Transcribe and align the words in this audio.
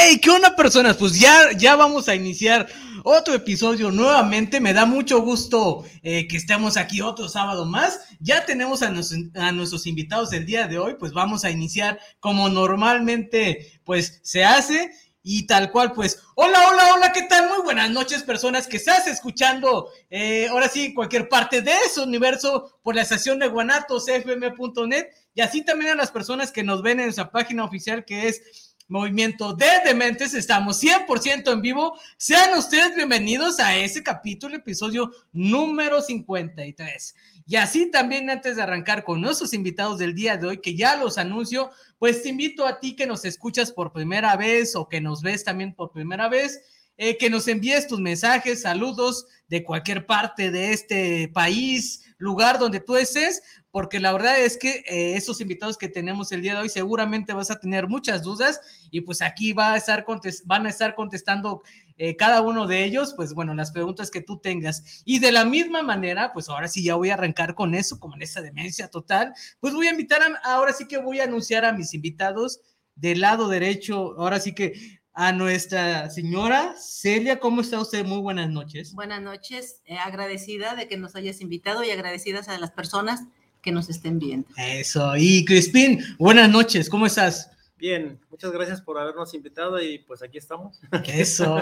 Hey, 0.00 0.20
¿qué 0.22 0.30
onda 0.30 0.54
personas? 0.54 0.96
Pues 0.96 1.18
ya, 1.18 1.50
ya 1.56 1.74
vamos 1.74 2.08
a 2.08 2.14
iniciar 2.14 2.68
otro 3.02 3.34
episodio 3.34 3.90
nuevamente. 3.90 4.60
Me 4.60 4.72
da 4.72 4.86
mucho 4.86 5.22
gusto 5.22 5.84
eh, 6.04 6.28
que 6.28 6.36
estemos 6.36 6.76
aquí 6.76 7.00
otro 7.00 7.28
sábado 7.28 7.64
más. 7.64 7.98
Ya 8.20 8.46
tenemos 8.46 8.80
a, 8.82 8.92
a, 9.34 9.52
nuestros 9.52 9.88
invitados 9.88 10.30
del 10.30 10.46
día 10.46 10.68
de 10.68 10.78
hoy. 10.78 10.94
Pues 11.00 11.12
vamos 11.12 11.44
a 11.44 11.50
iniciar 11.50 11.98
como 12.20 12.48
normalmente 12.48 13.80
pues 13.82 14.20
se 14.22 14.44
hace. 14.44 14.92
Y 15.20 15.48
tal 15.48 15.72
cual, 15.72 15.92
pues, 15.92 16.22
hola, 16.36 16.58
hola, 16.70 16.94
hola, 16.94 17.12
¿qué 17.12 17.22
tal? 17.22 17.48
Muy 17.48 17.62
buenas 17.62 17.90
noches, 17.90 18.22
personas 18.22 18.66
que 18.66 18.78
estás 18.78 19.06
escuchando, 19.08 19.90
eh, 20.08 20.46
ahora 20.48 20.68
sí, 20.68 20.94
cualquier 20.94 21.28
parte 21.28 21.60
de 21.60 21.72
ese 21.84 22.00
universo 22.00 22.78
por 22.82 22.94
la 22.94 23.02
estación 23.02 23.40
de 23.40 23.48
guanatosfm.net 23.48 25.08
y 25.34 25.40
así 25.40 25.62
también 25.62 25.90
a 25.90 25.96
las 25.96 26.10
personas 26.12 26.50
que 26.50 26.62
nos 26.62 26.82
ven 26.82 27.00
en 27.00 27.06
nuestra 27.06 27.30
página 27.30 27.64
oficial 27.64 28.04
que 28.04 28.28
es 28.28 28.67
Movimiento 28.90 29.52
de 29.52 29.66
Dementes. 29.84 30.32
Estamos 30.32 30.82
100% 30.82 31.52
en 31.52 31.60
vivo. 31.60 31.98
Sean 32.16 32.56
ustedes 32.58 32.96
bienvenidos 32.96 33.60
a 33.60 33.76
ese 33.76 34.02
capítulo, 34.02 34.56
episodio 34.56 35.10
número 35.30 36.00
53. 36.00 37.14
Y 37.46 37.56
así 37.56 37.90
también 37.90 38.30
antes 38.30 38.56
de 38.56 38.62
arrancar 38.62 39.04
con 39.04 39.20
nuestros 39.20 39.52
invitados 39.52 39.98
del 39.98 40.14
día 40.14 40.38
de 40.38 40.46
hoy, 40.46 40.58
que 40.62 40.74
ya 40.74 40.96
los 40.96 41.18
anuncio, 41.18 41.70
pues 41.98 42.22
te 42.22 42.30
invito 42.30 42.66
a 42.66 42.80
ti 42.80 42.96
que 42.96 43.06
nos 43.06 43.26
escuchas 43.26 43.72
por 43.72 43.92
primera 43.92 44.36
vez 44.36 44.74
o 44.74 44.88
que 44.88 45.02
nos 45.02 45.20
ves 45.20 45.44
también 45.44 45.74
por 45.74 45.92
primera 45.92 46.30
vez, 46.30 46.62
eh, 46.96 47.18
que 47.18 47.28
nos 47.28 47.46
envíes 47.46 47.88
tus 47.88 48.00
mensajes, 48.00 48.62
saludos 48.62 49.26
de 49.48 49.64
cualquier 49.64 50.06
parte 50.06 50.50
de 50.50 50.72
este 50.72 51.28
país, 51.28 52.06
lugar 52.16 52.58
donde 52.58 52.80
tú 52.80 52.96
estés, 52.96 53.42
porque 53.70 54.00
la 54.00 54.12
verdad 54.12 54.38
es 54.40 54.56
que 54.56 54.82
eh, 54.86 55.22
invitados 55.40 55.76
que 55.76 55.88
tenemos 55.88 56.32
el 56.32 56.42
día 56.42 56.54
de 56.54 56.62
hoy 56.62 56.68
seguramente 56.68 57.32
vas 57.32 57.50
a 57.50 57.60
tener 57.60 57.86
muchas 57.86 58.22
dudas 58.22 58.60
y 58.90 59.02
pues 59.02 59.20
aquí 59.22 59.52
va 59.52 59.74
a 59.74 59.76
estar 59.76 60.06
van 60.44 60.66
a 60.66 60.70
estar 60.70 60.94
contestando 60.94 61.62
eh, 61.96 62.16
cada 62.16 62.42
uno 62.42 62.66
de 62.66 62.84
ellos, 62.84 63.12
pues 63.14 63.34
bueno, 63.34 63.54
las 63.54 63.72
preguntas 63.72 64.10
que 64.10 64.22
tú 64.22 64.38
tengas. 64.38 65.02
Y 65.04 65.18
de 65.18 65.32
la 65.32 65.44
misma 65.44 65.82
manera, 65.82 66.32
pues 66.32 66.48
ahora 66.48 66.68
sí 66.68 66.84
ya 66.84 66.94
voy 66.94 67.10
a 67.10 67.14
arrancar 67.14 67.54
con 67.54 67.74
eso, 67.74 67.98
como 67.98 68.14
en 68.14 68.22
esa 68.22 68.40
demencia 68.40 68.88
total, 68.88 69.34
pues 69.58 69.74
voy 69.74 69.88
a 69.88 69.90
invitar, 69.90 70.22
a, 70.22 70.52
ahora 70.54 70.72
sí 70.72 70.86
que 70.86 70.98
voy 70.98 71.20
a 71.20 71.24
anunciar 71.24 71.64
a 71.64 71.72
mis 71.72 71.94
invitados 71.94 72.60
del 72.94 73.20
lado 73.20 73.48
derecho, 73.48 74.14
ahora 74.18 74.38
sí 74.38 74.54
que 74.54 75.00
a 75.12 75.32
nuestra 75.32 76.08
señora 76.10 76.76
Celia. 76.78 77.40
¿Cómo 77.40 77.62
está 77.62 77.80
usted? 77.80 78.06
Muy 78.06 78.20
buenas 78.20 78.48
noches. 78.48 78.94
Buenas 78.94 79.20
noches, 79.20 79.82
eh, 79.84 79.98
agradecida 79.98 80.76
de 80.76 80.86
que 80.86 80.96
nos 80.96 81.16
hayas 81.16 81.40
invitado 81.40 81.82
y 81.82 81.90
agradecidas 81.90 82.48
a 82.48 82.56
las 82.58 82.70
personas 82.70 83.24
que 83.62 83.72
nos 83.72 83.88
estén 83.88 84.18
viendo. 84.18 84.48
Eso, 84.56 85.16
y 85.16 85.44
Crispín, 85.44 86.02
buenas 86.18 86.50
noches, 86.50 86.88
¿cómo 86.88 87.06
estás? 87.06 87.50
Bien, 87.76 88.18
muchas 88.30 88.50
gracias 88.50 88.80
por 88.80 88.98
habernos 88.98 89.34
invitado 89.34 89.80
y 89.80 89.98
pues 90.00 90.22
aquí 90.22 90.38
estamos. 90.38 90.80
Eso. 91.06 91.60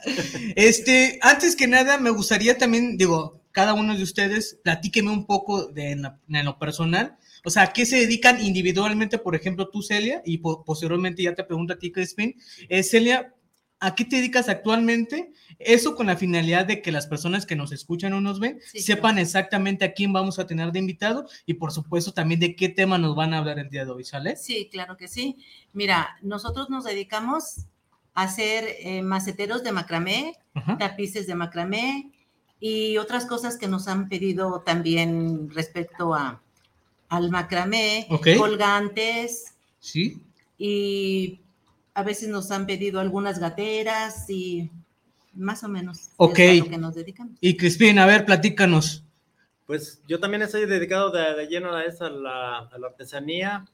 este, 0.56 1.18
antes 1.22 1.56
que 1.56 1.66
nada, 1.66 1.98
me 1.98 2.10
gustaría 2.10 2.56
también, 2.56 2.96
digo, 2.96 3.40
cada 3.50 3.74
uno 3.74 3.96
de 3.96 4.02
ustedes, 4.02 4.58
platíqueme 4.62 5.10
un 5.10 5.26
poco 5.26 5.66
de 5.66 5.92
en 5.92 6.44
lo 6.44 6.58
personal 6.58 7.16
o 7.46 7.50
sea, 7.50 7.62
¿a 7.62 7.72
qué 7.72 7.86
se 7.86 8.00
dedican 8.00 8.44
individualmente, 8.44 9.18
por 9.18 9.36
ejemplo, 9.36 9.68
tú, 9.68 9.80
Celia? 9.80 10.20
Y 10.24 10.38
posteriormente 10.38 11.22
ya 11.22 11.32
te 11.32 11.44
pregunto 11.44 11.74
a 11.74 11.78
ti, 11.78 11.92
Crispin. 11.92 12.34
Eh, 12.68 12.82
Celia, 12.82 13.32
¿a 13.80 13.94
qué 13.94 14.04
te 14.04 14.16
dedicas 14.16 14.48
actualmente? 14.48 15.32
Eso 15.58 15.94
con 15.94 16.06
la 16.06 16.16
finalidad 16.16 16.66
de 16.66 16.82
que 16.82 16.92
las 16.92 17.06
personas 17.06 17.46
que 17.46 17.56
nos 17.56 17.72
escuchan 17.72 18.12
o 18.12 18.20
nos 18.20 18.40
ven 18.40 18.60
sepan 18.74 19.18
exactamente 19.18 19.84
a 19.84 19.92
quién 19.92 20.12
vamos 20.12 20.38
a 20.38 20.46
tener 20.46 20.72
de 20.72 20.78
invitado 20.78 21.26
y 21.46 21.54
por 21.54 21.72
supuesto 21.72 22.12
también 22.12 22.40
de 22.40 22.54
qué 22.56 22.68
tema 22.68 22.98
nos 22.98 23.16
van 23.16 23.32
a 23.32 23.38
hablar 23.38 23.58
el 23.58 23.70
día 23.70 23.84
de 23.84 23.90
hoy, 23.90 24.04
¿sale? 24.04 24.36
Sí, 24.36 24.68
claro 24.70 24.96
que 24.96 25.08
sí. 25.08 25.36
Mira, 25.72 26.16
nosotros 26.22 26.68
nos 26.68 26.84
dedicamos 26.84 27.66
a 28.14 28.22
hacer 28.22 28.64
eh, 28.80 29.02
maceteros 29.02 29.62
de 29.62 29.72
macramé, 29.72 30.38
tapices 30.78 31.26
de 31.26 31.34
macramé 31.34 32.10
y 32.60 32.96
otras 32.96 33.26
cosas 33.26 33.58
que 33.58 33.68
nos 33.68 33.88
han 33.88 34.08
pedido 34.08 34.62
también 34.62 35.50
respecto 35.50 36.14
a, 36.14 36.40
al 37.08 37.30
macramé, 37.30 38.08
colgantes. 38.38 39.54
Sí. 39.80 40.20
Y 40.58 41.40
a 41.96 42.02
veces 42.02 42.28
nos 42.28 42.50
han 42.50 42.66
pedido 42.66 43.00
algunas 43.00 43.38
gateras 43.38 44.28
y 44.28 44.70
más 45.32 45.64
o 45.64 45.68
menos 45.68 46.10
ok 46.18 46.38
es 46.38 46.60
a 46.60 46.64
lo 46.64 46.70
que 46.70 46.78
nos 46.78 46.94
dedicamos. 46.94 47.38
Y 47.40 47.56
Crispín, 47.56 47.98
a 47.98 48.04
ver, 48.04 48.26
platícanos. 48.26 49.02
Pues 49.66 50.02
yo 50.06 50.20
también 50.20 50.42
estoy 50.42 50.66
dedicado 50.66 51.10
de, 51.10 51.46
lleno 51.46 51.74
a 51.74 51.84
esa, 51.84 52.10
la, 52.10 52.58
a 52.58 52.78
la 52.78 52.88
artesanía. 52.88 53.64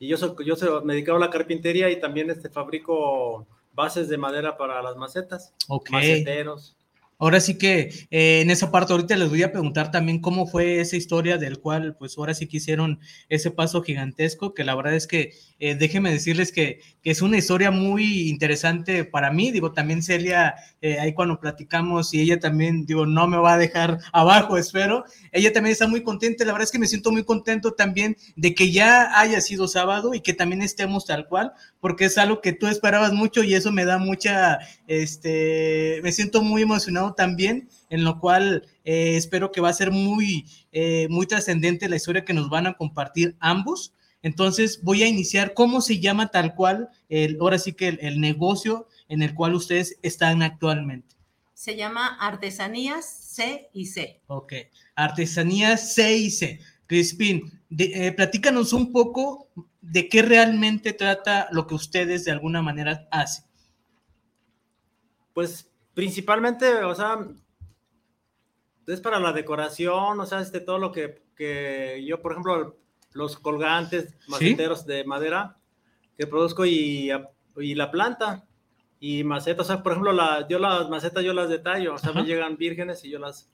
Y 0.00 0.08
yo, 0.08 0.16
soy, 0.16 0.34
yo 0.44 0.56
soy, 0.56 0.84
me 0.84 0.94
dedicado 0.94 1.18
a 1.18 1.20
la 1.20 1.30
carpintería 1.30 1.88
y 1.88 2.00
también 2.00 2.30
este, 2.30 2.50
fabrico 2.50 3.46
bases 3.72 4.08
de 4.08 4.18
madera 4.18 4.56
para 4.56 4.82
las 4.82 4.96
macetas. 4.96 5.54
Ok. 5.68 5.90
Maceteros. 5.90 6.76
Ahora 7.20 7.40
sí 7.40 7.58
que 7.58 8.06
eh, 8.12 8.42
en 8.42 8.50
esa 8.50 8.70
parte 8.70 8.92
ahorita 8.92 9.16
les 9.16 9.28
voy 9.28 9.42
a 9.42 9.50
preguntar 9.50 9.90
también 9.90 10.20
cómo 10.20 10.46
fue 10.46 10.80
esa 10.80 10.96
historia 10.96 11.36
del 11.36 11.58
cual 11.58 11.96
pues 11.98 12.16
ahora 12.16 12.32
sí 12.32 12.46
que 12.46 12.58
hicieron 12.58 13.00
ese 13.28 13.50
paso 13.50 13.82
gigantesco, 13.82 14.54
que 14.54 14.62
la 14.62 14.76
verdad 14.76 14.94
es 14.94 15.08
que 15.08 15.32
eh, 15.58 15.74
déjenme 15.74 16.12
decirles 16.12 16.52
que, 16.52 16.80
que, 17.02 17.10
es 17.10 17.20
una 17.20 17.36
historia 17.36 17.72
muy 17.72 18.28
interesante 18.28 19.04
para 19.04 19.32
mí, 19.32 19.50
digo, 19.50 19.72
también 19.72 20.04
Celia, 20.04 20.54
eh, 20.80 21.00
ahí 21.00 21.12
cuando 21.12 21.40
platicamos 21.40 22.14
y 22.14 22.20
ella 22.20 22.38
también, 22.38 22.86
digo, 22.86 23.04
no 23.04 23.26
me 23.26 23.36
va 23.36 23.54
a 23.54 23.58
dejar 23.58 23.98
abajo, 24.12 24.56
espero, 24.56 25.04
ella 25.32 25.52
también 25.52 25.72
está 25.72 25.88
muy 25.88 26.04
contenta, 26.04 26.44
la 26.44 26.52
verdad 26.52 26.66
es 26.66 26.70
que 26.70 26.78
me 26.78 26.86
siento 26.86 27.10
muy 27.10 27.24
contento 27.24 27.72
también 27.72 28.16
de 28.36 28.54
que 28.54 28.70
ya 28.70 29.18
haya 29.18 29.40
sido 29.40 29.66
sábado 29.66 30.14
y 30.14 30.20
que 30.20 30.34
también 30.34 30.62
estemos 30.62 31.04
tal 31.06 31.26
cual, 31.26 31.52
porque 31.80 32.04
es 32.04 32.16
algo 32.16 32.40
que 32.40 32.52
tú 32.52 32.68
esperabas 32.68 33.12
mucho 33.12 33.42
y 33.42 33.54
eso 33.54 33.72
me 33.72 33.84
da 33.84 33.98
mucha, 33.98 34.60
este, 34.86 36.00
me 36.04 36.12
siento 36.12 36.42
muy 36.42 36.62
emocionado 36.62 37.07
también, 37.14 37.68
en 37.90 38.04
lo 38.04 38.18
cual 38.20 38.66
eh, 38.84 39.16
espero 39.16 39.52
que 39.52 39.60
va 39.60 39.68
a 39.68 39.74
ser 39.74 39.90
muy, 39.90 40.46
muy 41.10 41.26
trascendente 41.26 41.88
la 41.88 41.96
historia 41.96 42.24
que 42.24 42.34
nos 42.34 42.48
van 42.50 42.66
a 42.66 42.74
compartir 42.74 43.36
ambos. 43.40 43.92
Entonces 44.22 44.82
voy 44.82 45.02
a 45.02 45.08
iniciar 45.08 45.54
cómo 45.54 45.80
se 45.80 46.00
llama 46.00 46.28
tal 46.28 46.54
cual, 46.54 46.88
el, 47.08 47.38
ahora 47.40 47.58
sí 47.58 47.72
que 47.72 47.88
el, 47.88 48.20
negocio 48.20 48.88
en 49.08 49.22
el 49.22 49.34
cual 49.34 49.54
ustedes 49.54 49.98
están 50.02 50.42
actualmente. 50.42 51.16
Se 51.54 51.76
llama 51.76 52.16
Artesanías 52.20 53.04
C 53.06 53.68
y 53.72 53.86
C. 53.86 54.20
Ok, 54.26 54.52
Artesanías 54.94 55.94
C 55.94 56.16
y 56.16 56.30
C. 56.30 56.60
Crispín, 56.86 57.60
eh, 57.76 58.12
platícanos 58.12 58.72
un 58.72 58.92
poco 58.92 59.48
de 59.80 60.08
qué 60.08 60.22
realmente 60.22 60.92
trata 60.92 61.48
lo 61.52 61.66
que 61.66 61.74
ustedes 61.74 62.24
de 62.24 62.32
alguna 62.32 62.62
manera 62.62 63.06
hacen. 63.10 63.44
Pues 65.34 65.67
principalmente, 65.98 66.84
o 66.84 66.94
sea, 66.94 67.26
es 68.86 69.00
para 69.00 69.18
la 69.18 69.32
decoración, 69.32 70.20
o 70.20 70.26
sea, 70.26 70.40
este, 70.40 70.60
todo 70.60 70.78
lo 70.78 70.92
que, 70.92 71.24
que 71.34 72.04
yo, 72.06 72.22
por 72.22 72.30
ejemplo, 72.30 72.76
los 73.14 73.36
colgantes, 73.36 74.14
maceteros 74.28 74.86
de 74.86 75.02
madera 75.02 75.56
que 76.16 76.28
produzco 76.28 76.64
y, 76.64 77.10
y, 77.56 77.74
la 77.74 77.90
planta 77.90 78.46
y 79.00 79.24
macetas. 79.24 79.66
O 79.66 79.72
sea, 79.72 79.82
por 79.82 79.90
ejemplo, 79.90 80.12
la, 80.12 80.46
yo 80.46 80.60
las 80.60 80.88
macetas 80.88 81.24
yo 81.24 81.32
las 81.32 81.48
detallo, 81.48 81.94
o 81.94 81.98
sea, 81.98 82.12
me 82.12 82.22
llegan 82.22 82.56
vírgenes 82.56 83.04
y 83.04 83.10
yo 83.10 83.18
las, 83.18 83.50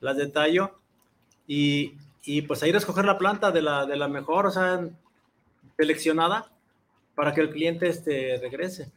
las 0.00 0.16
detallo. 0.16 0.80
Y, 1.46 1.94
y 2.24 2.42
pues 2.42 2.60
a 2.64 2.66
ir 2.66 2.74
a 2.74 2.78
escoger 2.78 3.04
la 3.04 3.18
planta 3.18 3.52
de 3.52 3.62
la, 3.62 3.86
de 3.86 3.94
la 3.94 4.08
mejor, 4.08 4.46
o 4.46 4.50
sea, 4.50 4.84
seleccionada 5.76 6.50
para 7.14 7.32
que 7.32 7.40
el 7.40 7.50
cliente 7.50 7.88
este, 7.88 8.36
regrese. 8.38 8.90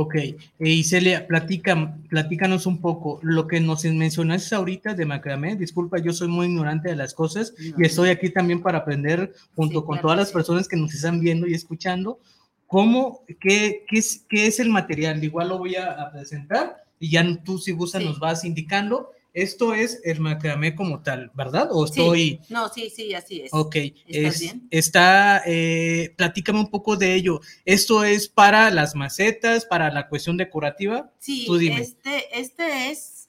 Ok, 0.00 0.14
y 0.60 0.84
Celia, 0.84 1.26
platica, 1.26 1.96
platícanos 2.08 2.66
un 2.66 2.80
poco 2.80 3.18
lo 3.20 3.48
que 3.48 3.58
nos 3.58 3.84
mencionaste 3.84 4.54
ahorita 4.54 4.94
de 4.94 5.04
macramé. 5.04 5.56
Disculpa, 5.56 5.98
yo 5.98 6.12
soy 6.12 6.28
muy 6.28 6.46
ignorante 6.46 6.88
de 6.88 6.94
las 6.94 7.14
cosas 7.14 7.52
y 7.58 7.84
estoy 7.84 8.10
aquí 8.10 8.30
también 8.30 8.62
para 8.62 8.78
aprender 8.78 9.32
junto 9.56 9.84
con 9.84 10.00
todas 10.00 10.16
las 10.16 10.30
personas 10.30 10.68
que 10.68 10.76
nos 10.76 10.94
están 10.94 11.18
viendo 11.18 11.48
y 11.48 11.54
escuchando 11.54 12.20
cómo, 12.68 13.24
qué, 13.40 13.84
qué, 13.88 13.98
es, 13.98 14.24
qué 14.28 14.46
es 14.46 14.60
el 14.60 14.70
material. 14.70 15.24
Igual 15.24 15.48
lo 15.48 15.58
voy 15.58 15.74
a, 15.74 16.12
presentar 16.12 16.76
y 17.00 17.10
ya 17.10 17.26
tú 17.42 17.58
si 17.58 17.72
gustas 17.72 18.04
nos 18.04 18.20
vas 18.20 18.44
indicando 18.44 19.10
esto 19.32 19.74
es 19.74 20.00
el 20.04 20.20
macramé 20.20 20.74
como 20.74 21.02
tal, 21.02 21.30
¿verdad? 21.34 21.68
¿O 21.72 21.84
estoy...? 21.84 22.40
No, 22.48 22.68
sí, 22.68 22.90
sí, 22.90 23.14
así 23.14 23.42
es. 23.42 23.50
Ok. 23.52 23.76
¿Estás 24.06 24.40
bien? 24.40 24.68
Está, 24.70 25.42
eh, 25.46 26.14
platícame 26.16 26.60
un 26.60 26.70
poco 26.70 26.96
de 26.96 27.14
ello. 27.14 27.40
¿Esto 27.64 28.04
es 28.04 28.28
para 28.28 28.70
las 28.70 28.94
macetas, 28.94 29.64
para 29.64 29.90
la 29.90 30.08
cuestión 30.08 30.36
decorativa? 30.36 31.10
Sí, 31.18 31.46
Este, 31.78 32.38
este 32.38 32.90
es, 32.90 33.28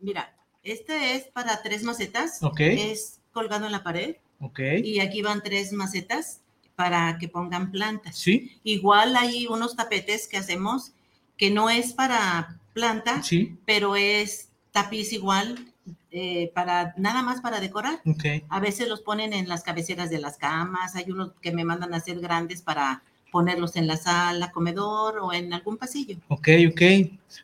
mira, 0.00 0.34
este 0.62 1.16
es 1.16 1.24
para 1.24 1.62
tres 1.62 1.82
macetas. 1.82 2.42
Ok. 2.42 2.60
Es 2.60 3.20
colgado 3.32 3.66
en 3.66 3.72
la 3.72 3.82
pared. 3.82 4.16
Ok. 4.40 4.60
Y 4.82 5.00
aquí 5.00 5.22
van 5.22 5.42
tres 5.42 5.72
macetas 5.72 6.40
para 6.76 7.18
que 7.18 7.28
pongan 7.28 7.70
plantas. 7.70 8.16
Sí. 8.16 8.52
Igual 8.64 9.16
hay 9.16 9.46
unos 9.46 9.76
tapetes 9.76 10.26
que 10.26 10.36
hacemos 10.36 10.92
que 11.36 11.50
no 11.50 11.70
es 11.70 11.92
para 11.92 12.60
planta, 12.72 13.22
sí. 13.22 13.56
pero 13.66 13.96
es 13.96 14.48
tapiz 14.72 15.12
igual, 15.12 15.72
eh, 16.10 16.50
para 16.54 16.94
nada 16.96 17.22
más 17.22 17.40
para 17.40 17.60
decorar. 17.60 18.00
A 18.48 18.60
veces 18.60 18.88
los 18.88 19.00
ponen 19.00 19.32
en 19.32 19.48
las 19.48 19.62
cabeceras 19.62 20.10
de 20.10 20.18
las 20.18 20.36
camas, 20.38 20.96
hay 20.96 21.10
unos 21.10 21.32
que 21.40 21.52
me 21.52 21.64
mandan 21.64 21.94
a 21.94 21.98
hacer 21.98 22.20
grandes 22.20 22.62
para 22.62 23.02
ponerlos 23.30 23.76
en 23.76 23.86
la 23.86 23.96
sala, 23.96 24.52
comedor 24.52 25.18
o 25.18 25.32
en 25.32 25.54
algún 25.54 25.78
pasillo. 25.78 26.18
Ok, 26.28 26.48
ok. 26.70 26.82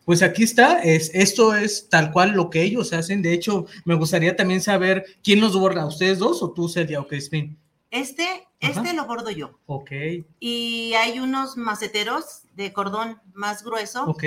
Pues 0.05 0.23
aquí 0.23 0.43
está, 0.43 0.81
es, 0.81 1.11
esto 1.15 1.55
es 1.55 1.89
tal 1.89 2.13
cual 2.13 2.33
lo 2.33 2.51
que 2.51 2.63
ellos 2.63 2.93
hacen. 2.93 3.23
De 3.23 3.33
hecho, 3.33 3.67
me 3.87 3.95
gustaría 3.95 4.37
también 4.37 4.61
saber 4.61 5.07
quién 5.25 5.41
los 5.41 5.59
borda, 5.59 5.87
ustedes 5.87 6.19
dos 6.19 6.43
o 6.43 6.51
tú, 6.51 6.69
Celia 6.69 7.01
o 7.01 7.07
Crispin. 7.09 7.57
Este, 7.91 8.47
este 8.61 8.93
lo 8.93 9.07
bordo 9.07 9.31
yo. 9.31 9.59
Ok. 9.65 9.91
Y 10.41 10.93
hay 10.93 11.21
unos 11.21 11.57
maceteros 11.57 12.43
de 12.55 12.71
cordón 12.75 13.19
más 13.33 13.65
grueso 13.65 14.05
Ok. 14.05 14.25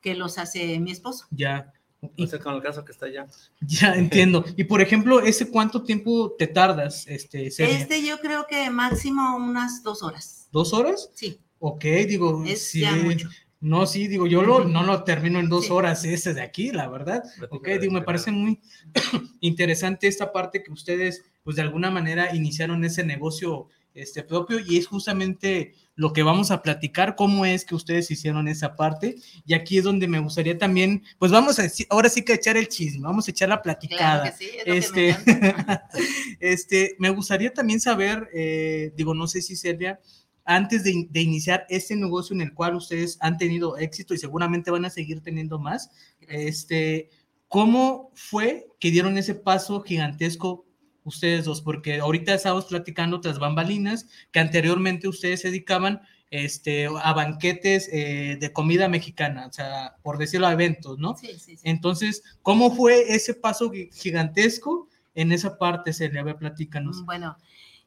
que 0.00 0.14
los 0.14 0.38
hace 0.38 0.78
mi 0.78 0.92
esposo. 0.92 1.26
Ya. 1.32 1.72
Y, 2.16 2.26
con 2.38 2.56
el 2.56 2.62
caso 2.62 2.84
que 2.84 2.92
está 2.92 3.06
allá. 3.06 3.26
Ya 3.60 3.94
entiendo. 3.94 4.44
Y 4.56 4.64
por 4.64 4.80
ejemplo, 4.80 5.20
¿ese 5.20 5.48
cuánto 5.48 5.84
tiempo 5.84 6.34
te 6.36 6.48
tardas? 6.48 7.06
Este, 7.06 7.46
este 7.46 8.04
yo 8.04 8.18
creo 8.20 8.46
que 8.48 8.70
máximo 8.70 9.36
unas 9.36 9.82
dos 9.82 10.02
horas. 10.02 10.48
¿Dos 10.50 10.72
horas? 10.72 11.10
Sí. 11.14 11.38
Ok, 11.60 11.84
digo, 12.08 12.42
es 12.44 12.64
sí. 12.64 12.80
Ya 12.80 12.96
mucho. 12.96 13.28
No, 13.60 13.86
sí, 13.86 14.08
digo, 14.08 14.26
yo 14.26 14.42
lo, 14.42 14.64
no 14.64 14.82
lo 14.82 15.04
termino 15.04 15.38
en 15.38 15.48
dos 15.48 15.70
horas 15.70 16.04
ese 16.04 16.34
de 16.34 16.42
aquí, 16.42 16.72
la 16.72 16.88
verdad. 16.88 17.22
Ok, 17.50 17.68
digo, 17.80 17.92
me 17.92 18.02
parece 18.02 18.32
muy 18.32 18.60
interesante 19.40 20.08
esta 20.08 20.32
parte 20.32 20.64
que 20.64 20.72
ustedes, 20.72 21.22
pues 21.44 21.54
de 21.54 21.62
alguna 21.62 21.88
manera 21.88 22.34
iniciaron 22.34 22.84
ese 22.84 23.04
negocio 23.04 23.68
este 23.94 24.22
propio 24.22 24.58
y 24.58 24.78
es 24.78 24.86
justamente 24.86 25.74
lo 25.94 26.12
que 26.12 26.22
vamos 26.22 26.50
a 26.50 26.62
platicar, 26.62 27.16
cómo 27.16 27.44
es 27.44 27.64
que 27.64 27.74
ustedes 27.74 28.10
hicieron 28.10 28.48
esa 28.48 28.76
parte. 28.76 29.16
Y 29.44 29.54
aquí 29.54 29.78
es 29.78 29.84
donde 29.84 30.08
me 30.08 30.18
gustaría 30.18 30.56
también, 30.56 31.04
pues 31.18 31.30
vamos 31.30 31.58
a 31.58 31.62
decir, 31.62 31.86
ahora 31.90 32.08
sí 32.08 32.22
que 32.24 32.34
echar 32.34 32.56
el 32.56 32.68
chisme, 32.68 33.02
vamos 33.02 33.28
a 33.28 33.30
echar 33.30 33.48
la 33.48 33.62
platicada. 33.62 34.34
este, 34.66 35.16
me, 35.26 35.54
este, 36.40 36.96
me 36.98 37.10
gustaría 37.10 37.52
también 37.52 37.80
saber, 37.80 38.28
eh, 38.34 38.92
digo, 38.96 39.14
no 39.14 39.26
sé 39.26 39.42
si 39.42 39.56
Silvia, 39.56 40.00
antes 40.44 40.82
de, 40.82 41.06
de, 41.08 41.20
iniciar 41.20 41.66
este 41.68 41.94
negocio 41.94 42.34
en 42.34 42.40
el 42.40 42.52
cual 42.52 42.74
ustedes 42.74 43.16
han 43.20 43.38
tenido 43.38 43.76
éxito 43.76 44.12
y 44.12 44.18
seguramente 44.18 44.72
van 44.72 44.84
a 44.84 44.90
seguir 44.90 45.20
teniendo 45.20 45.58
más, 45.58 45.90
este, 46.20 47.10
¿cómo 47.46 48.10
fue 48.14 48.66
que 48.80 48.90
dieron 48.90 49.18
ese 49.18 49.34
paso 49.34 49.82
gigantesco 49.82 50.64
ustedes 51.04 51.44
dos, 51.44 51.60
porque 51.62 52.00
ahorita 52.00 52.34
estamos 52.34 52.66
platicando 52.66 53.20
tras 53.20 53.38
bambalinas 53.38 54.08
que 54.30 54.40
anteriormente 54.40 55.08
ustedes 55.08 55.40
se 55.40 55.48
dedicaban 55.48 56.02
este, 56.30 56.86
a 56.86 57.12
banquetes 57.12 57.88
eh, 57.92 58.38
de 58.40 58.52
comida 58.52 58.88
mexicana, 58.88 59.46
o 59.48 59.52
sea, 59.52 59.96
por 60.02 60.16
decirlo, 60.16 60.46
a 60.46 60.52
eventos, 60.52 60.98
¿no? 60.98 61.16
Sí, 61.16 61.38
sí, 61.38 61.56
sí. 61.56 61.62
Entonces, 61.62 62.22
¿cómo 62.40 62.74
fue 62.74 63.14
ese 63.14 63.34
paso 63.34 63.70
gigantesco 63.92 64.88
en 65.14 65.32
esa 65.32 65.58
parte, 65.58 65.92
Celia? 65.92 66.22
A 66.22 66.24
ver, 66.24 66.36
platícanos. 66.36 67.04
Bueno, 67.04 67.36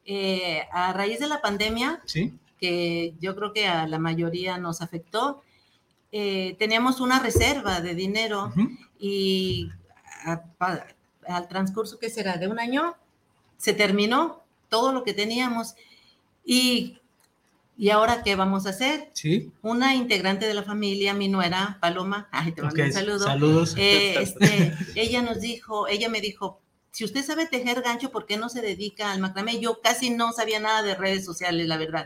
eh, 0.06 0.62
a 0.72 0.94
raíz 0.94 1.20
de 1.20 1.28
la 1.28 1.42
pandemia, 1.42 2.02
¿Sí? 2.06 2.38
que 2.60 3.16
yo 3.20 3.36
creo 3.36 3.52
que 3.52 3.68
a 3.68 3.88
la 3.88 3.98
mayoría 3.98 4.60
nos 4.60 4.82
afectó, 4.82 5.42
eh, 6.12 6.56
teníamos 6.60 7.02
una 7.02 7.20
reserva 7.20 7.82
de 7.82 7.96
dinero 7.96 8.54
y 9.00 9.70
al 11.28 11.48
transcurso 11.48 11.98
que 12.00 12.10
será 12.10 12.38
de 12.38 12.48
un 12.48 12.60
año, 12.60 12.96
se 13.58 13.74
terminó 13.74 14.44
todo 14.70 14.92
lo 14.92 15.04
que 15.04 15.14
teníamos. 15.14 15.76
Y, 16.46 16.98
¿y 17.78 17.90
ahora 17.90 18.24
qué 18.24 18.36
vamos 18.36 18.66
a 18.66 18.70
hacer? 18.70 19.10
Sí. 19.14 19.52
Una 19.62 19.96
integrante 19.96 20.46
de 20.48 20.54
la 20.54 20.64
familia, 20.64 21.14
mi 21.14 21.28
nuera, 21.28 21.78
Paloma, 21.82 22.28
ay, 22.32 22.52
te 22.52 22.62
mando 22.62 22.84
un 22.84 22.94
saludo. 22.94 23.20
Saludos. 23.20 23.76
Eh, 23.78 24.22
este, 24.22 24.74
ella 24.96 25.22
nos 25.22 25.42
dijo, 25.42 25.88
ella 25.88 26.10
me 26.10 26.22
dijo, 26.22 26.60
si 26.96 27.04
usted 27.04 27.26
sabe 27.26 27.46
tejer 27.46 27.82
gancho, 27.82 28.10
¿por 28.10 28.26
qué 28.26 28.38
no 28.38 28.48
se 28.48 28.62
dedica 28.62 29.12
al 29.12 29.20
macramé? 29.20 29.60
Yo 29.60 29.82
casi 29.82 30.12
no 30.12 30.32
sabía 30.32 30.62
nada 30.62 30.82
de 30.82 30.96
redes 30.96 31.26
sociales, 31.26 31.68
la 31.68 31.76
verdad. 31.76 32.06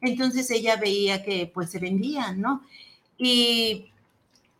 Entonces 0.00 0.50
ella 0.50 0.76
veía 0.76 1.22
que 1.22 1.50
pues 1.52 1.70
se 1.70 1.78
vendían, 1.78 2.40
¿no? 2.40 2.62
Y 3.18 3.90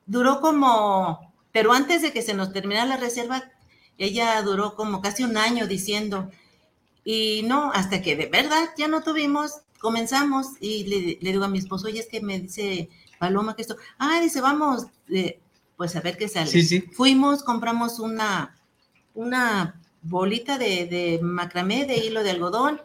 duró 0.04 0.42
como, 0.42 1.32
pero 1.50 1.72
antes 1.72 2.02
de 2.02 2.12
que 2.12 2.20
se 2.20 2.34
nos 2.34 2.52
terminara 2.52 2.84
la 2.84 2.98
reserva, 2.98 3.50
ella 4.00 4.40
duró 4.42 4.74
como 4.74 5.00
casi 5.00 5.24
un 5.24 5.36
año 5.36 5.66
diciendo, 5.66 6.30
y 7.04 7.42
no, 7.44 7.70
hasta 7.72 8.02
que 8.02 8.16
de 8.16 8.26
verdad 8.26 8.70
ya 8.76 8.88
no 8.88 9.02
tuvimos, 9.02 9.52
comenzamos 9.78 10.46
y 10.60 11.18
le, 11.20 11.32
digo 11.32 11.44
a 11.44 11.48
mi 11.48 11.58
esposo, 11.58 11.86
oye, 11.86 12.00
es 12.00 12.08
que 12.08 12.20
me 12.20 12.40
dice 12.40 12.88
Paloma 13.18 13.54
que 13.54 13.62
esto, 13.62 13.76
ah, 13.98 14.20
dice, 14.22 14.40
vamos, 14.40 14.86
eh, 15.08 15.38
pues 15.76 15.94
a 15.96 16.00
ver 16.00 16.16
qué 16.16 16.28
sale. 16.28 16.50
Sí, 16.50 16.62
sí. 16.62 16.80
Fuimos, 16.92 17.42
compramos 17.42 17.98
una, 17.98 18.56
una 19.14 19.80
bolita 20.02 20.56
de, 20.56 21.20
macramé, 21.22 21.84
de 21.84 21.98
hilo 21.98 22.22
de 22.22 22.30
algodón, 22.30 22.80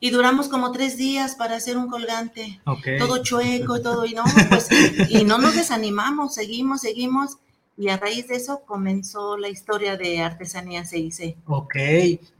y 0.00 0.10
duramos 0.10 0.48
como 0.48 0.72
tres 0.72 0.96
días 0.96 1.36
para 1.36 1.56
hacer 1.56 1.76
un 1.76 1.88
colgante. 1.88 2.60
Todo 2.98 3.22
chueco, 3.22 3.80
todo, 3.80 4.06
y 4.06 4.14
no, 4.14 4.24
pues, 4.48 4.68
y 5.08 5.24
no 5.24 5.38
nos 5.38 5.54
desanimamos, 5.54 6.34
seguimos, 6.34 6.80
seguimos, 6.80 7.38
y 7.78 7.88
a 7.88 7.96
raíz 7.96 8.26
de 8.28 8.36
eso 8.36 8.62
comenzó 8.66 9.36
la 9.36 9.48
historia 9.48 9.96
de 9.96 10.20
artesanía 10.20 10.84
CIC. 10.84 11.36
Ok, 11.46 11.76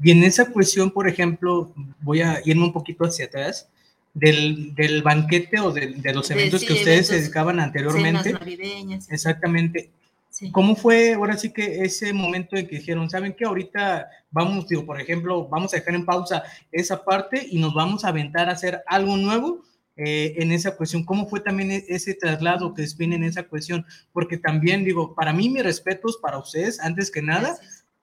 y 0.03 0.11
en 0.11 0.25
esa 0.25 0.51
cuestión, 0.51 0.91
por 0.91 1.09
ejemplo, 1.09 1.73
voy 2.01 2.23
a 2.23 2.43
irme 2.45 2.65
un 2.65 2.73
poquito 2.73 3.05
hacia 3.05 3.27
atrás, 3.27 3.69
del, 4.15 4.75
del 4.75 5.03
banquete 5.03 5.61
o 5.61 5.71
de, 5.71 5.89
de 5.93 6.13
los 6.13 6.31
eventos 6.31 6.65
que 6.65 6.73
ustedes 6.73 7.07
se 7.07 7.21
dedicaban 7.21 7.61
anteriormente. 7.61 8.33
navideñas. 8.33 9.11
Exactamente. 9.11 9.91
¿Cómo 10.53 10.77
fue 10.77 11.15
ahora 11.15 11.37
sí 11.37 11.53
que 11.53 11.83
ese 11.83 12.13
momento 12.13 12.57
en 12.57 12.67
que 12.67 12.77
dijeron, 12.77 13.11
saben 13.11 13.33
que 13.33 13.45
ahorita 13.45 14.09
vamos, 14.31 14.69
digo, 14.69 14.85
por 14.85 15.01
ejemplo, 15.01 15.49
vamos 15.49 15.73
a 15.73 15.79
dejar 15.79 15.95
en 15.95 16.05
pausa 16.05 16.45
esa 16.71 17.05
parte 17.05 17.45
y 17.49 17.59
nos 17.59 17.75
vamos 17.75 18.05
a 18.05 18.09
aventar 18.09 18.49
a 18.49 18.53
hacer 18.53 18.83
algo 18.87 19.17
nuevo? 19.17 19.63
Eh, 20.01 20.41
en 20.41 20.53
esa 20.53 20.77
cuestión. 20.77 21.05
¿Cómo 21.05 21.29
fue 21.29 21.41
también 21.41 21.73
e-, 21.73 21.85
ese 21.89 22.15
traslado 22.15 22.73
que 22.73 22.87
viene 22.97 23.17
en 23.17 23.25
esa 23.25 23.43
cuestión? 23.43 23.85
Porque 24.13 24.39
también 24.39 24.85
digo, 24.85 25.13
para 25.17 25.33
mí 25.33 25.49
mis 25.49 25.65
respetos 25.65 26.19
para 26.23 26.39
ustedes, 26.39 26.79
antes 26.79 27.11
que 27.11 27.21
nada, 27.21 27.59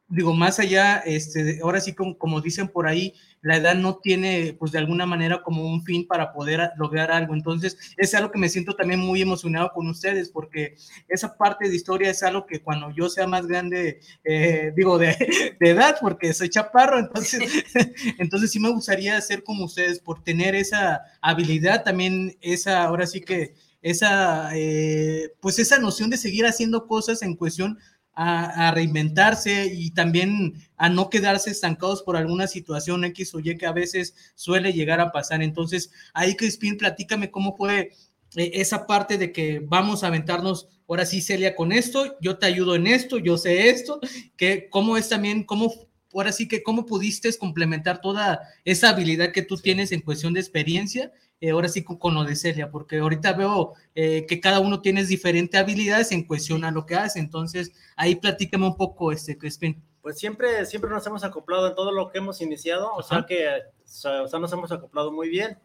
digo, 0.08 0.34
más 0.34 0.60
allá, 0.60 0.98
este, 1.00 1.60
ahora 1.64 1.82
sí 1.82 1.94
como, 1.94 2.18
como, 2.18 2.42
dicen 2.42 2.68
por 2.68 2.88
ahí, 2.88 3.14
la 3.42 3.58
edad 3.58 3.76
no 3.76 3.98
tiene, 3.98 4.56
pues 4.58 4.72
de 4.72 4.80
alguna 4.80 5.06
manera 5.06 5.42
como 5.44 5.66
un 5.66 5.84
fin 5.84 6.08
para 6.08 6.34
poder 6.34 6.72
lograr 6.78 7.12
algo. 7.12 7.34
Entonces, 7.34 7.78
es 7.98 8.14
algo 8.16 8.32
que 8.32 8.40
me 8.40 8.50
siento 8.50 8.76
también 8.76 9.00
muy 9.00 9.22
emocionado 9.22 9.72
con 9.74 9.88
ustedes, 9.88 10.30
porque 10.30 10.76
esa 11.08 11.38
parte 11.38 11.70
de 11.70 11.76
historia 11.76 12.10
es 12.10 12.24
algo 12.24 12.46
que 12.46 12.62
cuando 12.62 12.92
yo 12.92 13.10
sea 13.10 13.28
más 13.28 13.48
grande, 13.48 14.00
eh, 14.24 14.72
digo, 14.76 14.98
de, 14.98 15.16
de, 15.60 15.70
edad, 15.70 15.98
porque 16.02 16.34
soy 16.34 16.50
chaparro, 16.50 17.00
entonces, 17.00 17.42
entonces 18.20 18.52
sí 18.52 18.60
me 18.60 18.72
gustaría 18.72 19.20
ser 19.22 19.44
como 19.44 19.66
ustedes, 19.66 20.00
por 20.00 20.24
tener 20.24 20.56
esa 20.56 21.02
habilidad, 21.22 21.84
también 21.84 22.38
esa, 22.42 22.84
ahora 22.84 23.08
sí 23.08 23.22
que 23.22 23.54
esa, 23.86 24.50
eh, 24.56 25.32
pues 25.40 25.60
esa 25.60 25.78
noción 25.78 26.10
de 26.10 26.18
seguir 26.18 26.48
haciendo 26.48 26.88
cosas 26.88 27.22
en 27.22 27.36
cuestión 27.36 27.78
a, 28.16 28.72
reinventarse 28.72 29.72
y 29.74 29.92
también 29.92 30.54
a 30.78 30.90
no 30.90 31.10
quedarse 31.10 31.52
estancados 31.52 32.02
por 32.02 32.16
alguna 32.16 32.48
situación 32.48 33.04
X 33.06 33.36
o 33.36 33.40
Y 33.40 33.58
que 33.58 33.66
a 33.66 33.74
veces 33.74 34.16
suele 34.36 34.74
llegar 34.74 35.02
a 35.02 35.12
pasar. 35.12 35.44
Entonces, 35.44 35.92
ahí 36.14 36.36
Crispin, 36.36 36.78
platícame 36.78 37.30
cómo 37.30 37.56
fue 37.56 37.92
eh, 38.36 38.52
esa 38.54 38.88
parte 38.88 39.18
de 39.18 39.32
que 39.32 39.60
vamos 39.60 40.04
a 40.04 40.08
aventarnos, 40.08 40.70
ahora 40.88 41.06
sí, 41.06 41.22
Celia, 41.22 41.56
con 41.56 41.72
esto, 41.72 42.18
yo 42.22 42.38
te 42.38 42.46
ayudo 42.46 42.76
en 42.76 42.88
esto, 42.88 43.18
yo 43.18 43.38
sé 43.38 43.70
esto, 43.70 44.00
que 44.38 44.70
cómo 44.70 44.98
es 44.98 45.10
también, 45.10 45.44
cómo 45.44 45.74
ahora 46.14 46.32
sí 46.32 46.48
que 46.48 46.64
cómo 46.64 46.86
pudiste 46.86 47.36
complementar 47.38 48.00
toda 48.00 48.40
esa 48.64 48.90
habilidad 48.90 49.34
que 49.34 49.42
tú 49.42 49.58
tienes 49.58 49.92
en 49.92 50.00
cuestión 50.00 50.34
de 50.34 50.40
experiencia, 50.40 51.12
eh, 51.46 51.52
ahora 51.52 51.68
sí 51.68 51.84
con, 51.84 52.16
lo 52.16 52.24
de 52.24 52.36
Celia, 52.36 52.72
porque 52.72 52.98
ahorita 52.98 53.34
veo 53.34 53.74
eh, 53.94 54.26
que 54.28 54.40
cada 54.40 54.60
uno 54.60 54.82
tiene 54.82 55.06
diferentes 55.06 55.60
habilidades 55.60 56.12
en 56.12 56.24
cuestión 56.24 56.64
a 56.66 56.72
lo 56.72 56.86
que 56.86 56.96
hace, 56.96 57.20
entonces 57.20 57.72
ahí 57.96 58.16
platícame 58.16 58.66
un 58.66 58.76
poco, 58.76 59.12
este, 59.12 59.38
Crispin. 59.38 59.80
Pues 60.02 60.18
siempre, 60.18 60.66
siempre 60.66 60.90
nos 60.90 61.06
hemos 61.06 61.24
acoplado 61.24 61.68
en 61.68 61.76
todo 61.76 61.92
lo 61.92 62.10
que 62.10 62.18
hemos 62.18 62.42
iniciado, 62.42 62.94
o 62.96 63.04
sea 63.04 63.26
que 63.28 63.48
o 63.84 64.28
sea, 64.28 64.40
nos 64.40 64.52
hemos 64.52 64.72
acoplado 64.72 65.12
muy 65.12 65.30
bien. 65.30 65.60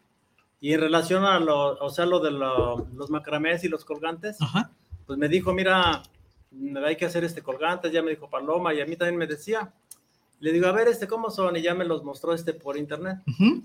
Y 0.59 0.73
en 0.73 0.81
relación 0.81 1.25
a 1.25 1.39
lo, 1.39 1.73
o 1.79 1.89
sea, 1.89 2.05
lo 2.05 2.19
de 2.19 2.29
los 2.29 3.09
macramés 3.09 3.63
y 3.63 3.67
los 3.67 3.83
colgantes, 3.83 4.37
pues 5.07 5.17
me 5.17 5.27
dijo, 5.27 5.51
mira, 5.53 6.03
hay 6.85 6.95
que 6.95 7.05
hacer 7.05 7.23
este 7.23 7.41
colgante, 7.41 7.89
ya 7.89 8.03
me 8.03 8.11
dijo 8.11 8.29
Paloma 8.29 8.71
y 8.73 8.81
a 8.81 8.85
mí 8.85 8.95
también 8.95 9.17
me 9.17 9.25
decía. 9.25 9.73
Le 10.41 10.51
digo, 10.51 10.65
a 10.65 10.71
ver, 10.71 10.87
este, 10.87 11.07
¿cómo 11.07 11.29
son? 11.29 11.55
Y 11.55 11.61
ya 11.61 11.75
me 11.75 11.85
los 11.85 12.03
mostró 12.03 12.33
este 12.33 12.53
por 12.53 12.75
internet. 12.75 13.19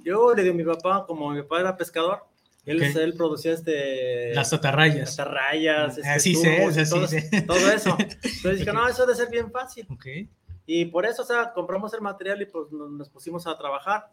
Yo 0.04 0.34
le 0.34 0.42
digo 0.42 0.54
a 0.54 0.56
mi 0.58 0.64
papá, 0.64 1.06
como 1.06 1.30
mi 1.30 1.40
papá 1.40 1.60
era 1.60 1.76
pescador, 1.76 2.22
él, 2.66 2.82
él 2.82 3.14
producía 3.14 3.54
este... 3.54 4.34
Las 4.34 4.52
atarrayas. 4.52 4.98
Las 4.98 5.18
atarrayas. 5.18 5.96
Este, 5.96 6.08
así 6.10 6.34
sé, 6.34 6.58
todo, 6.90 7.06
todo, 7.46 7.72
eso. 7.72 7.96
Entonces 7.98 8.58
dije, 8.58 8.72
no, 8.74 8.86
eso 8.86 9.06
debe 9.06 9.16
ser 9.16 9.30
bien 9.30 9.50
fácil. 9.50 9.86
Okay. 9.88 10.28
Y 10.66 10.84
por 10.84 11.06
eso, 11.06 11.22
o 11.22 11.24
sea, 11.24 11.54
compramos 11.54 11.94
el 11.94 12.02
material 12.02 12.42
y 12.42 12.46
pues 12.46 12.70
nos, 12.70 13.08
pusimos 13.08 13.46
a 13.46 13.56
trabajar. 13.56 14.12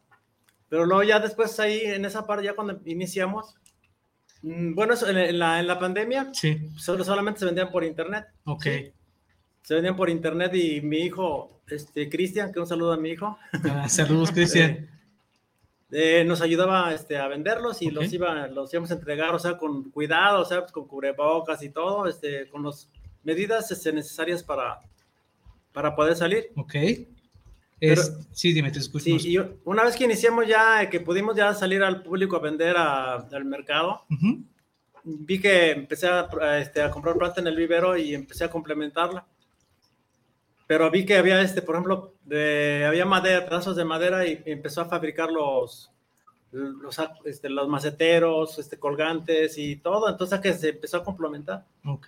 Pero 0.69 0.85
luego 0.85 1.03
ya 1.03 1.19
después 1.19 1.59
ahí, 1.59 1.81
en 1.81 2.05
esa 2.05 2.25
parte, 2.25 2.45
ya 2.45 2.55
cuando 2.55 2.79
iniciamos, 2.85 3.55
mm, 4.41 4.73
bueno, 4.73 4.93
en 5.05 5.37
la, 5.37 5.59
en 5.59 5.67
la 5.67 5.79
pandemia, 5.79 6.29
sí. 6.33 6.69
solo, 6.77 7.03
solamente 7.03 7.41
se 7.41 7.45
vendían 7.45 7.71
por 7.71 7.83
internet. 7.83 8.25
Ok. 8.45 8.67
Se 9.63 9.73
vendían 9.73 9.95
por 9.95 10.09
internet 10.09 10.53
y 10.55 10.81
mi 10.81 10.97
hijo, 10.97 11.61
este, 11.67 12.09
Cristian, 12.09 12.51
que 12.51 12.59
un 12.59 12.67
saludo 12.67 12.91
a 12.91 12.97
mi 12.97 13.11
hijo. 13.11 13.37
Ah, 13.63 13.89
saludos, 13.89 14.31
Cristian. 14.31 14.89
Eh, 15.95 16.23
nos 16.25 16.41
ayudaba 16.41 16.91
este, 16.91 17.17
a 17.17 17.27
venderlos 17.27 17.83
y 17.83 17.91
los, 17.91 18.11
iba, 18.11 18.47
los 18.47 18.73
íbamos 18.73 18.89
a 18.89 18.95
entregar, 18.95 19.35
o 19.35 19.37
sea, 19.37 19.59
con 19.59 19.91
cuidado, 19.91 20.41
o 20.41 20.45
sea, 20.45 20.61
pues, 20.61 20.71
con 20.71 20.87
cubrebocas 20.87 21.61
y 21.61 21.69
todo, 21.69 22.07
este, 22.07 22.47
con 22.49 22.63
las 22.63 22.89
medidas 23.21 23.69
este, 23.69 23.93
necesarias 23.93 24.41
para, 24.41 24.79
para 25.71 25.95
poder 25.95 26.15
salir. 26.15 26.49
Ok. 26.55 26.73
sí, 28.31 28.53
dime, 28.53 28.71
te 28.71 28.79
escucho. 28.79 29.03
Sí, 29.03 29.17
y 29.21 29.37
una 29.65 29.83
vez 29.83 29.95
que 29.95 30.05
iniciamos 30.05 30.47
ya, 30.47 30.89
que 30.89 30.99
pudimos 30.99 31.35
ya 31.35 31.53
salir 31.53 31.83
al 31.83 32.01
público 32.01 32.37
a 32.37 32.39
vender 32.39 32.75
al 32.75 33.45
mercado, 33.45 34.03
vi 35.03 35.39
que 35.39 35.73
empecé 35.73 36.07
a, 36.07 36.27
este, 36.59 36.81
a 36.81 36.89
comprar 36.89 37.15
planta 37.17 37.39
en 37.39 37.45
el 37.45 37.55
vivero 37.55 37.95
y 37.95 38.15
empecé 38.15 38.45
a 38.45 38.49
complementarla 38.49 39.27
pero 40.67 40.89
vi 40.91 41.05
que 41.05 41.17
había, 41.17 41.41
este, 41.41 41.61
por 41.61 41.75
ejemplo, 41.75 42.13
de, 42.25 42.85
había 42.87 43.05
madera, 43.05 43.45
pedazos 43.45 43.75
de 43.75 43.85
madera 43.85 44.25
y 44.25 44.41
empezó 44.45 44.81
a 44.81 44.89
fabricar 44.89 45.31
los, 45.31 45.92
los, 46.53 46.97
este, 47.25 47.49
los 47.49 47.67
maceteros, 47.67 48.59
este, 48.59 48.77
colgantes 48.77 49.57
y 49.57 49.75
todo, 49.77 50.09
entonces 50.09 50.39
que 50.39 50.53
se 50.53 50.69
empezó 50.69 50.97
a 50.97 51.03
complementar. 51.03 51.65
Ok. 51.85 52.07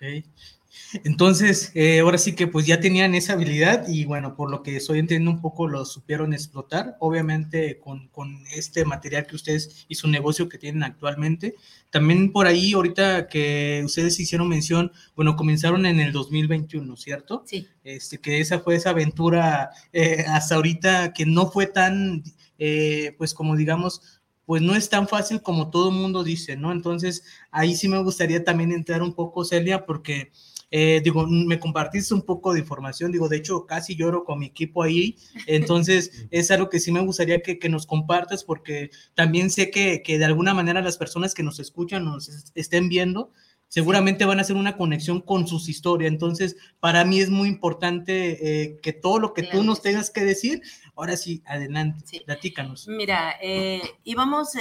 Entonces, 1.03 1.71
eh, 1.73 1.99
ahora 1.99 2.17
sí 2.17 2.35
que 2.35 2.47
pues 2.47 2.65
ya 2.65 2.79
tenían 2.79 3.15
esa 3.15 3.33
habilidad 3.33 3.87
y 3.87 4.05
bueno, 4.05 4.35
por 4.35 4.51
lo 4.51 4.63
que 4.63 4.77
estoy 4.77 4.99
entendiendo 4.99 5.31
un 5.31 5.41
poco 5.41 5.67
lo 5.67 5.85
supieron 5.85 6.33
explotar, 6.33 6.97
obviamente 6.99 7.79
con, 7.79 8.07
con, 8.09 8.45
este 8.53 8.85
material 8.85 9.25
que 9.25 9.35
ustedes 9.35 9.85
y 9.87 9.95
su 9.95 10.07
negocio 10.07 10.47
que 10.49 10.57
tienen 10.57 10.83
actualmente. 10.83 11.55
También 11.91 12.31
por 12.31 12.47
ahí, 12.47 12.73
ahorita 12.73 13.27
que 13.27 13.81
ustedes 13.85 14.19
hicieron 14.19 14.47
mención, 14.47 14.91
bueno, 15.15 15.35
comenzaron 15.35 15.85
en 15.85 15.99
el 15.99 16.11
2021, 16.11 16.95
¿cierto? 16.97 17.43
Sí. 17.45 17.67
Este, 17.83 18.19
que 18.19 18.39
esa 18.39 18.59
fue 18.59 18.75
esa 18.75 18.91
aventura 18.91 19.71
eh, 19.93 20.25
hasta 20.27 20.55
ahorita 20.55 21.13
que 21.13 21.25
no 21.25 21.51
fue 21.51 21.67
tan, 21.67 22.23
eh, 22.57 23.15
pues 23.17 23.33
como 23.33 23.55
digamos, 23.55 24.21
pues 24.45 24.61
no 24.61 24.75
es 24.75 24.89
tan 24.89 25.07
fácil 25.07 25.41
como 25.41 25.69
todo 25.69 25.89
el 25.89 25.95
mundo 25.95 26.23
dice, 26.23 26.55
¿no? 26.55 26.71
Entonces, 26.71 27.23
ahí 27.51 27.75
sí 27.75 27.87
me 27.87 28.01
gustaría 28.01 28.43
también 28.43 28.71
entrar 28.71 29.01
un 29.01 29.13
poco, 29.13 29.43
Celia, 29.43 29.85
porque 29.85 30.31
eh, 30.71 31.01
digo, 31.03 31.25
me 31.27 31.59
compartiste 31.59 32.13
un 32.13 32.23
poco 32.23 32.53
de 32.53 32.59
información, 32.59 33.11
digo, 33.11 33.29
de 33.29 33.37
hecho 33.37 33.65
casi 33.65 33.95
lloro 33.95 34.23
con 34.23 34.39
mi 34.39 34.47
equipo 34.47 34.83
ahí, 34.83 35.17
entonces 35.47 36.11
es 36.31 36.51
algo 36.51 36.69
que 36.69 36.79
sí 36.79 36.91
me 36.91 37.01
gustaría 37.01 37.41
que, 37.41 37.59
que 37.59 37.69
nos 37.69 37.85
compartas 37.85 38.43
porque 38.43 38.89
también 39.13 39.49
sé 39.49 39.69
que, 39.69 40.01
que, 40.03 40.17
de 40.17 40.25
alguna 40.25 40.53
manera 40.53 40.81
las 40.81 40.97
personas 40.97 41.33
que 41.33 41.43
nos 41.43 41.59
escuchan, 41.59 42.03
nos 42.03 42.51
estén 42.55 42.89
viendo, 42.89 43.31
seguramente 43.67 44.25
van 44.25 44.39
a 44.39 44.41
hacer 44.41 44.55
una 44.55 44.77
conexión 44.77 45.21
con 45.21 45.47
sus 45.47 45.69
historias. 45.69 46.11
Entonces, 46.11 46.55
para 46.79 47.03
mí 47.03 47.19
es 47.19 47.29
muy 47.29 47.49
importante 47.49 48.63
eh, 48.63 48.79
que 48.81 48.93
todo 48.93 49.19
lo 49.19 49.33
que 49.33 49.43
tú 49.43 49.63
nos 49.63 49.81
tengas 49.81 50.09
que 50.09 50.23
decir, 50.23 50.61
ahora 50.95 51.17
sí, 51.17 51.41
adelante, 51.45 52.03
sí. 52.05 52.21
platícanos. 52.25 52.87
Mira, 52.87 53.35
eh, 53.41 53.81
íbamos 54.03 54.53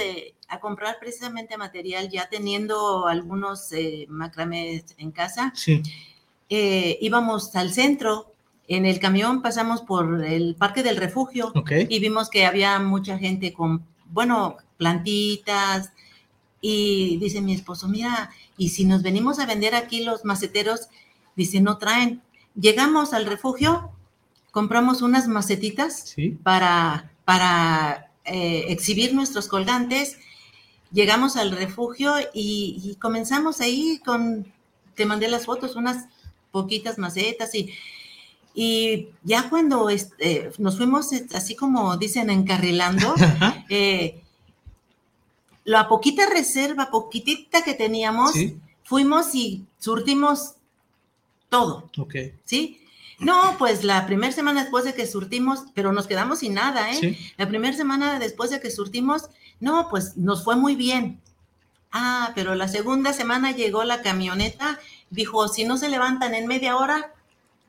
a 0.47 0.59
comprar 0.59 0.97
precisamente 0.99 1.57
material 1.57 2.09
ya 2.09 2.27
teniendo 2.29 3.07
algunos 3.07 3.71
eh, 3.71 4.05
macramés 4.09 4.85
en 4.97 5.11
casa. 5.11 5.51
Sí. 5.55 5.81
Eh, 6.49 6.97
íbamos 7.01 7.55
al 7.55 7.71
centro, 7.71 8.35
en 8.67 8.85
el 8.85 8.99
camión 8.99 9.41
pasamos 9.41 9.81
por 9.81 10.23
el 10.23 10.55
Parque 10.55 10.83
del 10.83 10.97
Refugio 10.97 11.53
y 11.89 11.99
vimos 11.99 12.29
que 12.29 12.45
había 12.45 12.79
mucha 12.79 13.17
gente 13.17 13.53
con, 13.53 13.85
bueno, 14.05 14.57
plantitas. 14.77 15.91
Y 16.61 17.17
dice 17.17 17.41
mi 17.41 17.53
esposo, 17.53 17.87
mira, 17.87 18.31
y 18.57 18.69
si 18.69 18.85
nos 18.85 19.03
venimos 19.03 19.37
a 19.37 19.45
vender 19.45 19.75
aquí 19.75 20.03
los 20.03 20.25
maceteros, 20.25 20.89
dice, 21.35 21.61
no 21.61 21.77
traen. 21.77 22.23
Llegamos 22.59 23.13
al 23.13 23.25
refugio, 23.27 23.91
compramos 24.55 25.01
unas 25.01 25.27
macetitas 25.27 26.15
para, 26.41 27.11
para 27.25 28.09
eh, 28.23 28.67
exhibir 28.69 29.13
nuestros 29.13 29.49
colgantes 29.49 30.17
llegamos 30.93 31.35
al 31.35 31.51
refugio 31.51 32.13
y, 32.33 32.95
comenzamos 33.01 33.59
ahí 33.59 33.99
con, 34.05 34.49
te 34.95 35.05
mandé 35.05 35.27
las 35.27 35.45
fotos, 35.45 35.75
unas 35.75 36.05
poquitas 36.53 36.97
macetas 36.97 37.53
y, 37.53 37.69
y 38.53 39.09
ya 39.23 39.49
cuando 39.49 39.89
este, 39.89 40.49
nos 40.57 40.77
fuimos 40.77 41.09
así 41.33 41.57
como 41.57 41.97
dicen 41.97 42.29
encarrilando, 42.29 43.13
eh, 43.69 44.21
la 45.65 45.89
poquita 45.89 46.29
reserva, 46.29 46.89
poquitita 46.89 47.61
que 47.61 47.73
teníamos, 47.73 48.31
fuimos 48.85 49.35
y 49.35 49.65
surtimos 49.79 50.53
todo. 51.49 51.89
Ok. 51.97 52.15
¿Sí? 52.45 52.79
No, 53.19 53.55
pues 53.57 53.83
la 53.83 54.05
primera 54.05 54.33
semana 54.33 54.61
después 54.63 54.83
de 54.83 54.93
que 54.93 55.07
surtimos, 55.07 55.65
pero 55.73 55.93
nos 55.93 56.07
quedamos 56.07 56.39
sin 56.39 56.55
nada, 56.55 56.91
¿eh? 56.91 57.17
La 57.37 57.47
primera 57.47 57.75
semana 57.75 58.19
después 58.19 58.49
de 58.49 58.59
que 58.59 58.71
surtimos, 58.71 59.29
no, 59.59 59.87
pues 59.89 60.17
nos 60.17 60.43
fue 60.43 60.55
muy 60.55 60.75
bien. 60.75 61.21
Ah, 61.91 62.33
pero 62.35 62.55
la 62.55 62.67
segunda 62.67 63.13
semana 63.13 63.51
llegó 63.51 63.85
la 63.85 64.01
camioneta, 64.01 64.79
dijo, 65.09 65.47
si 65.47 65.63
no 65.63 65.77
se 65.77 65.87
levantan 65.87 66.33
en 66.33 66.45
media 66.45 66.75
hora, 66.75 67.13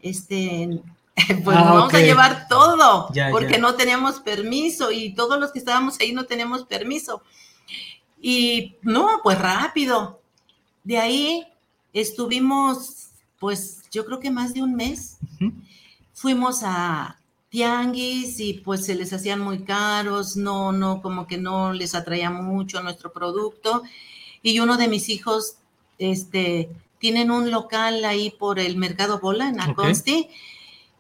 este, 0.03 0.81
pues 1.45 1.57
ah, 1.57 1.63
vamos 1.63 1.95
a 1.95 2.01
llevar 2.01 2.49
todo, 2.49 3.09
porque 3.31 3.59
no 3.59 3.75
teníamos 3.75 4.21
permiso 4.21 4.91
y 4.91 5.15
todos 5.15 5.39
los 5.39 5.53
que 5.53 5.61
estábamos 5.61 6.01
ahí 6.01 6.13
no 6.13 6.25
teníamos 6.25 6.65
permiso. 6.65 7.23
Y 8.21 8.77
no, 8.83 9.21
pues 9.23 9.39
rápido. 9.39 10.21
De 10.83 10.99
ahí 10.99 11.47
estuvimos, 11.93 13.11
pues 13.39 13.83
yo 13.97 14.05
creo 14.05 14.21
que 14.21 14.31
más 14.31 14.53
de 14.53 14.63
un 14.63 14.75
mes. 14.75 15.17
Fuimos 16.13 16.61
a, 16.63 17.19
tianguis 17.49 18.39
y 18.41 18.53
pues 18.53 18.85
se 18.85 18.95
les 18.95 19.15
hacían 19.15 19.41
muy 19.41 19.61
caros, 19.61 20.37
no, 20.37 20.73
no, 20.73 21.01
como 21.01 21.27
que 21.27 21.39
no 21.39 21.73
les 21.73 21.95
atraía 21.95 22.31
mucho 22.31 22.83
nuestro 22.83 23.11
producto. 23.11 23.83
Y 24.43 24.61
uno 24.61 24.77
de 24.77 24.89
mis 24.89 25.09
hijos, 25.09 25.57
este, 25.99 26.69
tienen 26.99 27.31
un 27.31 27.51
local 27.51 28.05
ahí 28.05 28.29
por 28.31 28.59
el 28.59 28.77
Mercado 28.77 29.21
Bola 29.21 29.49
en 29.49 29.61
Aconsti 29.61 30.29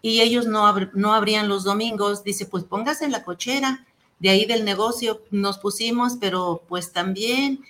y 0.00 0.20
ellos 0.22 0.46
no, 0.46 0.74
no 0.94 1.12
abrían 1.12 1.50
los 1.50 1.64
domingos. 1.64 2.24
Dice, 2.24 2.46
pues 2.46 2.64
póngase 2.64 3.04
en 3.04 3.12
la 3.12 3.22
cochera. 3.22 3.84
De 4.18 4.30
ahí 4.30 4.46
del 4.46 4.64
negocio 4.64 5.20
nos 5.30 5.58
pusimos, 5.58 6.16
pero 6.18 6.62
pues 6.68 6.92
también. 6.92 7.62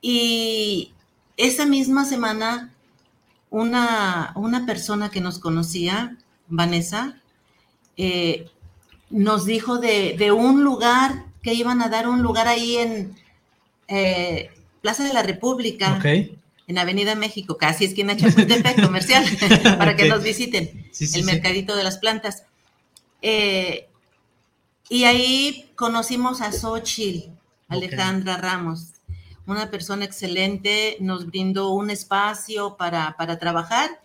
Y 0.00 0.92
esa 1.36 1.66
misma 1.66 2.04
semana, 2.04 2.72
una, 3.50 4.32
una 4.34 4.66
persona 4.66 5.10
que 5.10 5.20
nos 5.20 5.38
conocía, 5.38 6.16
Vanessa, 6.48 7.20
eh, 7.96 8.48
nos 9.10 9.46
dijo 9.46 9.78
de, 9.78 10.32
un 10.32 10.64
lugar 10.64 11.24
que 11.42 11.54
iban 11.54 11.80
a 11.80 11.88
dar 11.88 12.08
un 12.08 12.22
lugar 12.22 12.48
ahí 12.48 12.76
en 12.76 13.16
eh, 13.88 14.50
Plaza 14.82 15.04
de 15.04 15.14
la 15.14 15.22
República, 15.22 16.00
en 16.68 16.78
Avenida 16.78 17.14
México, 17.14 17.56
casi 17.56 17.84
esquina 17.84 18.16
Chapultepec, 18.16 18.82
comercial, 18.84 19.24
para 19.78 19.96
que 19.96 20.08
nos 20.08 20.22
visiten, 20.22 20.90
el 21.14 21.24
mercadito 21.24 21.76
de 21.76 21.84
las 21.84 21.98
plantas. 21.98 22.44
Eh, 23.22 23.88
y 24.88 25.04
ahí 25.04 25.70
conocimos 25.74 26.40
a 26.40 26.52
Xochitl, 26.52 27.30
Alejandra 27.68 28.36
Ramos, 28.36 28.95
una 29.46 29.70
persona 29.70 30.04
excelente, 30.04 30.96
nos 31.00 31.26
brindó 31.26 31.70
un 31.70 31.90
espacio 31.90 32.76
para, 32.76 33.16
para 33.16 33.38
trabajar. 33.38 34.00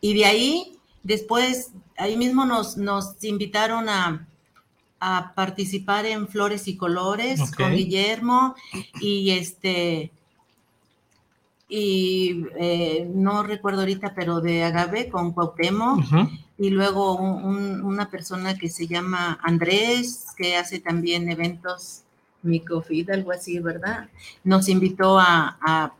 Y 0.00 0.14
de 0.14 0.24
ahí 0.24 0.78
Después, 1.02 1.72
ahí 1.96 2.16
mismo 2.16 2.44
nos, 2.44 2.76
nos 2.76 3.22
invitaron 3.24 3.88
a, 3.88 4.28
a 5.00 5.32
participar 5.34 6.06
en 6.06 6.28
Flores 6.28 6.68
y 6.68 6.76
Colores 6.76 7.40
con 7.56 7.74
Guillermo 7.74 8.54
y 9.00 9.30
este 9.30 10.12
y 11.68 12.44
eh, 12.58 13.08
no 13.14 13.42
recuerdo 13.42 13.80
ahorita, 13.80 14.12
pero 14.14 14.40
de 14.42 14.62
Agave 14.62 15.08
con 15.08 15.32
Cuauhtémoc. 15.32 16.04
Y 16.58 16.68
luego 16.68 17.14
una 17.14 18.10
persona 18.10 18.56
que 18.56 18.68
se 18.68 18.86
llama 18.86 19.40
Andrés, 19.42 20.26
que 20.36 20.56
hace 20.56 20.78
también 20.80 21.30
eventos 21.30 22.02
Micofid, 22.42 23.10
algo 23.10 23.32
así, 23.32 23.58
¿verdad? 23.58 24.08
Nos 24.44 24.68
invitó 24.68 25.18
a, 25.18 25.92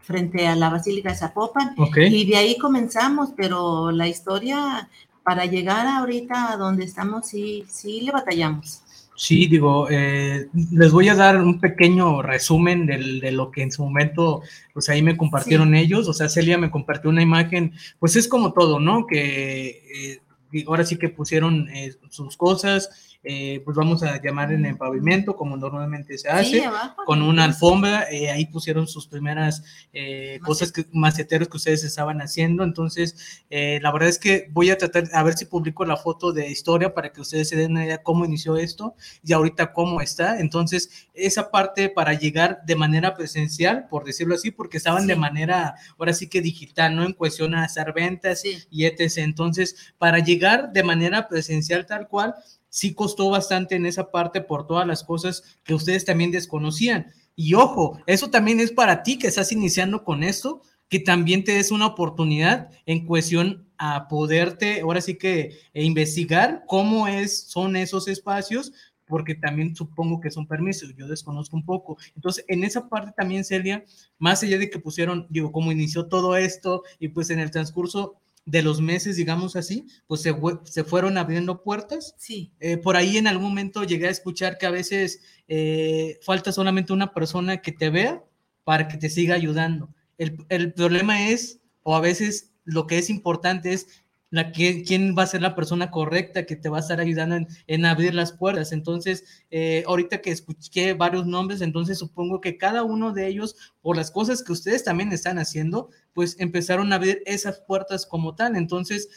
frente 0.00 0.46
a 0.46 0.54
la 0.54 0.70
Basílica 0.70 1.10
de 1.10 1.16
Zapopan 1.16 1.74
y 1.96 2.30
de 2.30 2.36
ahí 2.36 2.56
comenzamos, 2.58 3.30
pero 3.36 3.90
la 3.90 4.06
historia 4.06 4.88
para 5.24 5.46
llegar 5.46 5.88
ahorita 5.88 6.52
a 6.52 6.56
donde 6.56 6.84
estamos 6.84 7.26
sí, 7.26 7.64
sí 7.68 8.02
le 8.02 8.12
batallamos. 8.12 8.82
Sí, 9.16 9.46
digo, 9.46 9.88
eh, 9.90 10.46
les 10.72 10.92
voy 10.92 11.08
a 11.08 11.14
dar 11.14 11.40
un 11.40 11.58
pequeño 11.58 12.20
resumen 12.20 12.86
de 12.86 13.32
lo 13.32 13.50
que 13.50 13.62
en 13.62 13.72
su 13.72 13.82
momento, 13.82 14.42
pues 14.74 14.90
ahí 14.90 15.00
me 15.00 15.16
compartieron 15.16 15.74
ellos, 15.74 16.06
o 16.06 16.12
sea, 16.12 16.28
Celia 16.28 16.58
me 16.58 16.70
compartió 16.70 17.08
una 17.08 17.22
imagen, 17.22 17.72
pues 17.98 18.14
es 18.16 18.28
como 18.28 18.52
todo, 18.52 18.78
¿no? 18.78 19.06
Que 19.06 20.20
eh, 20.52 20.62
ahora 20.66 20.84
sí 20.84 20.98
que 20.98 21.08
pusieron 21.08 21.68
eh, 21.70 21.94
sus 22.10 22.36
cosas, 22.36 23.15
eh, 23.28 23.60
pues 23.64 23.76
vamos 23.76 24.04
a 24.04 24.22
llamar 24.22 24.52
en 24.52 24.64
el 24.66 24.76
pavimento, 24.76 25.34
como 25.34 25.56
normalmente 25.56 26.16
se 26.16 26.28
hace, 26.28 26.62
con 27.04 27.22
una 27.22 27.42
alfombra, 27.42 28.06
eh, 28.08 28.30
ahí 28.30 28.46
pusieron 28.46 28.86
sus 28.86 29.08
primeras 29.08 29.64
eh, 29.92 30.38
cosas, 30.44 30.70
que, 30.70 30.86
maceteros 30.92 31.48
que 31.48 31.56
ustedes 31.56 31.82
estaban 31.82 32.20
haciendo, 32.20 32.62
entonces 32.62 33.42
la 33.50 33.90
verdad 33.90 34.08
es 34.08 34.20
que 34.20 34.48
voy 34.52 34.70
a 34.70 34.78
tratar, 34.78 35.08
a 35.12 35.22
ver 35.24 35.34
si 35.34 35.46
publico 35.46 35.84
la 35.84 35.96
foto 35.96 36.32
de 36.32 36.48
historia 36.48 36.94
para 36.94 37.12
que 37.12 37.20
ustedes 37.20 37.48
se 37.48 37.56
den 37.56 37.72
una 37.72 37.84
idea 37.84 38.02
cómo 38.02 38.24
inició 38.24 38.56
esto 38.56 38.94
y 39.24 39.32
ahorita 39.32 39.72
cómo 39.72 40.00
está, 40.00 40.38
entonces 40.38 41.08
esa 41.12 41.50
parte 41.50 41.88
para 41.88 42.14
llegar 42.14 42.60
de 42.64 42.76
manera 42.76 43.14
presencial, 43.14 43.88
por 43.88 44.04
decirlo 44.04 44.36
así, 44.36 44.52
porque 44.52 44.76
estaban 44.76 45.06
de 45.08 45.16
manera, 45.16 45.74
ahora 45.98 46.12
sí 46.12 46.28
que 46.28 46.40
digital, 46.40 46.94
¿no? 46.94 47.04
En 47.04 47.12
cuestión 47.12 47.54
a 47.54 47.64
hacer 47.64 47.92
ventas 47.92 48.42
y 48.44 48.84
etc. 48.84 49.18
Entonces, 49.18 49.94
para 49.98 50.18
llegar 50.18 50.72
de 50.72 50.82
manera 50.82 51.28
presencial 51.28 51.86
tal 51.86 52.08
cual, 52.08 52.34
sí 52.76 52.92
costó 52.92 53.30
bastante 53.30 53.74
en 53.74 53.86
esa 53.86 54.10
parte 54.10 54.42
por 54.42 54.66
todas 54.66 54.86
las 54.86 55.02
cosas 55.02 55.42
que 55.64 55.72
ustedes 55.72 56.04
también 56.04 56.30
desconocían. 56.30 57.06
Y 57.34 57.54
ojo, 57.54 57.98
eso 58.06 58.28
también 58.28 58.60
es 58.60 58.70
para 58.70 59.02
ti 59.02 59.18
que 59.18 59.28
estás 59.28 59.50
iniciando 59.50 60.04
con 60.04 60.22
esto, 60.22 60.60
que 60.90 61.00
también 61.00 61.42
te 61.42 61.52
des 61.52 61.70
una 61.70 61.86
oportunidad 61.86 62.68
en 62.84 63.06
cuestión 63.06 63.66
a 63.78 64.08
poderte, 64.08 64.82
ahora 64.82 65.00
sí 65.00 65.16
que 65.16 65.58
e 65.72 65.84
investigar 65.84 66.64
cómo 66.66 67.08
es, 67.08 67.44
son 67.48 67.76
esos 67.76 68.08
espacios, 68.08 68.74
porque 69.06 69.34
también 69.34 69.74
supongo 69.74 70.20
que 70.20 70.30
son 70.30 70.46
permisos, 70.46 70.94
yo 70.98 71.08
desconozco 71.08 71.56
un 71.56 71.64
poco. 71.64 71.96
Entonces, 72.14 72.44
en 72.46 72.62
esa 72.62 72.90
parte 72.90 73.10
también, 73.16 73.42
Celia, 73.42 73.86
más 74.18 74.42
allá 74.42 74.58
de 74.58 74.68
que 74.68 74.78
pusieron, 74.78 75.26
digo, 75.30 75.50
cómo 75.50 75.72
inició 75.72 76.08
todo 76.08 76.36
esto 76.36 76.82
y 76.98 77.08
pues 77.08 77.30
en 77.30 77.38
el 77.38 77.50
transcurso 77.50 78.16
de 78.46 78.62
los 78.62 78.80
meses, 78.80 79.16
digamos 79.16 79.56
así, 79.56 79.86
pues 80.06 80.22
se, 80.22 80.34
se 80.64 80.84
fueron 80.84 81.18
abriendo 81.18 81.62
puertas. 81.62 82.14
Sí. 82.16 82.52
Eh, 82.60 82.78
por 82.78 82.96
ahí 82.96 83.18
en 83.18 83.26
algún 83.26 83.48
momento 83.48 83.84
llegué 83.84 84.06
a 84.06 84.12
escuchar 84.12 84.56
que 84.56 84.66
a 84.66 84.70
veces 84.70 85.20
eh, 85.48 86.18
falta 86.22 86.52
solamente 86.52 86.92
una 86.92 87.12
persona 87.12 87.60
que 87.60 87.72
te 87.72 87.90
vea 87.90 88.24
para 88.64 88.88
que 88.88 88.96
te 88.96 89.10
siga 89.10 89.34
ayudando. 89.34 89.92
El, 90.16 90.38
el 90.48 90.72
problema 90.72 91.28
es, 91.28 91.60
o 91.82 91.96
a 91.96 92.00
veces 92.00 92.52
lo 92.64 92.86
que 92.86 92.98
es 92.98 93.10
importante 93.10 93.72
es 93.72 94.04
la 94.36 94.52
que, 94.52 94.82
quién 94.82 95.16
va 95.16 95.22
a 95.22 95.26
ser 95.26 95.40
la 95.40 95.54
persona 95.54 95.90
correcta 95.90 96.44
que 96.44 96.56
te 96.56 96.68
va 96.68 96.76
a 96.76 96.80
estar 96.80 97.00
ayudando 97.00 97.38
en, 97.66 97.84
abrir 97.86 98.14
las 98.14 98.32
puertas. 98.32 98.70
Entonces, 98.70 99.24
eh, 99.50 99.82
ahorita 99.86 100.20
que 100.20 100.30
escuché 100.30 100.92
varios 100.92 101.26
nombres, 101.26 101.62
entonces 101.62 101.98
supongo 101.98 102.42
que 102.42 102.58
cada 102.58 102.82
uno 102.84 103.14
de 103.14 103.28
ellos, 103.28 103.56
por 103.80 103.96
las 103.96 104.10
cosas 104.10 104.42
que 104.42 104.52
ustedes 104.52 104.84
también 104.84 105.10
están 105.12 105.38
haciendo, 105.38 105.88
pues 106.12 106.36
empezaron 106.38 106.92
a 106.92 106.96
abrir 106.96 107.22
esas 107.24 107.60
puertas 107.60 108.04
como 108.04 108.34
tal. 108.34 108.56
Entonces, 108.56 109.08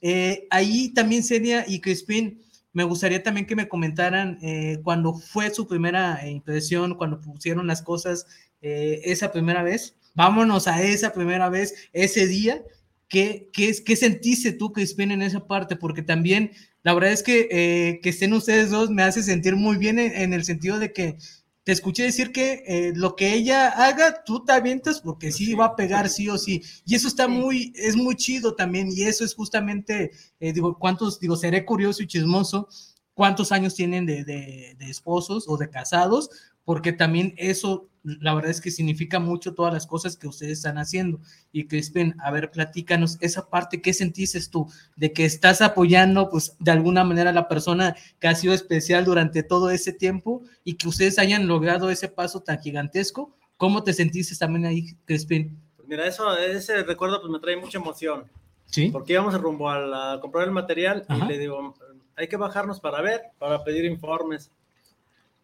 eh, 0.00 0.46
ahí 0.50 0.94
también 0.94 1.24
sería, 1.24 1.64
y 1.66 1.80
Crispin, 1.80 2.40
me 2.72 2.84
gustaría 2.84 3.22
también 3.22 3.46
que 3.46 3.56
me 3.56 3.68
comentaran 3.68 4.38
eh, 4.42 4.78
cuando 4.84 5.14
fue 5.14 5.52
su 5.52 5.66
primera 5.66 6.24
impresión, 6.28 6.94
cuando 6.94 7.20
pusieron 7.20 7.66
las 7.66 7.82
cosas 7.82 8.26
esa 8.60 9.30
primera 9.30 9.62
vez. 9.62 9.96
Vámonos 10.14 10.66
a 10.66 10.82
esa 10.82 11.12
primera 11.12 11.48
vez, 11.48 11.74
ese 11.92 12.26
día 12.26 12.60
¿Qué, 13.08 13.48
qué, 13.52 13.74
qué 13.84 13.96
sentiste 13.96 14.52
tú, 14.52 14.72
Crispin, 14.72 15.10
en 15.10 15.22
esa 15.22 15.46
parte? 15.46 15.76
Porque 15.76 16.02
también, 16.02 16.52
la 16.82 16.92
verdad 16.92 17.12
es 17.12 17.22
que 17.22 17.48
eh, 17.50 18.00
que 18.02 18.10
estén 18.10 18.34
ustedes 18.34 18.70
dos 18.70 18.90
me 18.90 19.02
hace 19.02 19.22
sentir 19.22 19.56
muy 19.56 19.78
bien 19.78 19.98
en, 19.98 20.32
el 20.34 20.44
sentido 20.44 20.78
de 20.78 20.92
que 20.92 21.16
te 21.64 21.72
escuché 21.72 22.02
decir 22.02 22.32
que 22.32 22.62
eh, 22.66 22.92
lo 22.94 23.16
que 23.16 23.34
ella 23.34 23.68
haga, 23.68 24.24
tú 24.24 24.44
te 24.44 24.52
avientas 24.52 25.00
porque 25.00 25.32
sí 25.32 25.54
va 25.54 25.66
a 25.66 25.76
pegar 25.76 26.08
sí 26.10 26.28
o 26.28 26.36
sí. 26.36 26.62
Y 26.84 26.94
eso 26.94 27.08
está 27.08 27.28
muy, 27.28 27.72
es 27.76 27.96
muy 27.96 28.14
chido 28.14 28.54
también. 28.54 28.88
Y 28.90 29.02
eso 29.04 29.24
es 29.24 29.34
justamente, 29.34 30.10
eh, 30.40 30.52
digo, 30.52 30.78
¿cuántos, 30.78 31.18
digo, 31.18 31.36
seré 31.36 31.64
curioso 31.64 32.02
y 32.02 32.06
chismoso, 32.06 32.68
cuántos 33.14 33.52
años 33.52 33.74
tienen 33.74 34.04
de, 34.06 34.24
de, 34.24 34.76
de 34.78 34.90
esposos 34.90 35.46
o 35.48 35.56
de 35.56 35.70
casados? 35.70 36.30
Porque 36.68 36.92
también 36.92 37.32
eso 37.38 37.88
la 38.02 38.34
verdad 38.34 38.50
es 38.50 38.60
que 38.60 38.70
significa 38.70 39.18
mucho 39.18 39.54
todas 39.54 39.72
las 39.72 39.86
cosas 39.86 40.18
que 40.18 40.28
ustedes 40.28 40.58
están 40.58 40.76
haciendo. 40.76 41.18
Y 41.50 41.66
Crispin, 41.66 42.14
a 42.22 42.30
ver, 42.30 42.50
platícanos 42.50 43.16
esa 43.22 43.48
parte, 43.48 43.80
¿qué 43.80 43.94
sentiste 43.94 44.38
tú 44.50 44.70
de 44.94 45.14
que 45.14 45.24
estás 45.24 45.62
apoyando, 45.62 46.28
pues, 46.28 46.58
de 46.58 46.70
alguna 46.70 47.04
manera 47.04 47.30
a 47.30 47.32
la 47.32 47.48
persona 47.48 47.96
que 48.20 48.28
ha 48.28 48.34
sido 48.34 48.52
especial 48.52 49.06
durante 49.06 49.42
todo 49.42 49.70
ese 49.70 49.94
tiempo 49.94 50.42
y 50.62 50.74
que 50.74 50.88
ustedes 50.88 51.18
hayan 51.18 51.46
logrado 51.46 51.88
ese 51.88 52.08
paso 52.08 52.40
tan 52.40 52.60
gigantesco? 52.60 53.34
¿Cómo 53.56 53.82
te 53.82 53.94
sentiste 53.94 54.36
también 54.36 54.66
ahí, 54.66 54.94
Crispin? 55.06 55.58
Pues 55.74 55.88
mira, 55.88 56.06
eso, 56.06 56.36
ese 56.36 56.82
recuerdo 56.82 57.18
pues 57.22 57.32
me 57.32 57.40
trae 57.40 57.56
mucha 57.56 57.78
emoción. 57.78 58.24
Sí. 58.66 58.90
Porque 58.90 59.14
íbamos 59.14 59.32
rumbo 59.40 59.70
a, 59.70 60.20
comprar 60.20 60.44
el 60.44 60.52
material 60.52 61.06
y 61.08 61.28
le 61.28 61.38
digo, 61.38 61.74
hay 62.14 62.28
que 62.28 62.36
bajarnos 62.36 62.78
para 62.78 63.00
ver, 63.00 63.22
para 63.38 63.64
pedir 63.64 63.86
informes. 63.86 64.50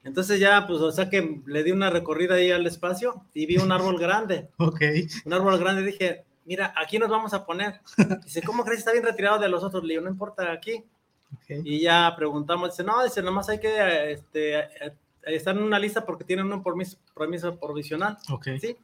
Entonces 0.04 0.38
ya, 0.38 0.66
pues, 0.66 0.80
o 0.80 0.92
sea 0.92 1.08
que 1.08 1.40
le 1.46 1.64
di 1.64 1.72
una 1.72 1.90
recorrida 1.90 2.34
ahí 2.34 2.50
al 2.50 2.66
espacio 2.66 3.24
y 3.32 3.46
vi 3.46 3.56
un 3.56 3.72
árbol 3.72 3.98
grande. 3.98 4.48
ok. 4.58 4.80
Un 5.24 5.32
árbol 5.32 5.58
grande. 5.58 5.82
Dije, 5.82 6.24
mira, 6.44 6.74
aquí 6.76 6.98
nos 6.98 7.08
vamos 7.08 7.32
a 7.32 7.44
poner. 7.46 7.80
Dice, 8.24 8.42
¿cómo 8.42 8.64
crees? 8.64 8.80
Está 8.80 8.92
bien 8.92 9.04
retirado 9.04 9.38
de 9.38 9.48
los 9.48 9.64
otros. 9.64 9.82
Le 9.82 9.94
digo, 9.94 10.04
no 10.04 10.10
importa, 10.10 10.52
aquí. 10.52 10.84
Y 11.48 11.80
ya 11.80 12.14
preguntamos, 12.16 12.70
dice, 12.70 12.84
no, 12.84 13.02
dice, 13.02 13.22
nomás 13.22 13.48
hay 13.48 13.58
que 13.58 14.12
este, 14.12 14.68
estar 15.22 15.56
en 15.56 15.62
una 15.62 15.78
lista 15.78 16.04
porque 16.04 16.24
tienen 16.24 16.52
un 16.52 16.62
permiso, 16.62 16.98
permiso 17.14 17.58
provisional. 17.58 18.18
Ok. 18.30 18.48
Sí. 18.60 18.76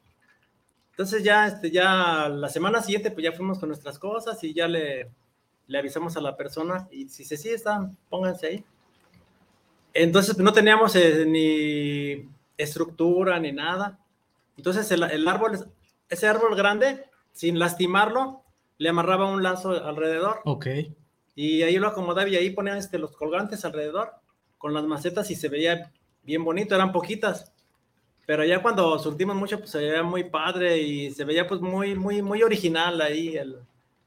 Entonces 0.90 1.22
ya, 1.22 1.46
este, 1.46 1.70
ya 1.70 2.28
la 2.28 2.48
semana 2.48 2.82
siguiente, 2.82 3.10
pues 3.10 3.24
ya 3.24 3.32
fuimos 3.32 3.58
con 3.58 3.68
nuestras 3.68 3.98
cosas 3.98 4.42
y 4.42 4.52
ya 4.52 4.68
le, 4.68 5.10
le 5.66 5.78
avisamos 5.78 6.16
a 6.16 6.20
la 6.20 6.36
persona 6.36 6.88
y 6.90 7.08
si 7.08 7.24
se 7.24 7.36
sí 7.36 7.50
están, 7.50 7.96
pónganse 8.08 8.46
ahí. 8.46 8.64
Entonces 9.94 10.38
no 10.38 10.52
teníamos 10.52 10.94
eh, 10.96 11.24
ni 11.26 12.28
estructura 12.56 13.38
ni 13.38 13.52
nada. 13.52 13.98
Entonces 14.56 14.90
el, 14.90 15.28
árbol, 15.28 15.58
ese 16.08 16.26
árbol 16.26 16.54
grande, 16.56 17.04
sin 17.32 17.58
lastimarlo, 17.58 18.42
le 18.78 18.88
amarraba 18.88 19.30
un 19.30 19.42
lazo 19.42 19.70
alrededor. 19.70 20.40
Ok. 20.44 20.66
Y 21.34 21.62
ahí 21.62 21.76
lo 21.78 21.88
acomodaba 21.88 22.28
y 22.28 22.36
ahí 22.36 22.50
ponían 22.50 22.76
este, 22.76 22.98
los 22.98 23.12
colgantes 23.16 23.64
alrededor 23.64 24.12
con 24.58 24.74
las 24.74 24.84
macetas 24.84 25.30
y 25.30 25.36
se 25.36 25.48
veía 25.48 25.90
bien 26.22 26.44
bonito, 26.44 26.74
eran 26.74 26.92
poquitas. 26.92 27.52
Pero 28.26 28.44
ya 28.44 28.62
cuando 28.62 28.98
surtimos 28.98 29.34
mucho, 29.34 29.58
pues 29.58 29.70
se 29.70 29.78
veía 29.78 30.02
muy 30.02 30.24
padre 30.24 30.78
y 30.78 31.10
se 31.10 31.24
veía 31.24 31.48
pues 31.48 31.60
muy, 31.60 31.94
muy, 31.94 32.22
muy 32.22 32.42
original 32.42 33.00
ahí 33.00 33.36
el, 33.36 33.56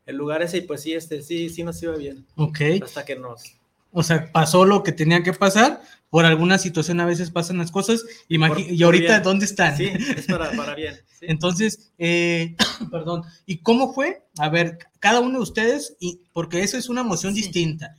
el 0.06 0.16
lugar 0.16 0.42
ese 0.42 0.58
y 0.58 0.62
pues 0.62 0.82
sí, 0.82 0.94
este, 0.94 1.22
sí, 1.22 1.50
sí 1.50 1.64
nos 1.64 1.82
iba 1.82 1.96
bien. 1.96 2.26
Ok. 2.36 2.60
Hasta 2.84 3.04
que 3.04 3.16
nos, 3.16 3.56
o 3.94 4.04
sea, 4.04 4.32
pasó 4.32 4.66
lo 4.66 4.84
que 4.84 4.92
tenía 4.92 5.24
que 5.24 5.34
pasar, 5.34 5.82
por 6.10 6.26
alguna 6.26 6.58
situación 6.58 7.00
a 7.00 7.06
veces 7.06 7.32
pasan 7.32 7.58
las 7.58 7.72
cosas, 7.72 8.04
y 8.28 8.84
ahorita, 8.84 9.22
¿dónde 9.22 9.46
están? 9.46 9.78
Sí, 9.78 9.86
es 9.86 10.26
para, 10.26 10.52
bien. 10.76 10.96
Entonces, 11.22 11.92
eh, 11.98 12.56
perdón, 12.92 13.24
¿y 13.46 13.60
cómo 13.60 13.94
fue? 13.94 14.26
A 14.38 14.50
ver, 14.50 14.80
cada 15.00 15.22
uno 15.22 15.38
de 15.38 15.44
ustedes, 15.44 15.96
y, 16.00 16.22
porque 16.34 16.62
eso 16.62 16.78
es 16.78 16.90
una 16.90 17.02
emoción 17.02 17.34
distinta. 17.34 17.96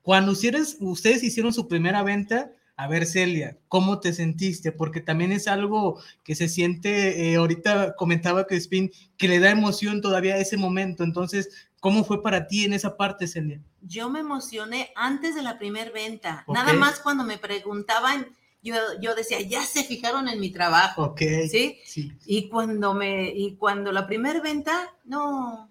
Cuando 0.00 0.32
ustedes, 0.32 0.76
ustedes 0.80 1.22
hicieron 1.22 1.52
su 1.52 1.68
primera 1.68 2.02
venta, 2.02 2.50
a 2.76 2.88
ver, 2.88 3.06
Celia, 3.06 3.58
¿cómo 3.68 4.00
te 4.00 4.12
sentiste? 4.12 4.72
Porque 4.72 5.00
también 5.00 5.30
es 5.30 5.46
algo 5.46 6.00
que 6.24 6.34
se 6.34 6.48
siente, 6.48 7.30
eh, 7.30 7.36
ahorita 7.36 7.94
comentaba 7.96 8.46
Crispin, 8.46 8.90
que 9.16 9.28
le 9.28 9.38
da 9.38 9.50
emoción 9.50 10.00
todavía 10.00 10.34
a 10.34 10.38
ese 10.38 10.56
momento. 10.56 11.04
Entonces, 11.04 11.50
¿cómo 11.82 12.04
fue 12.04 12.22
para 12.22 12.46
ti 12.46 12.64
en 12.64 12.72
esa 12.72 12.96
parte, 12.96 13.26
Celia? 13.26 13.60
Yo 13.82 14.08
me 14.08 14.20
emocioné 14.20 14.90
antes 14.96 15.34
de 15.34 15.42
la 15.42 15.58
primera 15.58 15.90
venta. 15.90 16.46
Nada 16.48 16.72
más 16.72 17.00
cuando 17.00 17.24
me 17.24 17.36
preguntaban, 17.36 18.34
yo, 18.62 18.74
yo 19.02 19.14
decía, 19.14 19.42
ya 19.42 19.62
se 19.66 19.84
fijaron 19.84 20.28
en 20.28 20.40
mi 20.40 20.48
trabajo. 20.50 21.02
Ok. 21.02 21.20
¿sí? 21.50 21.78
¿sí? 21.84 22.12
Y 22.24 22.48
cuando 22.48 22.94
me, 22.94 23.28
y 23.28 23.56
cuando 23.56 23.92
la 23.92 24.06
primera 24.06 24.40
venta, 24.40 24.94
no, 25.04 25.68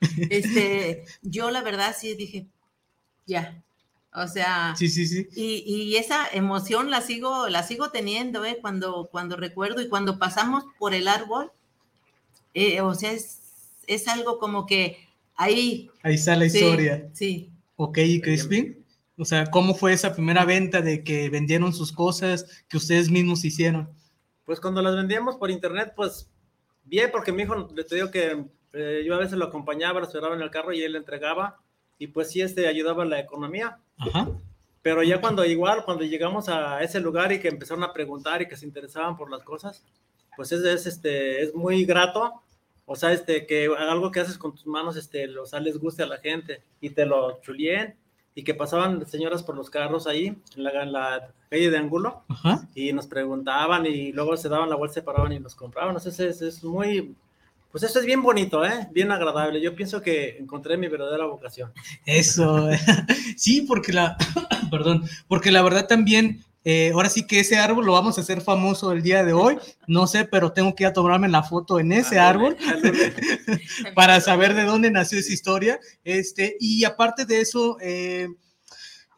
Este, 0.30 1.04
yo 1.22 1.50
la 1.50 1.62
verdad 1.62 1.94
sí 1.98 2.14
dije, 2.14 2.46
ya, 3.26 3.62
o 4.14 4.26
sea, 4.26 4.74
sí, 4.76 4.88
sí, 4.88 5.06
sí. 5.06 5.28
Y, 5.34 5.62
y, 5.66 5.96
esa 5.96 6.26
emoción 6.32 6.90
la 6.90 7.00
sigo, 7.00 7.48
la 7.48 7.62
sigo 7.62 7.90
teniendo, 7.90 8.44
¿eh? 8.44 8.58
Cuando, 8.60 9.08
cuando 9.12 9.36
recuerdo 9.36 9.80
y 9.80 9.88
cuando 9.88 10.18
pasamos 10.18 10.64
por 10.78 10.94
el 10.94 11.06
árbol, 11.06 11.52
eh, 12.54 12.80
o 12.80 12.94
sea, 12.94 13.12
es, 13.12 13.40
es, 13.86 14.08
algo 14.08 14.38
como 14.38 14.66
que 14.66 15.06
ahí. 15.40 15.90
Ahí 16.02 16.14
está 16.14 16.36
la 16.36 16.46
historia. 16.46 17.08
Sí. 17.12 17.50
Ok, 17.76 17.98
¿y 17.98 18.20
Crispin? 18.20 18.84
O 19.16 19.24
sea, 19.24 19.46
¿cómo 19.46 19.74
fue 19.74 19.92
esa 19.92 20.14
primera 20.14 20.44
venta 20.44 20.80
de 20.80 21.02
que 21.02 21.28
vendieron 21.30 21.72
sus 21.72 21.92
cosas 21.92 22.64
que 22.68 22.76
ustedes 22.76 23.10
mismos 23.10 23.44
hicieron? 23.44 23.90
Pues 24.44 24.60
cuando 24.60 24.82
las 24.82 24.94
vendíamos 24.94 25.36
por 25.36 25.50
internet, 25.50 25.92
pues 25.96 26.30
bien, 26.84 27.10
porque 27.10 27.32
mi 27.32 27.42
hijo, 27.42 27.66
te 27.66 27.94
digo 27.94 28.10
que 28.10 28.44
eh, 28.72 29.02
yo 29.06 29.14
a 29.14 29.18
veces 29.18 29.38
lo 29.38 29.46
acompañaba, 29.46 30.00
lo 30.00 30.06
esperaba 30.06 30.34
en 30.34 30.42
el 30.42 30.50
carro 30.50 30.72
y 30.72 30.82
él 30.82 30.92
le 30.92 30.98
entregaba 30.98 31.58
y 31.98 32.08
pues 32.08 32.30
sí, 32.30 32.40
este 32.40 32.66
ayudaba 32.66 33.02
a 33.02 33.06
la 33.06 33.20
economía. 33.20 33.78
Ajá. 33.98 34.28
Pero 34.82 35.02
ya 35.02 35.20
cuando 35.20 35.44
igual, 35.44 35.84
cuando 35.84 36.04
llegamos 36.04 36.48
a 36.48 36.82
ese 36.82 37.00
lugar 37.00 37.32
y 37.32 37.40
que 37.40 37.48
empezaron 37.48 37.84
a 37.84 37.92
preguntar 37.92 38.40
y 38.40 38.48
que 38.48 38.56
se 38.56 38.66
interesaban 38.66 39.16
por 39.16 39.30
las 39.30 39.42
cosas, 39.42 39.84
pues 40.36 40.52
es, 40.52 40.64
es 40.64 40.86
este, 40.86 41.42
es 41.42 41.54
muy 41.54 41.84
grato. 41.84 42.42
O 42.92 42.96
sea, 42.96 43.12
este, 43.12 43.46
que 43.46 43.70
algo 43.78 44.10
que 44.10 44.18
haces 44.18 44.36
con 44.36 44.52
tus 44.52 44.66
manos, 44.66 44.96
este, 44.96 45.38
o 45.38 45.46
sea, 45.46 45.60
les 45.60 45.78
guste 45.78 46.02
a 46.02 46.06
la 46.06 46.18
gente 46.18 46.64
y 46.80 46.90
te 46.90 47.06
lo 47.06 47.40
chulien 47.40 47.94
y 48.34 48.42
que 48.42 48.52
pasaban 48.52 49.06
señoras 49.06 49.44
por 49.44 49.54
los 49.54 49.70
carros 49.70 50.08
ahí 50.08 50.36
en 50.56 50.64
la, 50.64 50.82
en 50.82 50.92
la 50.92 51.32
calle 51.48 51.70
de 51.70 51.78
Angulo 51.78 52.24
Ajá. 52.28 52.68
y 52.74 52.92
nos 52.92 53.06
preguntaban 53.06 53.86
y 53.86 54.10
luego 54.10 54.36
se 54.36 54.48
daban 54.48 54.68
la 54.68 54.74
vuelta, 54.74 54.94
se 54.94 55.02
paraban 55.02 55.32
y 55.32 55.38
nos 55.38 55.54
compraban. 55.54 55.94
O 55.94 56.00
sea, 56.00 56.10
es, 56.10 56.42
es 56.42 56.64
muy, 56.64 57.14
pues 57.70 57.84
esto 57.84 58.00
es 58.00 58.06
bien 58.06 58.22
bonito, 58.22 58.64
¿eh? 58.64 58.88
Bien 58.90 59.12
agradable. 59.12 59.60
Yo 59.60 59.76
pienso 59.76 60.02
que 60.02 60.38
encontré 60.38 60.76
mi 60.76 60.88
verdadera 60.88 61.26
vocación. 61.26 61.72
Eso, 62.04 62.70
sí, 63.36 63.60
porque 63.68 63.92
la, 63.92 64.16
perdón, 64.72 65.04
porque 65.28 65.52
la 65.52 65.62
verdad 65.62 65.86
también, 65.86 66.44
eh, 66.64 66.90
ahora 66.92 67.08
sí 67.08 67.26
que 67.26 67.40
ese 67.40 67.58
árbol 67.58 67.86
lo 67.86 67.92
vamos 67.92 68.18
a 68.18 68.20
hacer 68.20 68.40
famoso 68.40 68.92
el 68.92 69.02
día 69.02 69.24
de 69.24 69.32
hoy. 69.32 69.58
No 69.86 70.06
sé, 70.06 70.24
pero 70.24 70.52
tengo 70.52 70.74
que 70.74 70.84
ir 70.84 70.88
a 70.88 70.92
tomarme 70.92 71.28
la 71.28 71.42
foto 71.42 71.80
en 71.80 71.92
ese 71.92 72.18
árbol 72.18 72.56
para 73.94 74.20
saber 74.20 74.54
de 74.54 74.64
dónde 74.64 74.90
nació 74.90 75.18
esa 75.18 75.32
historia. 75.32 75.80
Este, 76.04 76.56
y 76.60 76.84
aparte 76.84 77.24
de 77.24 77.40
eso, 77.40 77.78
eh, 77.80 78.28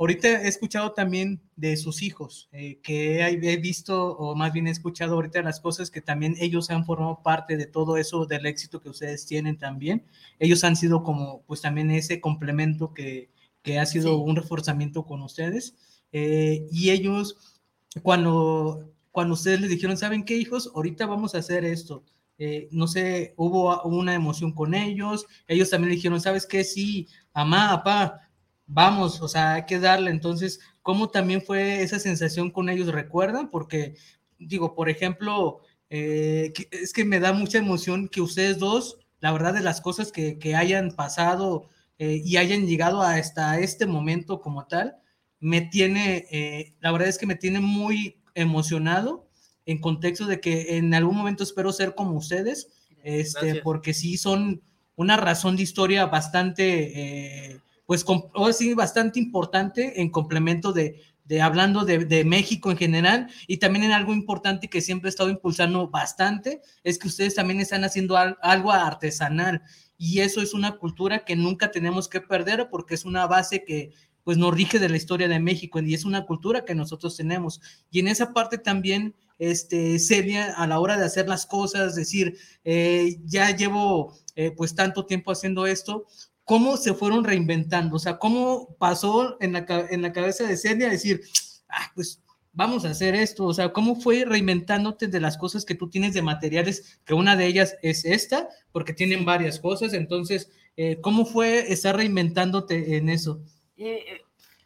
Ahorita 0.03 0.43
he 0.43 0.49
escuchado 0.49 0.95
también 0.95 1.41
de 1.55 1.77
sus 1.77 2.03
hijos, 2.03 2.49
eh, 2.51 2.81
que 2.83 3.21
he 3.25 3.57
visto, 3.59 4.17
o 4.17 4.35
más 4.35 4.53
bien 4.53 4.67
he 4.67 4.71
escuchado 4.73 5.15
ahorita 5.15 5.43
las 5.43 5.61
cosas 5.61 5.93
que 5.93 6.01
también 6.01 6.35
ellos 6.41 6.71
han 6.71 6.85
formado 6.85 7.23
parte 7.23 7.57
de 7.57 7.67
todo 7.67 7.97
eso, 7.97 8.27
del 8.27 8.47
éxito 8.47 8.81
que 8.81 8.89
ustedes 8.89 9.27
tienen 9.27 9.59
también. 9.59 10.05
Ellos 10.41 10.65
han 10.65 10.75
sido 10.75 11.05
como, 11.05 11.45
pues 11.47 11.61
también 11.61 11.93
ese 11.93 12.21
complemento 12.21 12.93
que, 12.95 13.31
que 13.63 13.79
ha 13.79 13.87
sido 13.87 14.17
un 14.17 14.35
reforzamiento 14.35 15.05
con 15.05 15.23
ustedes. 15.23 15.77
Eh, 16.13 16.67
y 16.71 16.91
ellos, 16.91 17.61
cuando, 18.03 18.93
cuando 19.11 19.35
ustedes 19.35 19.61
les 19.61 19.71
dijeron, 19.71 19.97
¿saben 19.97 20.25
qué, 20.25 20.37
hijos? 20.37 20.71
Ahorita 20.75 21.07
vamos 21.07 21.35
a 21.35 21.39
hacer 21.39 21.65
esto. 21.65 22.05
Eh, 22.39 22.69
no 22.73 22.87
sé, 22.87 23.35
hubo 23.37 23.83
una 23.85 24.15
emoción 24.15 24.53
con 24.53 24.75
ellos. 24.75 25.27
Ellos 25.47 25.71
también 25.71 25.95
dijeron, 25.95 26.21
¿sabes 26.21 26.47
qué? 26.47 26.65
Sí, 26.65 27.09
mamá, 27.35 27.83
papá, 27.83 28.29
vamos, 28.67 29.21
o 29.21 29.29
sea, 29.29 29.55
hay 29.55 29.67
que 29.67 29.79
darle. 29.79 30.11
Entonces, 30.11 30.61
¿cómo 30.83 31.11
también 31.11 31.43
fue 31.43 31.83
esa 31.83 31.99
sensación 31.99 32.51
con 32.51 32.69
ellos? 32.69 32.89
¿Recuerdan? 32.89 33.51
Porque, 33.51 33.97
digo, 34.39 34.75
por 34.75 34.89
ejemplo, 34.89 35.61
eh, 35.91 36.53
es 36.71 36.93
que 36.93 37.05
me 37.05 37.21
da 37.21 37.33
mucha 37.33 37.59
emoción 37.59 38.09
que 38.09 38.21
ustedes 38.21 38.59
dos, 38.59 38.99
la 39.21 39.33
verdad 39.33 39.55
de 39.55 39.61
las 39.61 39.81
cosas 39.81 40.11
que, 40.11 40.55
hayan 40.57 40.93
pasado 40.93 41.69
eh, 41.99 42.23
y 42.25 42.39
hayan 42.39 42.67
llegado 42.67 43.03
hasta 43.03 43.61
este 43.61 43.87
momento 43.87 44.41
como 44.41 44.67
tal, 44.67 44.97
me 45.43 45.61
tiene, 45.61 46.27
eh, 46.31 46.75
la 46.81 46.91
verdad 46.91 47.09
es 47.09 47.19
que 47.19 47.27
me 47.27 47.37
tiene 47.37 47.61
muy 47.61 48.23
emocionado 48.35 49.29
en 49.67 49.79
contexto 49.79 50.25
de 50.25 50.41
que 50.41 50.79
en 50.79 50.95
algún 50.95 51.17
momento 51.17 51.43
espero 51.43 51.71
ser 51.73 51.95
como 51.95 52.17
ustedes, 52.17 52.69
este, 53.05 53.57
porque 53.57 53.93
sí 53.93 54.17
son 54.17 54.63
una 54.97 55.19
razón 55.19 55.57
de 55.57 55.65
historia 55.65 56.07
bastante 56.07 57.61
pues 57.93 58.07
ahora 58.35 58.55
sí 58.55 58.73
bastante 58.73 59.19
importante 59.19 60.01
en 60.01 60.09
complemento 60.09 60.73
de, 60.73 61.03
de 61.25 61.43
hablando 61.43 61.85
de, 61.85 62.05
de, 62.05 62.25
México 62.25 62.71
en 62.71 62.77
general 62.77 63.29
y 63.47 63.59
también 63.59 63.85
en 63.85 63.93
algo 63.93 64.13
importante 64.13 64.69
que 64.69 64.81
siempre 64.81 65.09
he 65.09 65.11
estado 65.11 65.29
impulsando 65.29 65.89
bastante, 65.89 66.63
es 66.85 66.99
que 66.99 67.09
ustedes 67.09 67.35
también 67.35 67.61
están 67.61 67.85
haciendo 67.85 68.17
algo 68.17 68.73
artesanal 68.73 69.63
y 69.99 70.21
eso 70.21 70.41
es 70.41 70.55
una 70.55 70.79
cultura 70.79 71.25
que 71.25 71.37
nunca 71.37 71.71
tenemos 71.71 72.09
que 72.09 72.21
perder 72.21 72.69
porque 72.71 72.95
es 72.95 73.05
una 73.05 73.27
base 73.27 73.65
que 73.65 73.93
pues 74.25 74.39
nos 74.39 74.55
rige 74.55 74.79
de 74.79 74.89
la 74.89 74.97
historia 74.97 75.29
de 75.29 75.41
México 75.41 75.81
y 75.81 75.95
es 75.95 76.05
una 76.05 76.27
cultura 76.27 76.65
que 76.65 76.75
nosotros 76.75 77.17
tenemos. 77.17 77.61
Y 77.91 78.01
en 78.01 78.09
esa 78.09 78.33
parte 78.33 78.59
también, 78.59 79.15
este, 79.39 79.99
Celia, 79.99 80.53
a 80.53 80.67
la 80.67 80.79
hora 80.79 80.97
de 80.97 81.05
hacer 81.05 81.29
las 81.29 81.47
cosas, 81.47 81.95
decir, 81.95 82.37
eh, 82.65 83.19
ya 83.25 83.55
llevo 83.55 84.17
eh, 84.37 84.53
pues 84.53 84.75
tanto 84.75 85.07
tiempo 85.07 85.33
haciendo 85.33 85.67
esto, 85.67 86.07
cómo 86.45 86.77
se 86.77 86.95
fueron 86.95 87.25
reinventando, 87.25 87.97
o 87.97 87.99
sea, 87.99 88.19
cómo 88.19 88.77
pasó 88.79 89.37
en 89.41 89.53
la, 89.53 89.67
en 89.91 90.03
la 90.03 90.13
cabeza 90.13 90.47
de 90.47 90.57
Celia 90.57 90.89
decir, 90.89 91.23
ah, 91.69 91.91
pues 91.95 92.23
vamos 92.53 92.85
a 92.85 92.91
hacer 92.91 93.15
esto, 93.15 93.45
o 93.45 93.55
sea, 93.55 93.73
cómo 93.73 93.97
fue 93.97 94.25
reinventándote 94.25 95.09
de 95.09 95.21
las 95.21 95.39
cosas 95.39 95.65
que 95.65 95.75
tú 95.75 95.89
tienes 95.89 96.15
de 96.15 96.23
materiales, 96.23 97.01
que 97.05 97.15
una 97.15 97.37
de 97.37 97.47
ellas 97.47 97.77
es 97.83 98.05
esta, 98.05 98.49
porque 98.73 98.93
tienen 98.93 99.25
varias 99.25 99.59
cosas, 99.59 99.95
entonces, 99.95 100.51
eh, 100.77 100.99
¿cómo 101.01 101.25
fue 101.25 101.73
estar 101.73 101.97
reinventándote 101.97 102.97
en 102.97 103.09
eso? 103.09 103.43
Eh, 103.77 104.23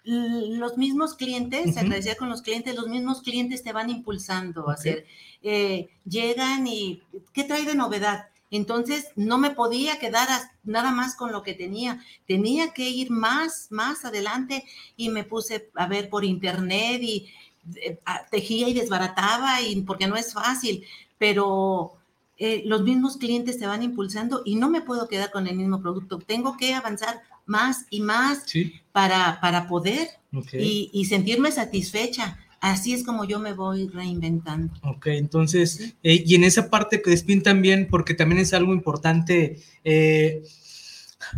los 0.07 0.77
mismos 0.77 1.15
clientes, 1.15 1.75
se 1.75 1.85
decía 1.85 2.17
con 2.17 2.29
los 2.29 2.43
clientes, 2.43 2.77
los 2.77 2.87
mismos 2.87 3.23
clientes 3.23 3.65
te 3.65 3.73
van 3.73 3.91
impulsando 3.91 4.69
a 4.69 4.75
hacer, 4.75 5.05
eh, 5.43 5.89
llegan 6.05 6.67
y, 6.69 7.03
¿qué 7.33 7.43
trae 7.43 7.65
de 7.65 7.75
novedad? 7.75 8.29
Entonces, 8.53 9.09
no 9.17 9.39
me 9.39 9.51
podía 9.51 9.99
quedar 9.99 10.29
nada 10.63 10.93
más 10.93 11.17
con 11.17 11.33
lo 11.33 11.43
que 11.43 11.55
tenía. 11.55 12.01
Tenía 12.29 12.73
que 12.73 12.89
ir 12.89 13.11
más, 13.11 13.67
más 13.71 14.05
adelante 14.05 14.65
y 14.97 15.09
me 15.09 15.25
puse 15.25 15.71
a 15.75 15.89
ver 15.89 16.09
por 16.09 16.25
internet 16.25 17.01
y 17.03 17.29
eh, 17.75 17.99
tejía 18.31 18.69
y 18.69 18.75
desbarataba 18.75 19.61
y 19.63 19.83
porque 19.83 20.07
no 20.07 20.15
es 20.15 20.33
fácil, 20.33 20.85
pero 21.19 21.96
eh, 22.39 22.63
los 22.67 22.83
mismos 22.83 23.17
clientes 23.17 23.59
te 23.59 23.67
van 23.67 23.83
impulsando 23.83 24.43
y 24.45 24.57
no 24.57 24.71
me 24.71 24.83
puedo 24.83 25.09
quedar 25.09 25.31
con 25.31 25.47
el 25.47 25.57
mismo 25.57 25.81
producto. 25.81 26.19
Tengo 26.19 26.57
que 26.57 26.75
avanzar 26.75 27.23
más 27.47 27.87
y 27.91 28.01
más 28.01 28.45
para, 28.93 29.39
para 29.41 29.69
poder 29.69 30.09
y, 30.53 30.91
y 30.93 31.05
sentirme 31.07 31.51
satisfecha 31.53 32.39
Así 32.61 32.95
es 32.95 33.05
como 33.05 33.25
yo 33.25 33.39
me 33.39 33.53
voy 33.53 33.89
reinventando. 33.89 34.73
Ok, 34.83 35.09
entonces, 35.09 35.95
eh, 36.03 36.25
y 36.27 36.35
en 36.35 36.45
esa 36.45 36.71
parte, 36.71 37.03
Crespin, 37.03 37.43
también, 37.43 37.87
porque 37.89 38.15
también 38.15 38.41
es 38.41 38.55
algo 38.55 38.73
importante, 38.73 39.61
eh, 39.85 40.43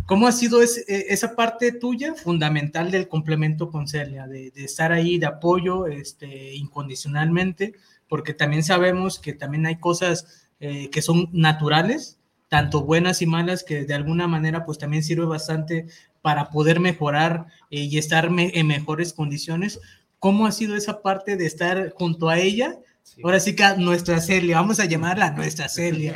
¿cómo 0.05 0.27
ha 0.27 0.31
sido 0.31 0.63
eh, 0.63 0.67
esa 0.87 1.35
parte 1.35 1.73
tuya 1.73 2.15
fundamental 2.15 2.89
del 2.89 3.07
complemento 3.07 3.69
con 3.69 3.87
Celia, 3.87 4.27
de, 4.27 4.51
estar 4.55 4.91
ahí 4.91 5.17
de 5.17 5.25
apoyo 5.25 5.87
este, 5.87 6.55
incondicionalmente? 6.55 7.73
Porque 8.07 8.33
también 8.33 8.63
sabemos 8.63 9.19
que 9.19 9.33
también 9.33 9.65
hay 9.65 9.77
cosas 9.77 10.48
que 10.59 11.01
son 11.01 11.29
naturales, 11.31 12.19
tanto 12.49 12.83
buenas 12.83 13.21
y 13.21 13.25
malas, 13.25 13.63
que 13.63 13.85
de 13.85 13.93
alguna 13.93 14.27
manera 14.27 14.65
pues 14.65 14.77
también 14.77 15.03
sirve 15.03 15.25
bastante 15.25 15.87
para 16.21 16.49
poder 16.49 16.79
mejorar 16.79 17.45
y 17.69 17.97
estar 17.97 18.29
en 18.37 18.67
mejores 18.67 19.13
condiciones, 19.13 19.79
¿Cómo 20.19 20.45
ha 20.45 20.51
sido 20.51 20.75
esa 20.75 21.01
parte 21.01 21.37
de 21.37 21.45
estar 21.45 21.93
junto 21.95 22.29
a 22.29 22.39
ella? 22.39 22.77
Ahora 23.23 23.39
sí 23.39 23.55
que 23.55 23.63
nuestra 23.77 24.19
Celia, 24.19 24.57
vamos 24.57 24.79
a 24.79 24.85
llamarla 24.85 25.31
nuestra 25.31 25.69
Celia. 25.69 26.13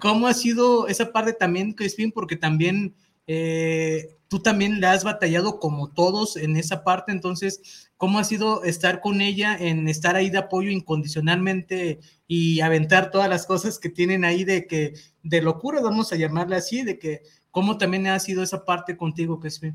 ¿Cómo 0.00 0.26
ha 0.26 0.34
sido 0.34 0.88
esa 0.88 1.12
parte 1.12 1.34
también, 1.34 1.72
Crispin? 1.74 2.10
Porque 2.10 2.36
también 2.36 2.94
eh, 3.26 4.16
tú 4.28 4.40
también 4.40 4.80
la 4.80 4.92
has 4.92 5.04
batallado 5.04 5.60
como 5.60 5.90
todos 5.90 6.36
en 6.36 6.56
esa 6.56 6.82
parte, 6.82 7.12
entonces, 7.12 7.83
¿cómo 7.96 8.18
ha 8.18 8.24
sido 8.24 8.64
estar 8.64 9.00
con 9.00 9.20
ella 9.20 9.56
en 9.58 9.88
estar 9.88 10.16
ahí 10.16 10.30
de 10.30 10.38
apoyo 10.38 10.70
incondicionalmente 10.70 12.00
y 12.26 12.60
aventar 12.60 13.10
todas 13.10 13.28
las 13.28 13.46
cosas 13.46 13.78
que 13.78 13.88
tienen 13.88 14.24
ahí 14.24 14.44
de 14.44 14.66
que, 14.66 14.94
de 15.22 15.42
locura, 15.42 15.80
vamos 15.80 16.12
a 16.12 16.16
llamarla 16.16 16.56
así, 16.56 16.82
de 16.82 16.98
que, 16.98 17.22
¿cómo 17.50 17.78
también 17.78 18.06
ha 18.06 18.18
sido 18.18 18.42
esa 18.42 18.64
parte 18.64 18.96
contigo, 18.96 19.40
Crispin? 19.40 19.74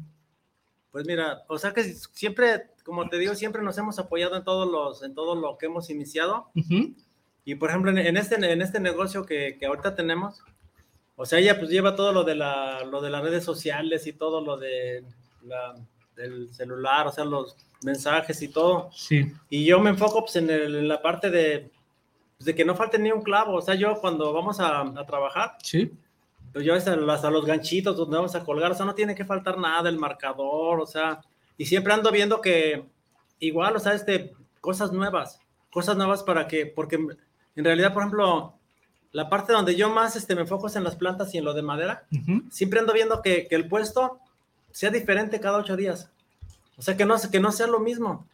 Pues 0.92 1.06
mira, 1.06 1.44
o 1.48 1.58
sea 1.60 1.72
que 1.72 1.84
siempre 1.84 2.70
como 2.90 3.08
te 3.08 3.20
digo, 3.20 3.36
siempre 3.36 3.62
nos 3.62 3.78
hemos 3.78 4.00
apoyado 4.00 4.36
en 4.36 4.44
todos 4.44 4.68
los, 4.68 5.04
en 5.04 5.14
todo 5.14 5.36
lo 5.36 5.60
que 5.60 5.68
hemos 5.68 5.92
iniciado. 5.92 6.50
Y 7.46 7.54
por 7.54 7.70
ejemplo, 7.70 7.92
en, 7.92 8.18
este, 8.18 8.36
en 8.36 8.62
este 8.64 8.80
negocio 8.80 9.28
que, 9.28 9.58
que, 9.60 9.68
ahorita 9.68 9.94
tenemos, 9.94 10.42
o 11.16 11.24
sea, 11.24 11.38
ella 11.38 11.60
pues 11.60 11.70
lleva 11.70 11.96
todo 11.96 12.12
lo 12.12 12.24
de, 12.24 12.34
la, 12.34 12.84
lo 12.86 13.00
de 13.00 13.12
las 13.12 13.22
redes 13.22 13.44
sociales 13.44 14.08
y 14.08 14.14
todo 14.14 14.42
lo 14.42 14.58
de 14.58 15.04
la, 15.44 15.76
del 16.16 16.52
celular, 16.52 17.06
o 17.06 17.12
sea, 17.12 17.26
los 17.26 17.56
mensajes 17.82 18.42
y 18.42 18.48
todo. 18.48 18.90
Sí. 18.94 19.32
Y 19.50 19.66
yo 19.66 19.80
me 19.80 19.92
enfoco 19.92 20.22
pues 20.22 20.36
en, 20.36 20.50
el, 20.50 20.76
en 20.76 20.88
la 20.88 21.02
parte 21.02 21.30
de, 21.30 21.72
pues, 22.38 22.46
de 22.46 22.56
que 22.56 22.66
no 22.66 22.76
falte 22.76 23.00
ni 23.00 23.12
un 23.12 23.22
clavo. 23.22 23.56
O 23.56 23.62
sea, 23.62 23.76
yo 23.76 24.00
cuando 24.00 24.34
vamos 24.34 24.60
a, 24.60 24.82
a 24.82 25.06
trabajar, 25.06 25.58
sí. 25.62 25.92
pues 26.54 26.66
yo 26.66 26.74
hasta, 26.74 26.94
hasta 26.94 27.30
los 27.30 27.46
ganchitos 27.46 27.98
donde 27.98 28.18
vamos 28.18 28.36
a 28.36 28.44
colgar, 28.44 28.72
o 28.72 28.76
sea, 28.76 28.86
no 28.86 28.96
tiene 28.96 29.16
que 29.16 29.26
faltar 29.26 29.58
nada, 29.58 29.90
el 29.90 29.98
marcador, 29.98 30.80
o 30.80 30.86
sea, 30.86 31.22
y 31.58 31.66
siempre 31.66 31.94
ando 31.94 32.12
viendo 32.12 32.42
que 32.42 32.86
igual, 33.40 33.76
o 33.76 33.80
sea, 33.80 33.94
este, 33.94 34.34
cosas 34.62 34.92
nuevas, 34.92 35.40
cosas 35.72 35.98
nuevas 35.98 36.24
para 36.24 36.48
que, 36.48 36.66
porque 36.66 36.96
en 36.96 37.66
realidad, 37.66 37.94
por 37.94 38.04
ejemplo, 38.04 38.54
la 39.12 39.30
parte 39.30 39.54
donde 39.54 39.76
yo 39.76 39.90
más 39.90 40.16
este, 40.16 40.36
me 40.36 40.42
enfoco 40.42 40.68
es 40.68 40.76
en 40.76 40.84
las 40.84 40.96
plantas 40.96 41.34
y 41.34 41.38
en 41.38 41.46
lo 41.46 41.54
de 41.54 41.62
madera, 41.62 42.06
siempre 42.52 42.80
ando 42.80 42.94
viendo 42.94 43.22
que, 43.22 43.48
que, 43.48 43.56
el 43.56 43.68
puesto 43.68 44.20
sea 44.72 44.92
diferente 44.92 45.40
cada 45.40 45.58
ocho 45.58 45.76
días, 45.76 46.12
o 46.80 46.82
sea, 46.82 46.98
que 46.98 47.06
no, 47.06 47.16
que 47.32 47.40
no 47.40 47.52
sea 47.52 47.68
lo 47.68 47.80
mismo. 47.80 48.26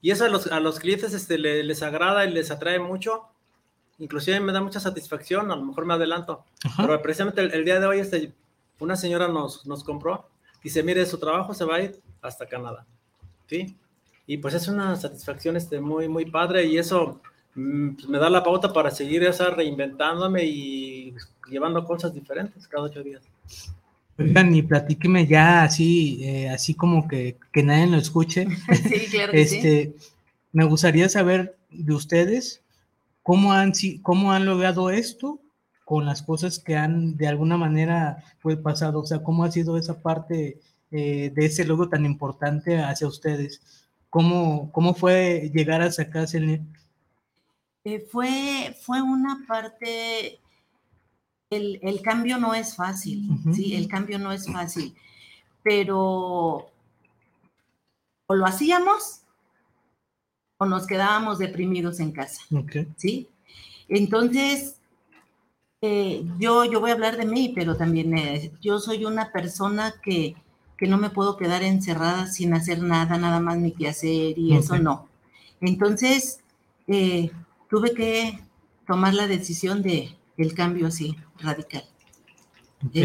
Y 0.00 0.12
eso 0.12 0.24
a 0.24 0.28
los, 0.28 0.46
a 0.46 0.60
los 0.60 0.78
clientes 0.78 1.12
este, 1.12 1.36
les, 1.36 1.64
les 1.64 1.82
agrada 1.82 2.24
y 2.24 2.32
les 2.32 2.50
atrae 2.50 2.78
mucho 2.78 3.26
inclusive 4.00 4.40
me 4.40 4.52
da 4.52 4.60
mucha 4.60 4.80
satisfacción, 4.80 5.52
a 5.52 5.56
lo 5.56 5.64
mejor 5.64 5.84
me 5.84 5.94
adelanto, 5.94 6.44
pero 6.76 7.00
precisamente 7.00 7.42
el, 7.42 7.64
día 7.64 7.78
de 7.78 7.86
hoy 7.86 8.00
este, 8.00 8.32
una 8.80 8.96
señora 8.96 9.28
nos, 9.28 9.66
nos 9.66 9.84
compró, 9.84 10.26
dice, 10.64 10.82
mire, 10.82 11.04
su 11.06 11.18
trabajo 11.18 11.54
se 11.54 11.66
va 11.66 11.76
a 11.76 11.82
ir 11.82 12.00
hasta 12.22 12.46
Canadá, 12.46 12.86
¿sí? 13.46 13.76
Y 14.26 14.38
pues 14.38 14.54
es 14.54 14.68
una 14.68 14.96
satisfacción 14.96 15.56
este, 15.56 15.80
muy, 15.80 16.08
muy 16.08 16.24
padre 16.24 16.64
y 16.64 16.78
eso 16.78 17.20
mm, 17.54 17.90
pues, 17.90 18.08
me 18.08 18.18
da 18.18 18.30
la 18.30 18.42
pauta 18.42 18.72
para 18.72 18.90
seguir 18.90 19.22
esa 19.22 19.50
reinventándome 19.50 20.44
y 20.44 21.14
llevando 21.50 21.84
cosas 21.84 22.14
diferentes 22.14 22.66
cada 22.68 22.84
ocho 22.84 23.02
días. 23.02 23.22
Oigan, 24.20 24.54
y 24.54 24.62
platíqueme 24.62 25.26
ya 25.26 25.62
así, 25.62 26.20
eh, 26.22 26.50
así 26.50 26.74
como 26.74 27.08
que, 27.08 27.36
que, 27.52 27.62
nadie 27.62 27.86
lo 27.86 27.96
escuche. 27.96 28.46
Sí, 28.88 29.06
claro 29.10 29.32
que 29.32 29.40
este, 29.40 29.94
Me 30.52 30.64
gustaría 30.64 31.08
saber 31.08 31.56
de 31.70 31.94
ustedes 31.94 32.62
¿Cómo 33.22 33.52
han, 33.52 33.72
cómo 34.02 34.32
han 34.32 34.44
logrado 34.44 34.90
esto 34.90 35.38
con 35.84 36.04
las 36.04 36.20
cosas 36.22 36.58
que 36.58 36.76
han 36.76 37.16
de 37.16 37.28
alguna 37.28 37.56
manera 37.56 38.24
fue 38.40 38.56
pasado? 38.56 38.98
O 39.00 39.06
sea, 39.06 39.22
¿cómo 39.22 39.44
ha 39.44 39.52
sido 39.52 39.76
esa 39.76 40.00
parte 40.00 40.58
eh, 40.90 41.30
de 41.32 41.46
ese 41.46 41.64
logro 41.64 41.88
tan 41.88 42.04
importante 42.04 42.78
hacia 42.78 43.06
ustedes? 43.06 43.60
¿Cómo, 44.08 44.72
cómo 44.72 44.94
fue 44.94 45.50
llegar 45.54 45.80
a 45.80 45.92
sacarse 45.92 46.60
eh, 47.84 48.06
fue, 48.10 48.76
fue 48.80 49.00
una 49.00 49.44
parte, 49.46 50.39
el, 51.50 51.80
el, 51.82 52.00
cambio 52.00 52.38
no 52.38 52.54
es 52.54 52.76
fácil, 52.76 53.28
sí, 53.52 53.74
el 53.74 53.88
cambio 53.88 54.18
no 54.18 54.32
es 54.32 54.50
fácil, 54.50 54.94
pero 55.62 56.70
o 58.26 58.34
lo 58.34 58.46
hacíamos 58.46 59.22
o 60.58 60.66
nos 60.66 60.86
quedábamos 60.86 61.38
deprimidos 61.38 61.98
en 61.98 62.12
casa. 62.12 62.42
¿Sí? 62.96 63.26
Entonces, 63.88 64.76
eh, 65.80 66.22
yo, 66.38 66.64
yo 66.64 66.78
voy 66.78 66.90
a 66.90 66.94
hablar 66.94 67.16
de 67.16 67.24
mí, 67.24 67.52
pero 67.54 67.76
también 67.76 68.16
eh, 68.16 68.52
yo 68.60 68.78
soy 68.78 69.04
una 69.04 69.32
persona 69.32 69.94
que, 70.02 70.36
que, 70.78 70.86
no 70.86 70.98
me 70.98 71.10
puedo 71.10 71.36
quedar 71.36 71.64
encerrada 71.64 72.26
sin 72.26 72.54
hacer 72.54 72.82
nada, 72.82 73.18
nada 73.18 73.40
más 73.40 73.58
mi 73.58 73.72
quehacer 73.72 74.38
y 74.38 74.54
eso 74.54 74.78
no. 74.78 75.08
Entonces, 75.60 76.40
eh, 76.86 77.32
tuve 77.68 77.94
que 77.94 78.38
tomar 78.86 79.14
la 79.14 79.26
decisión 79.26 79.82
de 79.82 80.14
el 80.42 80.54
cambio 80.54 80.86
así, 80.86 81.16
radical. 81.40 81.84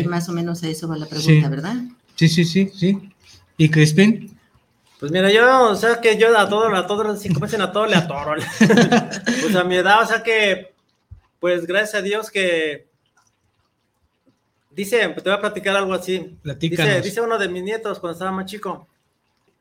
más 0.08 0.30
o 0.30 0.34
menos 0.34 0.64
a 0.64 0.70
eso 0.70 0.88
va 0.88 0.98
la 0.98 1.06
pregunta, 1.06 1.50
¿verdad? 1.50 1.76
Sí, 2.16 2.30
sí, 2.30 2.46
sí, 2.46 2.72
sí. 2.74 3.10
¿Y 3.58 3.70
Crispin? 3.70 4.38
Pues 5.00 5.12
mira, 5.12 5.32
yo, 5.32 5.70
o 5.70 5.76
sea, 5.76 6.00
que 6.00 6.18
yo 6.18 6.38
a 6.38 6.48
todo, 6.48 6.74
a 6.74 6.88
todo, 6.88 7.16
si 7.18 7.32
comiencen 7.32 7.62
a 7.62 7.72
todo 7.72 7.86
le 7.86 7.96
atoro. 7.96 8.42
pues 8.60 9.56
a 9.56 9.64
mi 9.64 9.76
edad, 9.76 10.02
o 10.02 10.06
sea 10.06 10.24
que, 10.24 10.74
pues 11.40 11.66
gracias 11.66 11.96
a 11.96 12.02
Dios 12.02 12.32
que, 12.32 12.88
dice, 14.72 15.08
te 15.08 15.22
voy 15.22 15.34
a 15.34 15.42
platicar 15.42 15.76
algo 15.76 15.94
así. 15.94 16.38
Dice, 16.60 17.02
dice 17.02 17.22
uno 17.22 17.38
de 17.38 17.50
mis 17.50 17.64
nietos 17.64 18.00
cuando 18.00 18.14
estaba 18.14 18.32
más 18.32 18.46
chico, 18.46 18.88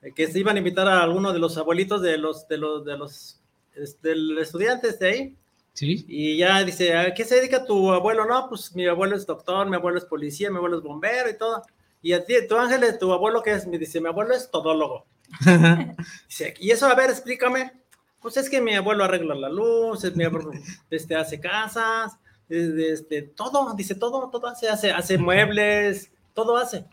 eh, 0.02 0.12
que 0.14 0.26
se 0.26 0.38
iban 0.38 0.56
a 0.56 0.58
invitar 0.58 0.88
a 0.88 1.02
alguno 1.02 1.32
de 1.32 1.38
los 1.38 1.56
abuelitos 1.56 2.02
de 2.02 2.18
los, 2.18 2.46
de 2.48 2.58
los, 2.58 2.84
de 2.84 2.96
los, 2.96 3.40
estudiantes 4.40 4.98
de 4.98 5.08
ahí. 5.08 5.36
Sí. 5.74 6.04
Y 6.08 6.38
ya 6.38 6.62
dice, 6.64 6.96
¿a 6.96 7.12
qué 7.12 7.24
se 7.24 7.34
dedica 7.34 7.64
tu 7.64 7.92
abuelo? 7.92 8.24
No, 8.24 8.48
pues 8.48 8.74
mi 8.74 8.86
abuelo 8.86 9.16
es 9.16 9.26
doctor, 9.26 9.68
mi 9.68 9.76
abuelo 9.76 9.98
es 9.98 10.04
policía, 10.04 10.50
mi 10.50 10.56
abuelo 10.56 10.78
es 10.78 10.82
bombero 10.82 11.28
y 11.28 11.36
todo. 11.36 11.62
Y 12.00 12.12
a 12.12 12.24
ti, 12.24 12.34
tu 12.48 12.56
ángel, 12.56 12.98
tu 12.98 13.12
abuelo, 13.12 13.42
¿qué 13.42 13.52
es? 13.52 13.66
Me 13.66 13.78
dice, 13.78 14.00
mi 14.00 14.08
abuelo 14.08 14.34
es 14.34 14.50
todólogo. 14.50 15.04
y 16.60 16.70
eso, 16.70 16.86
a 16.86 16.94
ver, 16.94 17.10
explícame. 17.10 17.72
Pues 18.20 18.36
es 18.36 18.48
que 18.48 18.60
mi 18.60 18.74
abuelo 18.74 19.04
arregla 19.04 19.34
la 19.34 19.48
luz, 19.48 20.04
mi 20.14 20.24
abuelo 20.24 20.52
este, 20.90 21.14
hace 21.14 21.40
casas, 21.40 22.16
este, 22.48 23.22
todo, 23.22 23.74
dice 23.74 23.94
todo, 23.94 24.30
todo 24.30 24.46
hace, 24.46 24.68
hace, 24.68 24.92
hace 24.92 25.18
muebles, 25.18 26.10
todo 26.32 26.56
hace. 26.56 26.86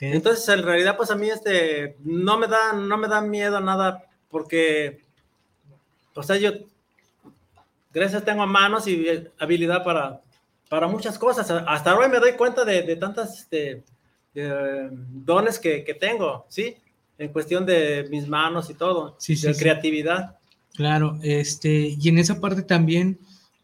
Entonces, 0.00 0.48
en 0.48 0.62
realidad, 0.62 0.96
pues 0.96 1.10
a 1.10 1.16
mí 1.16 1.28
este, 1.28 1.96
no 2.04 2.38
me 2.38 2.46
da, 2.46 2.72
no 2.72 2.96
me 2.96 3.08
da 3.08 3.20
miedo 3.20 3.60
nada, 3.60 4.04
porque, 4.28 5.04
o 6.14 6.22
sea, 6.22 6.36
yo, 6.36 6.52
gracias 7.92 8.24
tengo 8.24 8.46
manos 8.46 8.86
y 8.88 9.06
habilidad 9.38 9.84
para, 9.84 10.20
para 10.68 10.88
muchas 10.88 11.18
cosas. 11.18 11.50
Hasta 11.50 11.96
hoy 11.96 12.08
me 12.08 12.18
doy 12.18 12.32
cuenta 12.32 12.64
de, 12.64 12.82
de 12.82 12.96
tantas 12.96 13.40
este, 13.40 13.82
dones 14.34 15.58
que, 15.58 15.84
que, 15.84 15.94
tengo, 15.94 16.46
¿sí? 16.48 16.76
en 17.18 17.32
cuestión 17.32 17.64
de 17.64 18.06
mis 18.10 18.26
manos 18.26 18.70
y 18.70 18.74
todo, 18.74 19.16
sí, 19.18 19.34
de 19.36 19.54
creatividad. 19.54 20.36
Claro, 20.74 21.18
este, 21.22 21.96
y 22.00 22.08
en 22.08 22.18
esa 22.18 22.40
parte 22.40 22.62
también 22.62 23.18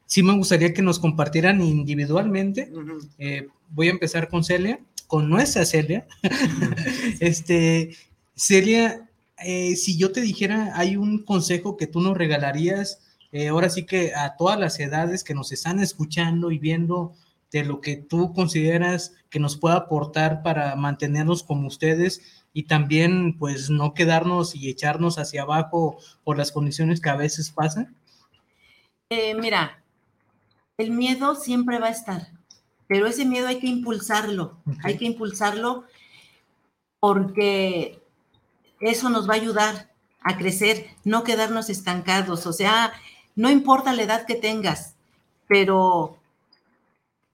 sí 0.06 0.22
me 0.22 0.36
gustaría 0.36 0.72
que 0.72 0.82
nos 0.82 0.98
compartieran 0.98 1.60
individualmente. 1.62 2.70
Eh, 3.18 3.48
voy 3.70 3.88
a 3.88 3.92
empezar 3.92 4.28
con 4.28 4.44
Celia, 4.44 4.78
con 5.06 5.28
nuestra 5.28 5.64
Celia. 5.64 6.06
este, 7.20 7.96
Celia, 8.34 9.08
eh, 9.44 9.74
si 9.76 9.96
yo 9.96 10.12
te 10.12 10.20
dijera, 10.20 10.72
hay 10.74 10.96
un 10.96 11.24
consejo 11.24 11.76
que 11.76 11.86
tú 11.86 12.00
nos 12.00 12.16
regalarías, 12.16 13.00
eh, 13.32 13.48
ahora 13.48 13.68
sí 13.68 13.84
que 13.84 14.14
a 14.14 14.36
todas 14.36 14.58
las 14.58 14.78
edades 14.80 15.24
que 15.24 15.34
nos 15.34 15.52
están 15.52 15.80
escuchando 15.80 16.50
y 16.50 16.58
viendo 16.58 17.14
de 17.50 17.64
lo 17.64 17.80
que 17.80 17.96
tú 17.96 18.32
consideras 18.32 19.14
que 19.30 19.40
nos 19.40 19.56
pueda 19.56 19.76
aportar 19.76 20.42
para 20.42 20.76
mantenernos 20.76 21.42
como 21.42 21.66
ustedes 21.66 22.44
y 22.52 22.64
también 22.64 23.38
pues 23.38 23.70
no 23.70 23.94
quedarnos 23.94 24.54
y 24.54 24.68
echarnos 24.68 25.18
hacia 25.18 25.42
abajo 25.42 25.98
por 26.24 26.36
las 26.36 26.52
condiciones 26.52 27.00
que 27.00 27.10
a 27.10 27.16
veces 27.16 27.50
pasan? 27.50 27.96
Eh, 29.10 29.34
mira, 29.34 29.82
el 30.76 30.90
miedo 30.90 31.34
siempre 31.34 31.78
va 31.78 31.86
a 31.86 31.92
estar, 31.92 32.28
pero 32.86 33.06
ese 33.06 33.24
miedo 33.24 33.46
hay 33.46 33.58
que 33.58 33.68
impulsarlo, 33.68 34.58
hay 34.82 34.96
que 34.96 35.06
impulsarlo 35.06 35.84
porque 37.00 38.02
eso 38.80 39.08
nos 39.08 39.28
va 39.28 39.34
a 39.34 39.38
ayudar 39.38 39.90
a 40.20 40.36
crecer, 40.36 40.86
no 41.04 41.24
quedarnos 41.24 41.70
estancados, 41.70 42.46
o 42.46 42.52
sea, 42.52 42.92
no 43.38 43.48
importa 43.50 43.92
la 43.92 44.02
edad 44.02 44.26
que 44.26 44.34
tengas, 44.34 44.96
pero 45.46 46.18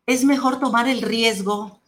es 0.05 0.23
mejor 0.23 0.61
tomar 0.61 0.87
el 0.87 1.01
riesgo 1.01 1.81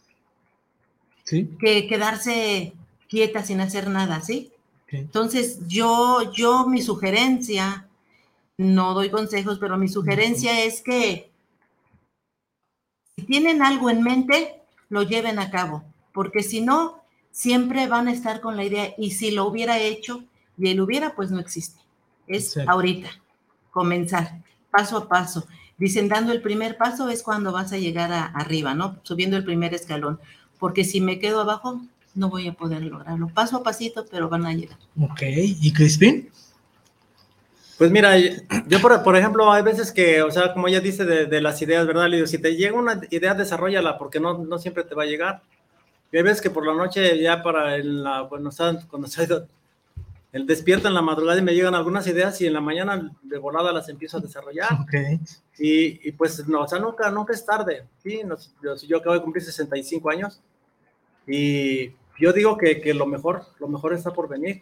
que 1.23 1.87
quedarse 1.87 2.73
quieta 3.07 3.43
sin 3.43 3.61
hacer 3.61 3.87
nada, 3.91 4.21
¿sí? 4.21 4.51
Entonces, 4.87 5.59
yo, 5.67 6.31
yo, 6.33 6.65
mi 6.65 6.81
sugerencia, 6.81 7.87
no 8.57 8.95
doy 8.95 9.11
consejos, 9.11 9.59
pero 9.59 9.77
mi 9.77 9.87
sugerencia 9.87 10.63
es 10.63 10.81
que 10.81 11.29
si 13.17 13.23
tienen 13.23 13.61
algo 13.61 13.91
en 13.91 14.01
mente, 14.01 14.63
lo 14.89 15.03
lleven 15.03 15.37
a 15.37 15.51
cabo, 15.51 15.83
porque 16.11 16.41
si 16.41 16.61
no, 16.61 17.03
siempre 17.29 17.85
van 17.85 18.07
a 18.07 18.13
estar 18.13 18.41
con 18.41 18.57
la 18.57 18.63
idea, 18.63 18.95
y 18.97 19.11
si 19.11 19.29
lo 19.29 19.45
hubiera 19.45 19.77
hecho, 19.77 20.23
y 20.57 20.71
él 20.71 20.81
hubiera, 20.81 21.15
pues 21.15 21.29
no 21.29 21.39
existe. 21.39 21.79
Es 22.25 22.57
ahorita, 22.57 23.11
comenzar, 23.77 24.41
paso 24.71 24.97
a 24.97 25.07
paso. 25.07 25.47
Dicen, 25.77 26.09
dando 26.09 26.31
el 26.31 26.41
primer 26.41 26.77
paso 26.77 27.09
es 27.09 27.21
cuando 27.21 27.51
vas 27.51 27.71
a 27.73 27.77
llegar 27.77 28.11
arriba, 28.33 28.73
¿no? 28.73 28.97
Subiendo 29.03 29.37
el 29.37 29.43
primer 29.43 29.75
escalón, 29.75 30.19
porque 30.57 30.83
si 30.83 30.99
me 30.99 31.19
quedo 31.19 31.41
abajo, 31.41 31.79
no 32.15 32.29
voy 32.29 32.47
a 32.47 32.53
poder 32.53 32.81
lograrlo. 32.81 33.27
Paso 33.27 33.57
a 33.57 33.63
pasito, 33.63 34.07
pero 34.09 34.29
van 34.29 34.47
a 34.47 34.53
llegar. 34.55 34.79
Ok, 34.99 35.21
¿y 35.21 35.71
Crispin? 35.71 36.27
Pues 37.77 37.91
mira, 37.91 38.17
yo 38.67 38.81
por, 38.81 39.03
por, 39.03 39.15
ejemplo, 39.15 39.51
hay 39.51 39.61
veces 39.61 39.91
que, 39.91 40.23
o 40.23 40.31
sea, 40.31 40.53
como 40.53 40.67
ella 40.67 40.79
dice 40.79 41.05
de, 41.05 41.41
las 41.41 41.61
ideas, 41.61 41.85
¿verdad? 41.85 42.07
Le 42.07 42.17
digo, 42.17 42.27
si 42.27 42.39
te 42.39 42.55
llega 42.55 42.75
una 42.75 42.99
idea, 43.11 43.35
desarrollala, 43.35 43.99
porque 43.99 44.19
no, 44.19 44.39
no 44.39 44.57
siempre 44.57 44.85
te 44.85 44.95
va 44.95 45.03
a 45.03 45.05
llegar. 45.05 45.43
Y 46.11 46.17
hay 46.17 46.23
veces 46.23 46.41
que 46.41 46.49
por 46.49 46.65
la 46.65 46.73
noche, 46.73 47.21
ya 47.21 47.43
para 47.43 47.75
el, 47.75 48.03
la, 48.03 48.21
bueno, 48.21 48.49
cuando 48.89 49.07
se 49.07 49.27
el 50.31 50.45
despierto 50.45 50.87
en 50.87 50.93
la 50.93 51.01
madrugada 51.01 51.39
y 51.39 51.43
me 51.43 51.55
llegan 51.55 51.75
algunas 51.75 52.05
ideas 52.07 52.39
y 52.41 52.47
en 52.47 52.53
la 52.53 52.61
mañana 52.61 53.11
de 53.23 53.37
volada 53.37 53.71
las 53.71 53.89
empiezo 53.89 54.17
a 54.17 54.21
desarrollar. 54.21 54.81
Okay. 54.83 55.19
Y, 55.57 56.07
y, 56.07 56.11
pues, 56.11 56.47
no, 56.47 56.61
o 56.61 56.67
sea, 56.67 56.79
nunca, 56.79 57.09
nunca 57.09 57.33
es 57.33 57.45
tarde. 57.45 57.85
Sí, 58.03 58.21
yo, 58.61 58.75
yo 58.75 58.97
acabo 58.97 59.15
de 59.15 59.21
cumplir 59.21 59.43
65 59.43 60.09
años 60.09 60.41
y 61.25 61.91
yo 62.19 62.33
digo 62.33 62.57
que, 62.57 62.93
lo 62.93 63.05
mejor, 63.05 63.45
lo 63.59 63.67
mejor 63.67 63.93
está 63.93 64.11
por 64.11 64.27
venir 64.27 64.61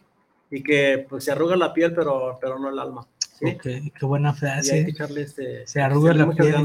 y 0.51 0.61
que 0.61 1.05
pues 1.09 1.23
se 1.23 1.31
arruga 1.31 1.55
la 1.55 1.73
piel, 1.73 1.93
pero, 1.93 2.37
pero 2.39 2.59
no 2.59 2.69
el 2.69 2.79
alma. 2.79 3.07
qué 3.39 3.91
buena 4.01 4.33
frase. 4.33 4.75
hay 4.75 4.85
que 4.85 4.91
echarle 4.91 5.21
este, 5.21 5.65
Se 5.67 5.81
arruga 5.81 6.13
la 6.13 6.29
piel. 6.31 6.55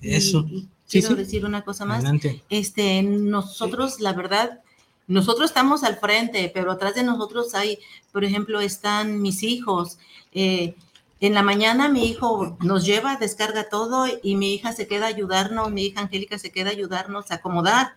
Eso. 0.00 0.46
quiero 0.88 1.14
decir 1.14 1.44
una 1.44 1.62
cosa 1.62 1.84
más. 1.84 2.04
Este, 2.48 3.02
nosotros, 3.02 4.00
la 4.00 4.12
verdad, 4.12 4.60
nosotros 5.06 5.50
estamos 5.50 5.84
al 5.84 5.96
frente, 5.96 6.50
pero 6.52 6.72
atrás 6.72 6.94
de 6.94 7.02
nosotros 7.02 7.54
hay, 7.54 7.78
por 8.12 8.24
ejemplo, 8.24 8.60
están 8.60 9.20
mis 9.20 9.42
hijos. 9.42 9.98
Eh, 10.32 10.74
en 11.20 11.32
la 11.32 11.42
mañana 11.42 11.88
mi 11.88 12.06
hijo 12.06 12.56
nos 12.60 12.84
lleva, 12.84 13.16
descarga 13.16 13.68
todo 13.68 14.06
y 14.22 14.36
mi 14.36 14.54
hija 14.54 14.72
se 14.72 14.86
queda 14.86 15.06
a 15.06 15.08
ayudarnos, 15.08 15.70
mi 15.70 15.86
hija 15.86 16.00
Angélica 16.00 16.38
se 16.38 16.50
queda 16.50 16.70
a 16.70 16.72
ayudarnos 16.72 17.30
a 17.30 17.36
acomodar. 17.36 17.94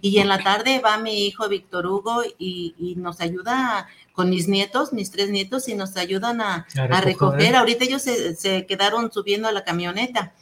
Y 0.00 0.18
en 0.18 0.28
la 0.28 0.42
tarde 0.42 0.80
va 0.80 0.96
mi 0.98 1.26
hijo 1.26 1.48
Víctor 1.48 1.86
Hugo 1.86 2.22
y, 2.38 2.94
nos 2.96 3.20
ayuda 3.20 3.88
con 4.12 4.30
mis 4.30 4.48
nietos, 4.48 4.92
mis 4.92 5.10
tres 5.10 5.30
nietos, 5.30 5.68
y 5.68 5.74
nos 5.74 5.96
ayudan 5.96 6.40
a, 6.40 6.66
recoger. 7.02 7.56
Ahorita 7.56 7.84
ellos 7.84 8.02
se, 8.02 8.36
se, 8.36 8.66
quedaron 8.66 9.12
subiendo 9.12 9.48
a 9.48 9.52
la 9.52 9.64
camioneta. 9.64 10.32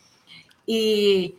Y 0.67 1.35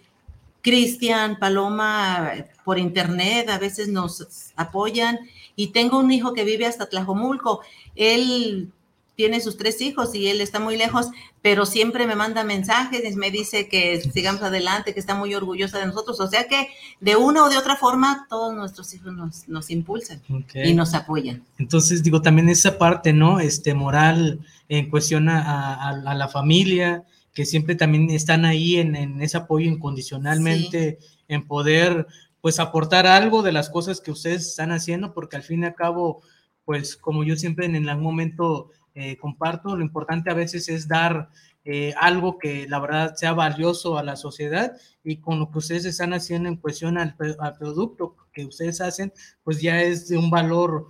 Cristian, 0.61 1.37
Paloma, 1.39 2.33
por 2.63 2.79
internet 2.79 3.49
a 3.49 3.57
veces 3.57 3.87
nos 3.87 4.51
apoyan. 4.55 5.19
Y 5.55 5.67
tengo 5.67 5.99
un 5.99 6.11
hijo 6.11 6.33
que 6.33 6.43
vive 6.43 6.65
hasta 6.65 6.89
Tlajomulco. 6.89 7.61
Él 7.95 8.71
tiene 9.19 9.41
sus 9.41 9.57
tres 9.57 9.81
hijos 9.81 10.15
y 10.15 10.29
él 10.29 10.39
está 10.39 10.61
muy 10.61 10.77
lejos, 10.77 11.07
pero 11.41 11.65
siempre 11.65 12.07
me 12.07 12.15
manda 12.15 12.45
mensajes 12.45 13.03
y 13.03 13.17
me 13.17 13.31
dice 13.31 13.67
que 13.67 13.99
sigamos 13.99 14.41
adelante, 14.41 14.93
que 14.93 14.99
está 15.01 15.13
muy 15.13 15.35
orgullosa 15.35 15.77
de 15.77 15.87
nosotros. 15.87 16.21
O 16.21 16.27
sea 16.27 16.47
que 16.47 16.69
de 17.01 17.17
una 17.17 17.43
o 17.43 17.49
de 17.49 17.57
otra 17.57 17.75
forma 17.75 18.27
todos 18.29 18.55
nuestros 18.55 18.93
hijos 18.93 19.11
nos, 19.45 19.69
impulsan 19.71 20.21
y 20.53 20.73
nos 20.73 20.93
apoyan. 20.93 21.43
Entonces, 21.57 22.01
digo, 22.01 22.21
también 22.21 22.47
esa 22.47 22.77
parte, 22.77 23.11
¿no? 23.11 23.41
Este 23.41 23.73
moral 23.73 24.39
en 24.69 24.89
cuestión 24.89 25.27
a, 25.27 25.91
la 26.15 26.27
familia, 26.29 27.03
que 27.39 27.45
siempre 27.45 27.75
también 27.75 28.09
están 28.09 28.43
ahí 28.43 28.75
en, 28.75 29.21
ese 29.21 29.37
apoyo 29.37 29.65
incondicionalmente, 29.71 30.99
en 31.29 31.47
poder 31.47 32.05
pues 32.41 32.59
aportar 32.59 33.07
algo 33.07 33.43
de 33.43 33.53
las 33.53 33.69
cosas 33.69 34.01
que 34.01 34.11
ustedes 34.11 34.45
están 34.45 34.73
haciendo, 34.73 35.13
porque 35.13 35.37
al 35.37 35.43
fin 35.43 35.63
y 35.63 35.67
al 35.67 35.73
cabo, 35.73 36.21
pues 36.65 36.97
como 36.97 37.23
yo 37.23 37.37
siempre 37.37 37.65
en 37.65 37.87
algún 37.87 38.03
momento 38.03 38.71
eh, 38.93 39.15
comparto, 39.15 39.77
lo 39.77 39.85
importante 39.85 40.29
a 40.29 40.33
veces 40.33 40.67
es 40.67 40.89
dar 40.89 41.29
eh, 41.63 41.93
algo 41.97 42.37
que 42.37 42.67
la 42.67 42.81
verdad 42.81 43.15
sea 43.15 43.31
valioso 43.31 43.97
a 43.97 44.03
la 44.03 44.17
sociedad 44.17 44.73
y 45.01 45.21
con 45.21 45.39
lo 45.39 45.49
que 45.49 45.59
ustedes 45.59 45.85
están 45.85 46.13
haciendo 46.13 46.49
en 46.49 46.57
cuestión 46.57 46.97
al, 46.97 47.15
producto 47.15 48.17
que 48.33 48.43
ustedes 48.43 48.81
hacen, 48.81 49.13
pues 49.45 49.61
ya 49.61 49.81
es 49.81 50.09
de 50.09 50.17
un 50.17 50.29
valor 50.29 50.87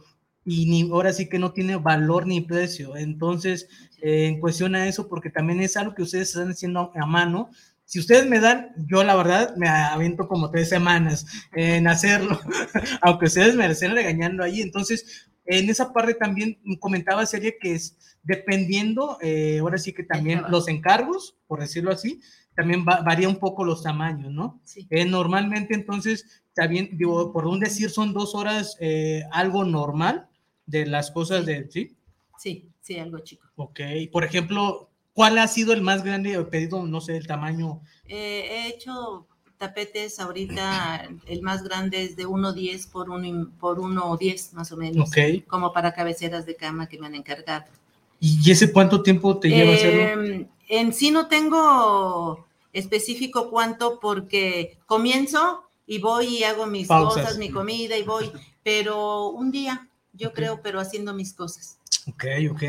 y 0.50 0.66
ni, 0.66 0.90
ahora 0.90 1.14
sí 1.14 1.30
que 1.30 1.38
no 1.38 1.52
tiene 1.52 1.76
valor 1.76 2.26
ni 2.26 2.42
precio. 2.42 2.98
Entonces, 2.98 3.68
eh, 4.02 4.26
en 4.26 4.40
cuestión 4.40 4.74
a 4.74 4.88
eso, 4.88 5.08
porque 5.08 5.30
también 5.30 5.62
es 5.62 5.78
algo 5.78 5.94
que 5.94 6.02
ustedes 6.02 6.30
están 6.30 6.50
haciendo 6.50 6.92
a 6.96 7.06
mano, 7.06 7.52
si 7.86 8.00
ustedes 8.00 8.28
me 8.28 8.40
dan, 8.40 8.72
yo 8.88 9.04
la 9.04 9.16
verdad 9.16 9.56
me 9.58 9.70
aviento 9.70 10.28
como 10.28 10.50
tres 10.50 10.68
semanas 10.68 11.28
en 11.54 11.88
hacerlo, 11.88 12.40
aunque 13.04 13.26
ustedes 13.26 13.54
me 13.54 13.68
estén 13.68 13.94
regañando 13.94 14.44
ahí. 14.44 14.62
Entonces, 14.62 15.30
en 15.46 15.70
esa 15.70 15.94
parte 15.94 16.16
también 16.16 16.58
comentaba 16.80 17.28
serie 17.28 17.58
que 17.62 17.76
es 17.76 17.96
dependiendo, 18.24 19.20
eh, 19.22 19.60
ahora 19.60 19.78
sí 19.78 19.94
que 19.94 20.04
también 20.04 20.46
los 20.50 20.68
encargos, 20.68 21.38
por 21.46 21.60
decirlo 21.60 21.92
así, 21.92 22.22
también 22.56 22.84
varía 22.86 23.30
un 23.30 23.38
poco 23.38 23.64
los 23.64 23.84
tamaños, 23.84 24.32
¿no? 24.34 24.60
Sí. 24.64 24.88
Eh, 24.90 25.06
normalmente 25.06 25.76
entonces, 25.76 26.44
también, 26.56 26.90
digo, 26.94 27.32
por 27.32 27.46
un 27.46 27.60
decir, 27.60 27.92
son 27.92 28.14
dos 28.14 28.34
horas 28.34 28.78
eh, 28.80 29.24
algo 29.32 29.64
normal 29.64 30.29
de 30.70 30.86
las 30.86 31.12
cosas 31.12 31.46
de, 31.46 31.70
¿sí? 31.70 31.96
Sí, 32.38 32.70
sí, 32.82 32.98
algo 32.98 33.20
chico. 33.20 33.48
Ok, 33.56 33.80
por 34.12 34.24
ejemplo, 34.24 34.90
¿cuál 35.14 35.38
ha 35.38 35.48
sido 35.48 35.74
el 35.74 35.82
más 35.82 36.04
grande 36.04 36.42
pedido, 36.46 36.86
no 36.86 37.02
sé, 37.02 37.18
el 37.18 37.28
tamaño? 37.28 37.82
he 38.08 38.68
hecho 38.68 39.28
tapetes 39.60 40.20
ahorita 40.20 41.10
el 41.28 41.42
más 41.42 41.64
grande 41.64 42.04
es 42.04 42.16
de 42.16 42.26
1.10 42.26 42.90
por 42.90 43.10
1 43.10 43.52
por 43.60 43.78
1.10 43.78 44.54
más 44.54 44.72
o 44.72 44.78
menos. 44.78 45.12
Como 45.48 45.74
para 45.74 45.94
cabeceras 45.94 46.46
de 46.46 46.56
cama 46.56 46.88
que 46.88 46.98
me 46.98 47.08
han 47.08 47.16
encargado. 47.16 47.66
¿Y 48.22 48.50
ese 48.50 48.72
cuánto 48.72 49.04
tiempo 49.04 49.38
te 49.38 49.50
lleva 49.50 49.74
hacerlo? 49.74 50.02
Em, 50.02 50.48
en 50.70 50.94
sí 50.94 51.12
no 51.12 51.28
tengo 51.28 52.48
específico 52.72 53.50
cuánto 53.50 54.00
porque 54.00 54.78
comienzo 54.86 55.70
y 55.86 56.00
voy 56.00 56.38
y 56.38 56.44
hago 56.44 56.66
mis 56.66 56.88
cosas, 56.88 57.38
mi 57.38 57.50
comida 57.50 57.98
y 57.98 58.04
voy, 58.04 58.32
pero 58.64 59.30
un 59.30 59.52
día, 59.52 59.89
yo 60.14 60.34
creo, 60.34 60.62
pero 60.62 60.80
haciendo 60.80 61.14
mis 61.14 61.34
cosas. 61.34 61.78
Ok, 62.08 62.26
ok, 62.52 62.62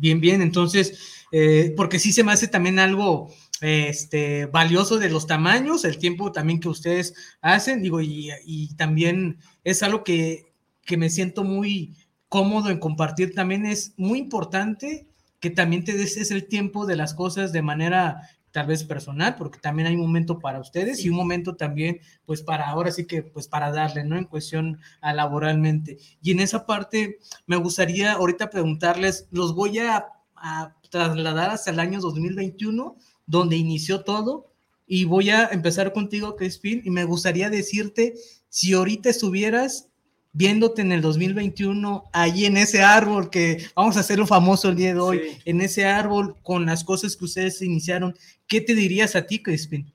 bien, 0.00 0.20
bien, 0.20 0.42
Entonces, 0.42 1.24
eh, 1.32 1.72
porque 1.76 1.98
sí 1.98 2.12
se 2.12 2.24
me 2.24 2.32
hace 2.32 2.48
también 2.48 2.78
algo 2.78 3.32
este, 3.60 4.46
valioso 4.46 4.98
de 4.98 5.10
los 5.10 5.26
tamaños, 5.26 5.84
el 5.84 5.98
tiempo 5.98 6.32
también 6.32 6.60
que 6.60 6.68
ustedes 6.68 7.14
hacen, 7.40 7.82
digo, 7.82 8.00
y, 8.00 8.74
también 8.76 9.38
es 9.64 9.82
algo 9.82 10.02
que, 10.02 10.52
que, 10.84 10.96
me 10.96 11.10
siento 11.10 11.44
muy 11.44 11.94
cómodo 12.28 12.70
en 12.70 12.78
compartir, 12.78 13.34
también. 13.34 13.66
Es 13.66 13.94
muy 13.96 14.18
importante 14.18 15.06
que 15.40 15.50
también 15.50 15.84
te 15.84 15.96
des 15.96 16.30
el 16.30 16.48
tiempo 16.48 16.86
de 16.86 16.96
las 16.96 17.14
cosas 17.14 17.52
de 17.52 17.62
manera 17.62 18.20
tal 18.52 18.66
vez 18.66 18.84
personal, 18.84 19.36
porque 19.36 19.58
también 19.58 19.88
hay 19.88 19.94
un 19.94 20.02
momento 20.02 20.38
para 20.38 20.60
ustedes 20.60 21.04
y 21.04 21.10
un 21.10 21.16
momento 21.16 21.56
también, 21.56 22.00
pues 22.26 22.42
para 22.42 22.68
ahora 22.68 22.90
sí 22.90 23.06
que, 23.06 23.22
pues 23.22 23.48
para 23.48 23.70
darle, 23.70 24.04
¿no? 24.04 24.16
En 24.16 24.24
cuestión 24.24 24.78
a 25.00 25.12
laboralmente. 25.12 25.98
Y 26.22 26.32
en 26.32 26.40
esa 26.40 26.66
parte 26.66 27.18
me 27.46 27.56
gustaría 27.56 28.12
ahorita 28.12 28.50
preguntarles, 28.50 29.28
los 29.30 29.54
voy 29.54 29.78
a, 29.78 30.06
a 30.36 30.74
trasladar 30.90 31.50
hasta 31.50 31.70
el 31.70 31.80
año 31.80 32.00
2021 32.00 32.96
donde 33.26 33.56
inició 33.56 34.02
todo. 34.02 34.50
Y 34.86 35.04
voy 35.04 35.30
a 35.30 35.46
empezar 35.46 35.92
contigo, 35.92 36.34
Crispin, 36.34 36.82
y 36.84 36.90
me 36.90 37.04
gustaría 37.04 37.48
decirte, 37.48 38.14
si 38.48 38.72
ahorita 38.72 39.08
estuvieras 39.08 39.89
viéndote 40.32 40.82
en 40.82 40.92
el 40.92 41.00
2021, 41.00 42.04
ahí 42.12 42.44
en 42.44 42.56
ese 42.56 42.82
árbol 42.82 43.30
que 43.30 43.66
vamos 43.74 43.96
a 43.96 44.00
hacerlo 44.00 44.26
famoso 44.26 44.68
el 44.68 44.76
día 44.76 44.94
de 44.94 45.00
hoy, 45.00 45.22
en 45.44 45.60
ese 45.60 45.86
árbol 45.86 46.36
con 46.42 46.66
las 46.66 46.84
cosas 46.84 47.16
que 47.16 47.24
ustedes 47.24 47.60
iniciaron, 47.62 48.16
¿qué 48.46 48.60
te 48.60 48.74
dirías 48.74 49.16
a 49.16 49.26
ti, 49.26 49.42
Crispin? 49.42 49.92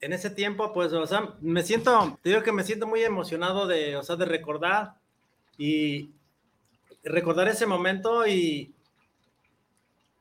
En 0.00 0.12
ese 0.12 0.30
tiempo, 0.30 0.72
pues, 0.72 0.92
o 0.92 1.06
sea, 1.06 1.34
me 1.40 1.62
siento, 1.62 2.18
te 2.22 2.30
digo 2.30 2.42
que 2.42 2.52
me 2.52 2.64
siento 2.64 2.86
muy 2.86 3.02
emocionado 3.02 3.66
de, 3.66 3.96
o 3.96 4.02
sea, 4.02 4.16
de 4.16 4.24
recordar 4.24 4.94
y 5.58 6.10
recordar 7.02 7.48
ese 7.48 7.66
momento 7.66 8.26
y, 8.26 8.72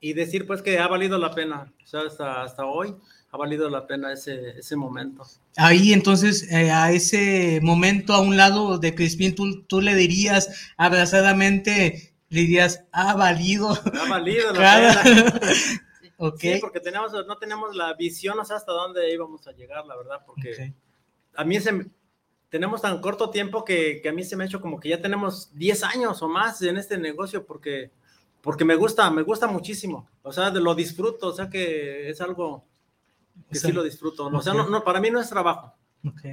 y 0.01 0.13
decir 0.13 0.47
pues 0.47 0.61
que 0.61 0.79
ha 0.79 0.87
valido 0.87 1.17
la 1.17 1.33
pena, 1.33 1.71
o 1.83 1.87
sea, 1.87 2.01
hasta, 2.01 2.41
hasta 2.41 2.65
hoy 2.65 2.95
ha 3.31 3.37
valido 3.37 3.69
la 3.69 3.85
pena 3.85 4.11
ese, 4.11 4.57
ese 4.57 4.75
momento. 4.75 5.23
Ahí 5.55 5.93
entonces, 5.93 6.51
eh, 6.51 6.71
a 6.71 6.91
ese 6.91 7.59
momento 7.61 8.13
a 8.13 8.21
un 8.21 8.37
lado 8.37 8.77
de 8.79 8.95
Crispín, 8.95 9.35
tú, 9.35 9.63
tú 9.63 9.81
le 9.81 9.95
dirías 9.95 10.71
abrazadamente, 10.77 12.15
le 12.29 12.41
dirías, 12.41 12.85
ha 12.91 13.13
valido. 13.15 13.69
Ha 13.69 14.09
valido 14.09 14.51
la 14.53 15.03
pena. 15.03 15.39
okay. 16.17 16.55
Sí, 16.55 16.59
porque 16.59 16.79
tenemos, 16.79 17.11
no 17.11 17.37
tenemos 17.37 17.75
la 17.75 17.93
visión, 17.93 18.39
o 18.39 18.45
sea, 18.45 18.57
hasta 18.57 18.71
dónde 18.71 19.13
íbamos 19.13 19.47
a 19.47 19.51
llegar, 19.51 19.85
la 19.85 19.95
verdad, 19.95 20.23
porque 20.25 20.73
a 21.35 21.43
mí 21.45 21.59
se, 21.59 21.85
tenemos 22.49 22.81
tan 22.81 22.99
corto 22.99 23.29
tiempo 23.29 23.63
que, 23.63 23.99
que, 24.01 24.09
a 24.09 24.13
mí 24.13 24.23
se 24.23 24.35
me 24.35 24.43
ha 24.43 24.47
hecho 24.47 24.61
como 24.61 24.79
que 24.79 24.89
ya 24.89 25.01
tenemos 25.01 25.51
10 25.53 25.83
años 25.83 26.21
o 26.21 26.27
más 26.27 26.61
en 26.63 26.77
este 26.77 26.97
negocio, 26.97 27.45
porque 27.45 27.91
porque 28.41 28.65
me 28.65 28.75
gusta, 28.75 29.09
me 29.11 29.23
gusta 29.23 29.47
muchísimo. 29.47 30.09
O 30.21 30.31
sea, 30.31 30.49
lo 30.51 30.75
disfruto, 30.75 31.27
o 31.27 31.33
sea 31.33 31.49
que 31.49 32.09
es 32.09 32.21
algo 32.21 32.65
que 33.49 33.59
sí 33.59 33.71
lo 33.71 33.83
disfruto. 33.83 34.27
O 34.27 34.41
sea, 34.41 34.53
no, 34.53 34.83
para 34.83 34.99
mí 34.99 35.09
no 35.09 35.19
es 35.19 35.29
trabajo. 35.29 35.73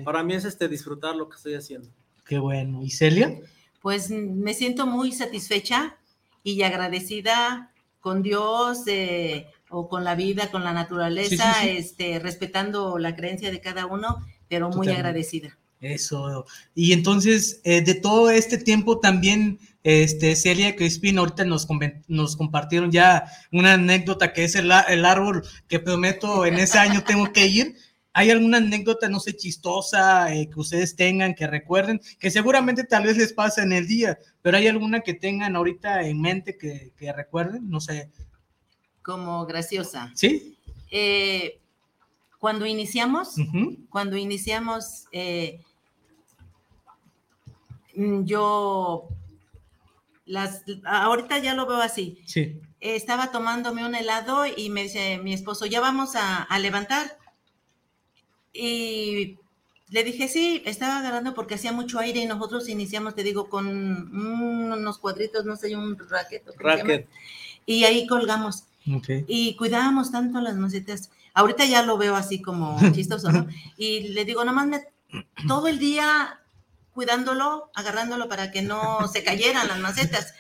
Para 0.05 0.23
mí 0.23 0.35
es 0.35 0.45
este 0.45 0.69
disfrutar 0.69 1.17
lo 1.17 1.29
que 1.29 1.37
estoy 1.37 1.55
haciendo. 1.55 1.89
Qué 2.27 2.39
bueno. 2.39 2.83
¿Y 2.83 2.91
Celia? 2.91 3.39
Pues 3.81 4.11
me 4.11 4.55
siento 4.55 4.87
muy 4.87 5.13
satisfecha 5.13 5.97
y 6.43 6.63
agradecida 6.63 7.73
con 8.01 8.23
Dios 8.23 8.83
eh, 8.87 9.47
o 9.69 9.89
con 9.89 10.05
la 10.05 10.15
vida, 10.15 10.51
con 10.51 10.65
la 10.65 10.73
naturaleza, 10.73 11.67
este, 11.67 12.19
respetando 12.19 12.99
la 12.99 13.17
creencia 13.17 13.51
de 13.51 13.61
cada 13.61 13.87
uno, 13.87 14.25
pero 14.49 14.71
muy 14.71 14.89
agradecida. 14.89 15.57
Eso. 15.81 16.47
Y 16.75 16.93
entonces, 16.93 17.61
eh, 17.65 17.83
de 17.83 17.95
todo 17.95 18.31
este 18.31 18.59
tiempo 18.59 18.99
también 18.99 19.59
este, 19.87 20.35
Celia 20.35 20.75
Crispin 20.75 21.17
ahorita 21.17 21.45
nos, 21.45 21.69
nos 22.09 22.37
compartieron 22.37 22.91
ya 22.91 23.31
una 23.53 23.75
anécdota 23.75 24.33
que 24.33 24.43
es 24.43 24.57
el, 24.57 24.73
árbol 24.73 25.47
que 25.69 25.79
prometo 25.79 26.45
en 26.45 26.55
ese 26.55 26.79
año 26.79 27.05
tengo 27.05 27.33
que 27.33 27.47
ir. 27.47 27.77
¿Hay 28.13 28.31
alguna 28.31 28.57
anécdota, 28.57 29.09
no 29.09 29.21
sé, 29.21 29.37
chistosa 29.37 30.35
eh, 30.35 30.51
que 30.51 30.59
ustedes 30.59 30.97
tengan, 30.97 31.35
que 31.35 31.47
recuerden, 31.47 32.01
que 32.19 32.33
seguramente 32.33 32.83
tal 32.83 33.05
vez 33.05 33.17
les 33.17 33.33
pasa 33.33 33.63
en 33.63 33.73
el 33.73 33.87
día, 33.87 34.19
pero 34.43 34.57
hay 34.57 34.67
alguna 34.67 35.03
que 35.03 35.15
tengan 35.15 35.55
ahorita 35.55 36.03
en 36.09 36.21
mente 36.21 36.57
que, 36.59 37.13
recuerden? 37.13 37.71
No 37.71 37.81
sé. 37.81 38.11
Como 39.03 39.47
graciosa. 39.47 40.11
Sí. 40.17 40.59
Eh, 40.91 41.61
cuando 42.47 42.65
iniciamos, 42.65 43.35
cuando 43.91 44.17
iniciamos, 44.17 45.07
eh, 45.11 45.65
yo 47.93 49.09
las, 50.27 50.63
ahorita 50.85 51.39
ya 51.41 51.55
lo 51.55 51.67
veo 51.67 51.79
así. 51.79 52.23
Sí. 52.25 52.61
estaba 52.79 53.33
tomándome 53.33 53.85
un 53.85 53.97
helado 53.97 54.45
y 54.47 54.71
me 54.71 54.85
dice 54.85 55.19
mi 55.19 55.35
esposo, 55.35 55.67
ya 55.67 55.81
vamos 55.81 56.13
a, 56.15 56.47
levantar. 56.61 57.19
Y 58.53 59.39
le 59.89 60.05
dije, 60.05 60.29
sí, 60.29 60.63
estaba 60.67 61.01
agarrando 61.01 61.35
porque 61.35 61.57
hacía 61.57 61.73
mucho 61.73 61.99
aire 61.99 62.21
y 62.21 62.27
nosotros 62.27 62.69
iniciamos, 62.69 63.17
te 63.17 63.25
digo, 63.25 63.49
con 63.49 63.67
unos 63.67 64.99
cuadritos, 64.99 65.45
no 65.45 65.57
sé, 65.57 65.75
un 65.75 65.99
raquete. 65.99 66.53
Racket. 66.57 67.09
Y 67.67 67.83
ahí 67.83 68.07
colgamos. 68.07 68.69
Y 69.27 69.57
cuidábamos 69.57 70.13
tanto 70.13 70.41
las 70.41 70.55
macetas. 70.55 71.11
Ahorita 71.37 71.67
ya 71.67 71.83
lo 71.83 71.99
veo 71.99 72.17
así 72.17 72.41
como 72.41 72.79
chistoso, 72.95 73.31
¿no? 73.31 73.47
Y 73.77 74.09
le 74.09 74.25
digo, 74.25 74.43
nomás 74.43 74.67
me, 74.67 74.85
todo 75.47 75.69
el 75.69 75.79
día 75.79 76.41
cuidándolo, 76.93 77.71
agarrándolo 77.75 78.27
para 78.27 78.51
que 78.51 78.63
no 78.63 79.07
se 79.07 79.23
cayeran 79.23 79.69
las 79.69 79.79
macetas. 79.79 80.33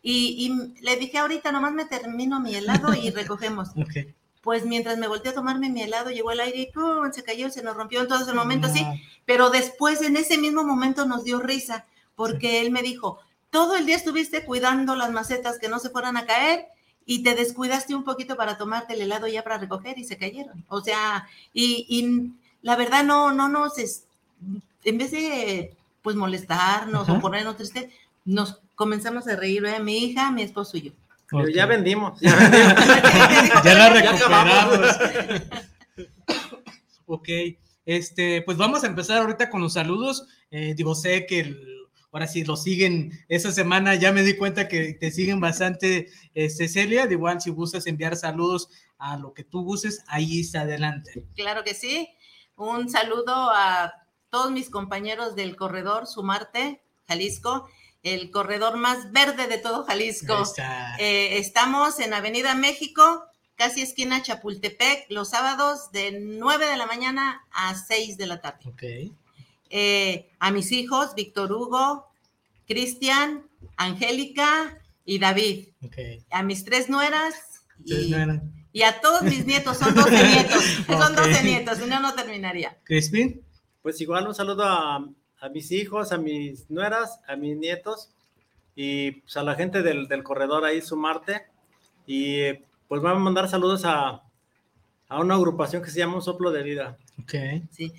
Y, 0.00 0.50
le 0.80 0.96
dije, 0.96 1.18
ahorita 1.18 1.52
nomás 1.52 1.74
me 1.74 1.84
termino 1.84 2.40
mi 2.40 2.54
helado 2.54 2.94
y 2.94 3.10
recogemos. 3.10 3.70
Pues 4.40 4.64
mientras 4.64 4.96
me 4.96 5.08
volteé 5.08 5.32
a 5.32 5.34
tomarme 5.34 5.68
mi 5.68 5.82
helado, 5.82 6.10
llegó 6.10 6.30
el 6.30 6.40
aire 6.40 6.60
y 6.60 6.72
¡pum! 6.72 7.12
se 7.12 7.24
cayó, 7.24 7.50
se 7.50 7.62
nos 7.62 7.76
rompió 7.76 8.00
en 8.00 8.08
todo 8.08 8.22
ese 8.22 8.32
momento, 8.32 8.68
sí. 8.68 8.86
Pero 9.26 9.50
después, 9.50 10.00
en 10.00 10.16
ese 10.16 10.38
mismo 10.38 10.62
momento, 10.64 11.04
nos 11.04 11.24
dio 11.24 11.40
risa, 11.40 11.86
porque 12.14 12.60
él 12.60 12.70
me 12.70 12.80
dijo, 12.80 13.18
todo 13.50 13.76
el 13.76 13.84
día 13.84 13.96
estuviste 13.96 14.44
cuidando 14.44 14.94
las 14.94 15.10
macetas 15.10 15.58
que 15.58 15.68
no 15.68 15.80
se 15.80 15.90
fueran 15.90 16.16
a 16.16 16.24
caer 16.24 16.68
y 17.10 17.22
te 17.22 17.34
descuidaste 17.34 17.94
un 17.94 18.04
poquito 18.04 18.36
para 18.36 18.58
tomarte 18.58 18.92
el 18.92 19.00
helado 19.00 19.26
ya 19.26 19.42
para 19.42 19.56
recoger 19.56 19.98
y 19.98 20.04
se 20.04 20.18
cayeron. 20.18 20.62
O 20.68 20.82
sea, 20.82 21.26
y, 21.54 21.86
y 21.88 22.34
la 22.60 22.76
verdad 22.76 23.02
no, 23.02 23.32
no 23.32 23.48
nos, 23.48 23.72
en 24.84 24.98
vez 24.98 25.12
de 25.12 25.74
pues 26.02 26.16
molestarnos 26.16 27.08
o 27.08 27.18
ponernos 27.18 27.56
tristes, 27.56 27.86
nos 28.26 28.60
comenzamos 28.74 29.26
a 29.26 29.36
reír, 29.36 29.64
¿eh? 29.64 29.80
mi 29.80 29.96
hija, 30.04 30.30
mi 30.30 30.42
esposo 30.42 30.76
y 30.76 30.82
yo. 30.82 30.92
Pero 31.30 31.48
ya 31.48 31.64
vendimos. 31.64 32.20
Ya, 32.20 32.36
vendimos. 32.36 32.74
ya 33.64 33.74
la 33.74 33.88
recuperamos. 33.88 34.78
ok, 37.06 37.28
este, 37.86 38.42
pues 38.42 38.58
vamos 38.58 38.84
a 38.84 38.86
empezar 38.86 39.22
ahorita 39.22 39.48
con 39.48 39.62
los 39.62 39.72
saludos. 39.72 40.26
Eh, 40.50 40.74
digo, 40.76 40.94
sé 40.94 41.24
que 41.24 41.56
ahora 42.12 42.26
sí 42.26 42.44
lo 42.44 42.56
siguen 42.56 43.12
esa 43.28 43.52
semana, 43.52 43.94
ya 43.94 44.12
me 44.12 44.22
di 44.22 44.36
cuenta 44.36 44.68
que 44.68 44.94
te 44.94 45.10
siguen 45.10 45.40
bastante, 45.40 46.08
este, 46.34 46.68
Celia. 46.68 47.06
De 47.06 47.14
igual, 47.14 47.40
si 47.40 47.50
gustas 47.50 47.86
enviar 47.86 48.16
saludos 48.16 48.68
a 48.98 49.16
lo 49.16 49.34
que 49.34 49.44
tú 49.44 49.62
gustes, 49.62 50.02
ahí 50.06 50.40
está 50.40 50.62
adelante. 50.62 51.24
Claro 51.34 51.64
que 51.64 51.74
sí. 51.74 52.08
Un 52.56 52.88
saludo 52.88 53.50
a 53.52 53.92
todos 54.30 54.50
mis 54.50 54.70
compañeros 54.70 55.36
del 55.36 55.56
corredor 55.56 56.06
Sumarte, 56.06 56.82
Jalisco, 57.06 57.68
el 58.02 58.30
corredor 58.30 58.76
más 58.76 59.12
verde 59.12 59.46
de 59.46 59.58
todo 59.58 59.84
Jalisco. 59.84 60.42
Eh, 60.98 61.38
estamos 61.38 62.00
en 62.00 62.14
Avenida 62.14 62.54
México, 62.54 63.24
casi 63.54 63.82
esquina 63.82 64.22
Chapultepec, 64.22 65.06
los 65.08 65.30
sábados 65.30 65.90
de 65.92 66.18
9 66.20 66.66
de 66.66 66.76
la 66.76 66.86
mañana 66.86 67.46
a 67.50 67.74
6 67.74 68.16
de 68.16 68.26
la 68.26 68.40
tarde. 68.40 69.12
Eh, 69.70 70.30
a 70.38 70.50
mis 70.50 70.72
hijos, 70.72 71.14
Víctor 71.14 71.52
Hugo, 71.52 72.06
Cristian, 72.66 73.44
Angélica 73.76 74.78
y 75.04 75.18
David. 75.18 75.68
A 76.30 76.42
mis 76.42 76.64
tres 76.64 76.88
nueras. 76.88 77.34
Y, 77.84 78.82
a 78.82 79.00
todos 79.00 79.22
mis 79.22 79.46
nietos, 79.46 79.78
son 79.78 79.94
12 79.94 80.10
nietos. 80.34 80.64
Son 80.86 81.16
12 81.16 81.42
nietos, 81.42 81.78
si 81.78 81.86
no, 81.86 82.00
no 82.00 82.14
terminaría. 82.14 82.76
Crispin 82.84 83.42
pues 83.88 84.02
igual 84.02 84.26
un 84.26 84.34
saludo 84.34 84.64
a, 84.64 85.08
mis 85.50 85.72
hijos, 85.72 86.12
a 86.12 86.18
mis 86.18 86.68
nueras, 86.70 87.20
a 87.26 87.36
mis 87.36 87.56
nietos 87.56 88.10
y 88.74 89.12
pues 89.12 89.34
a 89.38 89.42
la 89.42 89.54
gente 89.54 89.82
del, 89.82 90.22
corredor 90.22 90.66
ahí, 90.66 90.82
Sumarte. 90.82 91.46
Y 92.06 92.52
pues 92.86 93.00
vamos 93.00 93.22
a 93.22 93.24
mandar 93.24 93.48
saludos 93.48 93.86
a, 93.86 94.22
una 95.08 95.36
agrupación 95.36 95.82
que 95.82 95.90
se 95.90 96.00
llama 96.00 96.16
Un 96.16 96.22
Soplo 96.22 96.50
de 96.50 96.62
Vida. 96.62 96.98
Ok. 97.22 97.34
Sí. 97.70 97.90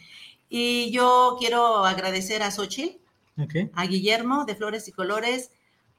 Y 0.49 0.91
yo 0.91 1.37
quiero 1.39 1.85
agradecer 1.85 2.41
a 2.41 2.51
Xochitl, 2.51 2.97
a 3.73 3.85
Guillermo 3.85 4.45
de 4.45 4.55
Flores 4.55 4.87
y 4.87 4.91
Colores, 4.91 5.51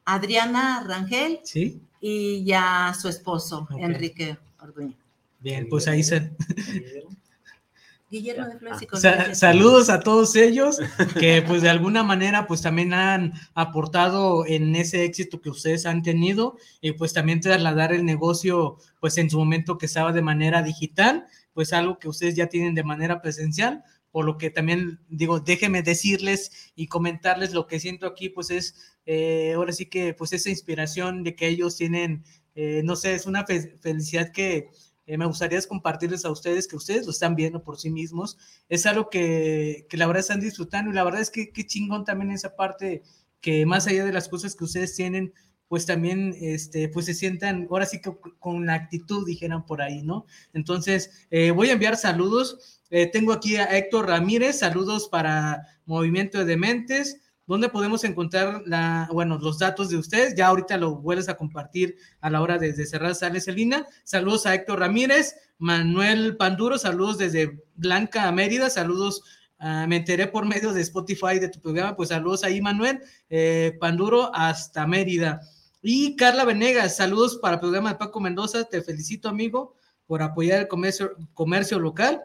a 0.04 0.14
Adriana 0.14 0.84
Rangel 0.86 1.40
¿Sí? 1.44 1.80
y 2.00 2.50
a 2.52 2.92
su 3.00 3.08
esposo, 3.08 3.68
Enrique 3.78 4.36
Orduña. 4.60 4.94
Bien, 5.38 5.68
pues 5.68 5.86
ahí 5.86 6.02
se... 6.02 6.32
Guillermo 8.10 8.46
de 8.46 8.58
Flores 8.58 8.82
y 8.82 9.34
Saludos 9.36 9.88
a 9.88 10.00
todos 10.00 10.34
ellos 10.34 10.80
que 11.20 11.42
pues 11.46 11.62
de 11.62 11.70
alguna 11.70 12.02
manera 12.02 12.48
pues 12.48 12.60
también 12.60 12.92
han 12.92 13.34
aportado 13.54 14.44
en 14.46 14.74
ese 14.74 15.04
éxito 15.04 15.40
que 15.40 15.48
ustedes 15.48 15.86
han 15.86 16.02
tenido 16.02 16.56
y 16.80 16.90
pues 16.92 17.12
también 17.12 17.40
trasladar 17.40 17.92
el 17.92 18.04
negocio 18.04 18.78
pues 18.98 19.16
en 19.18 19.30
su 19.30 19.38
momento 19.38 19.78
que 19.78 19.86
estaba 19.86 20.12
de 20.12 20.22
manera 20.22 20.62
digital, 20.62 21.26
pues 21.54 21.72
algo 21.72 22.00
que 22.00 22.08
ustedes 22.08 22.34
ya 22.34 22.48
tienen 22.48 22.74
de 22.74 22.82
manera 22.82 23.22
presencial, 23.22 23.84
por 24.10 24.24
lo 24.24 24.38
que 24.38 24.50
también 24.50 25.00
digo, 25.08 25.40
déjenme 25.40 25.82
decirles 25.82 26.72
y 26.74 26.88
comentarles 26.88 27.52
lo 27.52 27.66
que 27.66 27.80
siento 27.80 28.06
aquí 28.06 28.28
pues 28.28 28.50
es 28.50 28.98
eh, 29.06 29.54
ahora 29.54 29.72
sí 29.72 29.86
que 29.86 30.14
pues 30.14 30.32
esa 30.32 30.50
inspiración 30.50 31.22
de 31.22 31.34
que 31.34 31.48
ellos 31.48 31.76
tienen, 31.76 32.24
eh, 32.54 32.82
no 32.84 32.96
sé, 32.96 33.14
es 33.14 33.26
una 33.26 33.44
felicidad 33.46 34.32
que 34.32 34.70
eh, 35.06 35.18
me 35.18 35.26
gustaría 35.26 35.60
compartirles 35.62 36.24
a 36.24 36.30
ustedes 36.30 36.68
que 36.68 36.76
ustedes 36.76 37.06
lo 37.06 37.10
están 37.10 37.34
viendo 37.34 37.64
por 37.64 37.78
sí 37.78 37.90
mismos. 37.90 38.38
Es 38.68 38.86
algo 38.86 39.10
que, 39.10 39.86
que 39.88 39.96
la 39.96 40.06
verdad 40.06 40.20
están 40.20 40.40
disfrutando 40.40 40.90
y 40.90 40.94
la 40.94 41.04
verdad 41.04 41.20
es 41.20 41.30
que 41.30 41.50
qué 41.50 41.66
chingón 41.66 42.04
también 42.04 42.30
esa 42.30 42.54
parte 42.54 43.02
que 43.40 43.66
más 43.66 43.86
allá 43.86 44.04
de 44.04 44.12
las 44.12 44.28
cosas 44.28 44.54
que 44.54 44.64
ustedes 44.64 44.94
tienen, 44.94 45.32
pues 45.70 45.86
también 45.86 46.34
este, 46.40 46.88
pues 46.88 47.06
se 47.06 47.14
sientan, 47.14 47.68
ahora 47.70 47.86
sí 47.86 48.00
que 48.00 48.10
con 48.40 48.66
la 48.66 48.74
actitud, 48.74 49.24
dijeran 49.24 49.64
por 49.66 49.80
ahí, 49.80 50.02
¿no? 50.02 50.26
Entonces, 50.52 51.28
eh, 51.30 51.52
voy 51.52 51.68
a 51.68 51.74
enviar 51.74 51.96
saludos. 51.96 52.80
Eh, 52.90 53.06
tengo 53.06 53.32
aquí 53.32 53.54
a 53.54 53.66
Héctor 53.78 54.08
Ramírez, 54.08 54.58
saludos 54.58 55.08
para 55.08 55.64
Movimiento 55.86 56.38
de 56.38 56.44
Dementes. 56.44 57.20
¿Dónde 57.46 57.68
podemos 57.68 58.02
encontrar 58.02 58.64
la, 58.66 59.08
bueno, 59.12 59.38
los 59.38 59.60
datos 59.60 59.90
de 59.90 59.96
ustedes? 59.98 60.34
Ya 60.34 60.48
ahorita 60.48 60.76
lo 60.76 60.96
vuelves 60.96 61.28
a 61.28 61.36
compartir 61.36 61.94
a 62.20 62.30
la 62.30 62.42
hora 62.42 62.58
de, 62.58 62.74
cerrar 62.84 63.14
Sales 63.14 63.44
Selina. 63.44 63.86
Saludos 64.02 64.46
a 64.46 64.54
Héctor 64.56 64.80
Ramírez, 64.80 65.36
Manuel 65.58 66.36
Panduro, 66.36 66.78
saludos 66.78 67.16
desde 67.16 67.62
Blanca 67.76 68.32
Mérida, 68.32 68.70
saludos 68.70 69.22
me 69.86 69.96
enteré 69.96 70.26
por 70.26 70.46
medio 70.46 70.72
de 70.72 70.80
Spotify 70.80 71.38
de 71.38 71.50
tu 71.50 71.60
programa, 71.60 71.94
pues 71.94 72.08
saludos 72.08 72.44
ahí, 72.44 72.62
Manuel 72.62 73.02
eh, 73.28 73.76
Panduro 73.78 74.34
hasta 74.34 74.86
Mérida. 74.86 75.42
Y 75.82 76.16
Carla 76.16 76.44
Venegas, 76.44 76.96
saludos 76.96 77.38
para 77.38 77.54
el 77.54 77.60
programa 77.60 77.90
de 77.90 77.98
Paco 77.98 78.20
Mendoza, 78.20 78.64
te 78.64 78.82
felicito, 78.82 79.28
amigo, 79.28 79.74
por 80.06 80.22
apoyar 80.22 80.60
el 80.60 80.68
comercio, 80.68 81.78
local. 81.78 82.22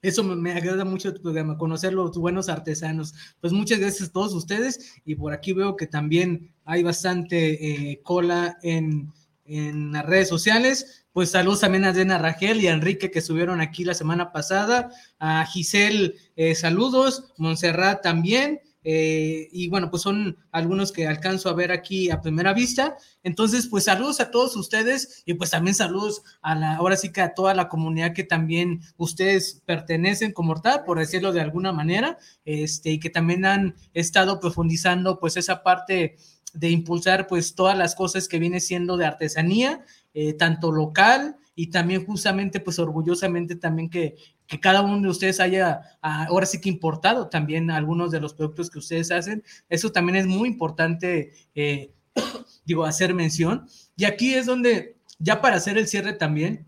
Eso 0.00 0.24
me, 0.24 0.52
agrada 0.52 0.84
mucho 0.84 1.12
tu 1.12 1.20
programa, 1.20 1.58
conocer 1.58 1.92
los 1.92 2.16
buenos 2.16 2.48
artesanos. 2.48 3.14
Pues 3.40 3.52
muchas 3.52 3.78
gracias 3.78 4.08
a 4.08 4.12
todos 4.12 4.32
ustedes 4.32 4.94
y 5.04 5.14
por 5.14 5.32
aquí 5.32 5.52
veo 5.52 5.76
que 5.76 5.86
también 5.86 6.54
hay 6.64 6.82
bastante 6.82 7.90
eh, 7.90 8.00
cola 8.02 8.56
en, 8.62 9.12
en, 9.44 9.92
las 9.92 10.06
redes 10.06 10.28
sociales. 10.28 11.04
Pues 11.12 11.30
saludos 11.30 11.60
también 11.60 11.84
a 11.84 11.92
Dena 11.92 12.18
Rangel 12.18 12.60
y 12.62 12.68
a 12.68 12.72
Enrique 12.72 13.10
que 13.10 13.20
subieron 13.20 13.60
aquí 13.60 13.84
la 13.84 13.94
semana 13.94 14.32
pasada. 14.32 14.90
A 15.18 15.44
Giselle, 15.44 16.14
eh, 16.36 16.54
saludos. 16.54 17.32
Montserrat 17.36 18.02
también. 18.02 18.60
Eh, 18.84 19.48
y 19.52 19.68
bueno, 19.68 19.90
pues 19.90 20.02
son 20.02 20.36
algunos 20.50 20.92
que 20.92 21.06
alcanzo 21.06 21.48
a 21.48 21.54
ver 21.54 21.72
aquí 21.72 22.10
a 22.10 22.20
primera 22.20 22.52
vista. 22.52 22.96
Entonces, 23.22 23.66
pues 23.68 23.84
saludos 23.84 24.20
a 24.20 24.30
todos 24.30 24.56
ustedes 24.56 25.22
y 25.24 25.34
pues 25.34 25.50
también 25.50 25.74
saludos 25.74 26.22
a 26.42 26.54
la, 26.54 26.76
ahora 26.76 26.96
sí 26.96 27.12
que 27.12 27.20
a 27.20 27.34
toda 27.34 27.54
la 27.54 27.68
comunidad 27.68 28.12
que 28.12 28.24
también 28.24 28.80
ustedes 28.96 29.62
pertenecen 29.66 30.32
como 30.32 30.60
tal, 30.60 30.84
por 30.84 30.98
decirlo 30.98 31.32
de 31.32 31.40
alguna 31.40 31.72
manera, 31.72 32.18
este, 32.44 32.90
y 32.90 33.00
que 33.00 33.10
también 33.10 33.44
han 33.44 33.76
estado 33.94 34.40
profundizando 34.40 35.18
pues 35.20 35.36
esa 35.36 35.62
parte 35.62 36.16
de 36.54 36.70
impulsar 36.70 37.26
pues 37.26 37.54
todas 37.54 37.76
las 37.78 37.94
cosas 37.94 38.28
que 38.28 38.38
viene 38.38 38.60
siendo 38.60 38.96
de 38.96 39.06
artesanía, 39.06 39.84
eh, 40.14 40.34
tanto 40.34 40.72
local 40.72 41.36
y 41.54 41.68
también 41.68 42.04
justamente 42.06 42.60
pues 42.60 42.78
orgullosamente 42.78 43.56
también 43.56 43.90
que, 43.90 44.16
que 44.46 44.60
cada 44.60 44.82
uno 44.82 45.00
de 45.00 45.08
ustedes 45.08 45.40
haya 45.40 45.82
ah, 46.00 46.26
ahora 46.28 46.46
sí 46.46 46.60
que 46.60 46.68
importado 46.68 47.28
también 47.28 47.70
algunos 47.70 48.10
de 48.10 48.20
los 48.20 48.34
productos 48.34 48.70
que 48.70 48.78
ustedes 48.78 49.10
hacen. 49.10 49.44
Eso 49.68 49.92
también 49.92 50.16
es 50.16 50.26
muy 50.26 50.48
importante, 50.48 51.32
eh, 51.54 51.92
digo, 52.64 52.84
hacer 52.84 53.14
mención. 53.14 53.66
Y 53.96 54.04
aquí 54.04 54.34
es 54.34 54.46
donde, 54.46 54.96
ya 55.18 55.40
para 55.40 55.56
hacer 55.56 55.76
el 55.76 55.88
cierre 55.88 56.14
también, 56.14 56.66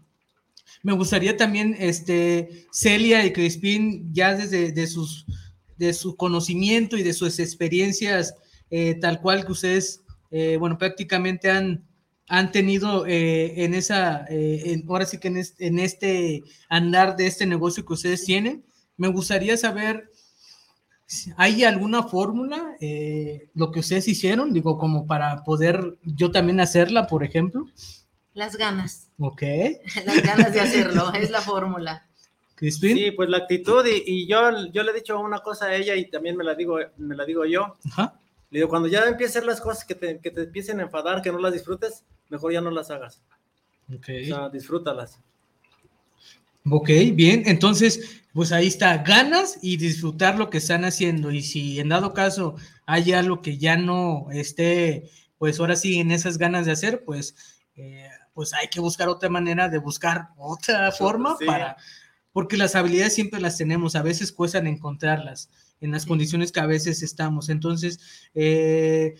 me 0.82 0.92
gustaría 0.92 1.36
también, 1.36 1.74
este, 1.78 2.66
Celia 2.70 3.24
y 3.24 3.32
Crispín, 3.32 4.12
ya 4.12 4.34
desde 4.34 4.70
de 4.72 4.86
sus, 4.86 5.24
de 5.78 5.94
su 5.94 6.16
conocimiento 6.16 6.98
y 6.98 7.02
de 7.02 7.14
sus 7.14 7.38
experiencias, 7.38 8.34
eh, 8.70 8.94
tal 9.00 9.20
cual 9.22 9.46
que 9.46 9.52
ustedes, 9.52 10.02
eh, 10.30 10.58
bueno, 10.58 10.76
prácticamente 10.76 11.50
han 11.50 11.86
han 12.28 12.52
tenido 12.52 13.06
eh, 13.06 13.64
en 13.64 13.74
esa, 13.74 14.24
eh, 14.28 14.82
ahora 14.88 15.06
sí 15.06 15.18
que 15.18 15.28
en 15.28 15.78
este, 15.78 16.42
andar 16.68 17.16
de 17.16 17.26
este 17.26 17.46
negocio 17.46 17.84
que 17.84 17.92
ustedes 17.92 18.24
tienen. 18.24 18.64
Me 18.96 19.08
gustaría 19.08 19.56
saber 19.56 20.10
¿Hay 21.36 21.64
alguna 21.64 22.02
fórmula, 22.02 22.76
eh, 22.80 23.50
lo 23.54 23.70
que 23.70 23.80
ustedes 23.80 24.08
hicieron, 24.08 24.52
digo, 24.52 24.78
como 24.78 25.06
para 25.06 25.44
poder 25.44 25.98
yo 26.02 26.30
también 26.30 26.60
hacerla, 26.60 27.06
por 27.06 27.24
ejemplo? 27.24 27.66
Las 28.32 28.56
ganas. 28.56 29.10
Ok. 29.18 29.42
Las 30.06 30.22
ganas 30.22 30.52
de 30.52 30.60
hacerlo, 30.60 31.12
es 31.12 31.30
la 31.30 31.40
fórmula. 31.40 32.08
Crispin. 32.54 32.96
Sí, 32.96 33.10
pues 33.10 33.28
la 33.28 33.38
actitud 33.38 33.84
y, 33.84 34.26
yo, 34.28 34.66
yo 34.72 34.82
le 34.82 34.92
he 34.92 34.94
dicho 34.94 35.18
una 35.18 35.40
cosa 35.40 35.66
a 35.66 35.74
ella 35.74 35.94
y 35.96 36.08
también 36.08 36.36
me 36.36 36.44
la 36.44 36.54
digo, 36.54 36.78
me 36.96 37.16
la 37.16 37.24
digo 37.24 37.44
yo. 37.44 37.76
Ajá. 37.90 38.18
Le 38.50 38.60
digo, 38.60 38.68
cuando 38.68 38.88
ya 38.88 39.02
hacer 39.02 39.44
las 39.44 39.60
cosas 39.60 39.84
que 39.84 39.94
te, 39.94 40.20
que 40.20 40.30
te 40.30 40.42
empiecen 40.42 40.78
a 40.78 40.84
enfadar, 40.84 41.20
que 41.20 41.32
no 41.32 41.38
las 41.38 41.52
disfrutes, 41.52 42.04
mejor 42.28 42.52
ya 42.52 42.60
no 42.60 42.70
las 42.70 42.90
hagas. 42.90 43.22
Ok. 43.94 44.08
O 44.22 44.26
sea, 44.26 44.48
disfrútalas. 44.48 45.20
Ok, 46.70 46.88
bien. 47.12 47.42
Entonces, 47.46 48.22
pues 48.32 48.50
ahí 48.50 48.66
está, 48.66 48.98
ganas 48.98 49.58
y 49.62 49.76
disfrutar 49.76 50.38
lo 50.38 50.50
que 50.50 50.58
están 50.58 50.84
haciendo. 50.84 51.30
Y 51.30 51.42
si 51.42 51.78
en 51.78 51.90
dado 51.90 52.14
caso 52.14 52.56
hay 52.86 53.12
algo 53.12 53.42
que 53.42 53.58
ya 53.58 53.76
no 53.76 54.28
esté, 54.32 55.10
pues 55.38 55.60
ahora 55.60 55.76
sí 55.76 56.00
en 56.00 56.10
esas 56.10 56.38
ganas 56.38 56.66
de 56.66 56.72
hacer, 56.72 57.04
pues, 57.04 57.34
eh, 57.76 58.08
pues 58.32 58.52
hay 58.54 58.68
que 58.68 58.80
buscar 58.80 59.08
otra 59.08 59.28
manera 59.28 59.68
de 59.68 59.78
buscar 59.78 60.28
otra 60.36 60.90
forma 60.90 61.36
para, 61.46 61.76
porque 62.32 62.56
las 62.56 62.74
habilidades 62.74 63.14
siempre 63.14 63.40
las 63.40 63.56
tenemos, 63.56 63.94
a 63.94 64.02
veces 64.02 64.32
cuestan 64.32 64.66
encontrarlas 64.66 65.50
en 65.80 65.92
las 65.92 66.06
condiciones 66.06 66.50
que 66.50 66.60
a 66.60 66.66
veces 66.66 67.02
estamos. 67.02 67.50
Entonces, 67.50 68.00
eh, 68.34 69.14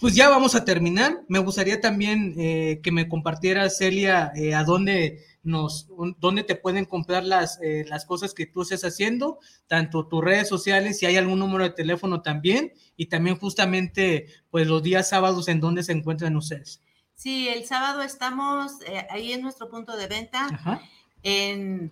pues 0.00 0.14
ya 0.14 0.28
vamos 0.28 0.54
a 0.54 0.64
terminar. 0.64 1.22
Me 1.28 1.38
gustaría 1.38 1.80
también 1.80 2.34
eh, 2.38 2.80
que 2.82 2.92
me 2.92 3.08
compartiera, 3.08 3.68
Celia, 3.70 4.32
eh, 4.34 4.54
a 4.54 4.64
dónde 4.64 5.24
nos, 5.42 5.88
dónde 6.18 6.44
te 6.44 6.54
pueden 6.54 6.84
comprar 6.84 7.24
las, 7.24 7.58
las 7.86 8.04
cosas 8.04 8.34
que 8.34 8.46
tú 8.46 8.62
estés 8.62 8.84
haciendo, 8.84 9.38
tanto 9.66 10.06
tus 10.06 10.22
redes 10.22 10.48
sociales, 10.48 10.98
si 10.98 11.06
hay 11.06 11.16
algún 11.16 11.38
número 11.38 11.64
de 11.64 11.70
teléfono 11.70 12.20
también, 12.20 12.74
y 12.96 13.06
también 13.06 13.36
justamente, 13.36 14.26
pues 14.50 14.66
los 14.66 14.82
días 14.82 15.08
sábados 15.08 15.48
en 15.48 15.60
dónde 15.60 15.82
se 15.82 15.92
encuentran 15.92 16.36
ustedes. 16.36 16.82
Sí, 17.14 17.48
el 17.48 17.64
sábado 17.64 18.02
estamos 18.02 18.72
ahí 19.08 19.32
en 19.32 19.40
nuestro 19.40 19.70
punto 19.70 19.96
de 19.96 20.08
venta, 20.08 20.82
en 21.22 21.90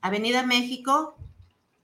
Avenida 0.00 0.44
México, 0.44 1.16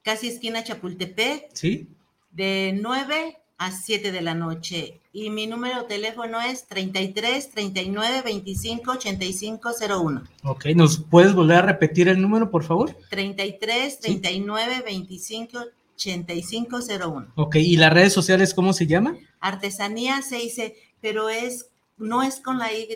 casi 0.03 0.29
esquina 0.29 0.63
Chapultepec. 0.65 1.51
Sí. 1.55 1.89
De 2.33 2.79
9 2.81 3.40
a 3.61 3.73
7 3.73 4.11
de 4.11 4.23
la 4.23 4.35
noche. 4.35 5.01
Y 5.13 5.29
mi 5.29 5.47
número 5.47 5.83
de 5.83 5.89
teléfono 5.89 6.41
es 6.41 6.67
33 6.67 7.51
39 7.51 8.23
25 8.23 8.93
85 8.93 9.71
01. 10.03 10.23
Ok, 10.45 10.65
¿nos 10.75 10.99
puedes 10.99 11.35
volver 11.35 11.59
a 11.59 11.63
repetir 11.63 12.09
el 12.09 12.23
número, 12.23 12.51
por 12.51 12.65
favor? 12.65 12.97
33 13.11 14.01
39 14.01 14.83
25 14.83 15.59
85 15.95 16.79
01. 17.07 17.33
Ok, 17.35 17.57
¿y 17.57 17.77
las 17.77 17.93
redes 17.93 18.15
sociales 18.15 18.55
cómo 18.55 18.73
se 18.73 18.87
llama? 18.87 19.19
Artesanía 19.41 20.23
se 20.23 20.37
dice, 20.37 20.77
pero 21.03 21.29
es, 21.29 21.67
no 21.99 22.23
es 22.23 22.41
con 22.41 22.59
la 22.59 22.73
Y. 22.73 22.89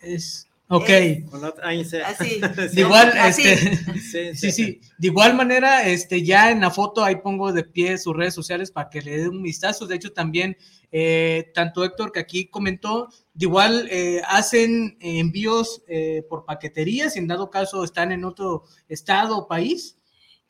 Es 0.00 0.47
Ok. 0.70 0.90
así. 2.04 2.40
De 2.74 2.80
igual, 2.80 3.12
este, 3.16 4.34
sí, 4.34 4.52
sí, 4.52 4.80
De 4.98 5.08
igual 5.08 5.34
manera, 5.34 5.86
este, 5.86 6.22
ya 6.22 6.50
en 6.50 6.60
la 6.60 6.70
foto 6.70 7.02
ahí 7.02 7.16
pongo 7.16 7.52
de 7.52 7.64
pie 7.64 7.96
sus 7.96 8.14
redes 8.14 8.34
sociales 8.34 8.70
para 8.70 8.90
que 8.90 9.00
le 9.00 9.18
den 9.18 9.28
un 9.30 9.42
vistazo. 9.42 9.86
De 9.86 9.96
hecho, 9.96 10.12
también, 10.12 10.56
eh, 10.92 11.50
tanto 11.54 11.84
Héctor 11.84 12.12
que 12.12 12.20
aquí 12.20 12.48
comentó, 12.48 13.08
de 13.32 13.46
igual 13.46 13.88
eh, 13.90 14.20
hacen 14.26 14.98
envíos 15.00 15.82
eh, 15.88 16.22
por 16.28 16.44
paquetería, 16.44 17.08
si 17.08 17.18
en 17.18 17.28
dado 17.28 17.48
caso 17.48 17.82
están 17.82 18.12
en 18.12 18.24
otro 18.24 18.64
estado 18.88 19.38
o 19.38 19.48
país. 19.48 19.96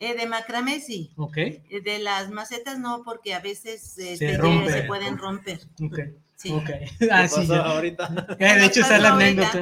de 0.00 0.26
macramé 0.26 0.80
sí. 0.80 1.12
Ok. 1.16 1.36
De 1.36 1.98
las 2.00 2.30
macetas 2.30 2.80
no, 2.80 3.02
porque 3.04 3.34
a 3.34 3.40
veces 3.40 3.82
se, 3.82 4.16
se 4.16 4.84
pueden 4.88 5.16
romper. 5.16 5.60
Ok. 5.80 5.98
Sí. 6.39 6.53
Ok. 6.53 6.70
Ah, 7.11 7.26
sí, 7.26 7.53
ahorita. 7.53 8.36
Eh, 8.39 8.55
de 8.55 8.66
hecho, 8.66 8.80
esa 8.80 8.97
es 8.97 9.03
la 9.03 9.12
anécdota. 9.12 9.61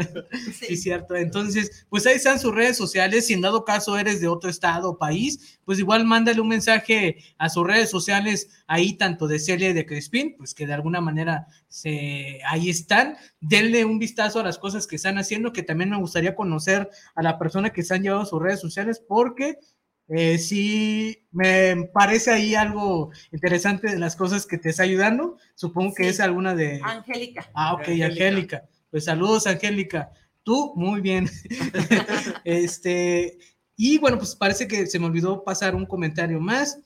Sí. 0.52 0.76
cierto. 0.76 1.16
Entonces, 1.16 1.86
pues 1.88 2.06
ahí 2.06 2.16
están 2.16 2.38
sus 2.38 2.54
redes 2.54 2.76
sociales. 2.76 3.26
Si 3.26 3.32
en 3.32 3.40
dado 3.40 3.64
caso 3.64 3.98
eres 3.98 4.20
de 4.20 4.28
otro 4.28 4.50
estado 4.50 4.90
o 4.90 4.98
país, 4.98 5.58
pues 5.64 5.78
igual 5.78 6.04
mándale 6.04 6.40
un 6.40 6.48
mensaje 6.48 7.16
a 7.38 7.48
sus 7.48 7.66
redes 7.66 7.88
sociales 7.88 8.48
ahí, 8.66 8.92
tanto 8.92 9.26
de 9.26 9.38
Celia 9.38 9.70
y 9.70 9.72
de 9.72 9.86
Crispin, 9.86 10.34
pues 10.36 10.52
que 10.52 10.66
de 10.66 10.74
alguna 10.74 11.00
manera 11.00 11.46
se, 11.66 12.40
ahí 12.46 12.68
están. 12.68 13.16
Denle 13.40 13.86
un 13.86 13.98
vistazo 13.98 14.40
a 14.40 14.44
las 14.44 14.58
cosas 14.58 14.86
que 14.86 14.96
están 14.96 15.16
haciendo, 15.16 15.54
que 15.54 15.62
también 15.62 15.88
me 15.88 15.98
gustaría 15.98 16.34
conocer 16.34 16.90
a 17.14 17.22
la 17.22 17.38
persona 17.38 17.70
que 17.70 17.84
se 17.84 17.94
han 17.94 18.02
llevado 18.02 18.22
a 18.22 18.26
sus 18.26 18.42
redes 18.42 18.60
sociales, 18.60 19.02
porque 19.06 19.58
eh, 20.08 20.38
sí, 20.38 21.26
me 21.32 21.88
parece 21.92 22.30
ahí 22.30 22.54
algo 22.54 23.10
interesante 23.32 23.90
de 23.90 23.98
las 23.98 24.14
cosas 24.14 24.46
que 24.46 24.58
te 24.58 24.70
está 24.70 24.84
ayudando. 24.84 25.36
Supongo 25.54 25.94
que 25.94 26.08
es 26.08 26.20
alguna 26.20 26.54
de... 26.54 26.80
Angélica. 26.82 27.50
Ah, 27.54 27.74
ok, 27.74 27.88
Angélica. 28.04 28.64
Pues 28.90 29.04
saludos, 29.04 29.46
Angélica. 29.46 30.10
Tú, 30.42 30.72
muy 30.76 31.00
bien. 31.00 31.28
este, 32.44 33.38
y 33.76 33.98
bueno, 33.98 34.18
pues 34.18 34.34
parece 34.36 34.68
que 34.68 34.86
se 34.86 34.98
me 34.98 35.06
olvidó 35.06 35.42
pasar 35.42 35.74
un 35.74 35.86
comentario 35.86 36.40
más. 36.40 36.78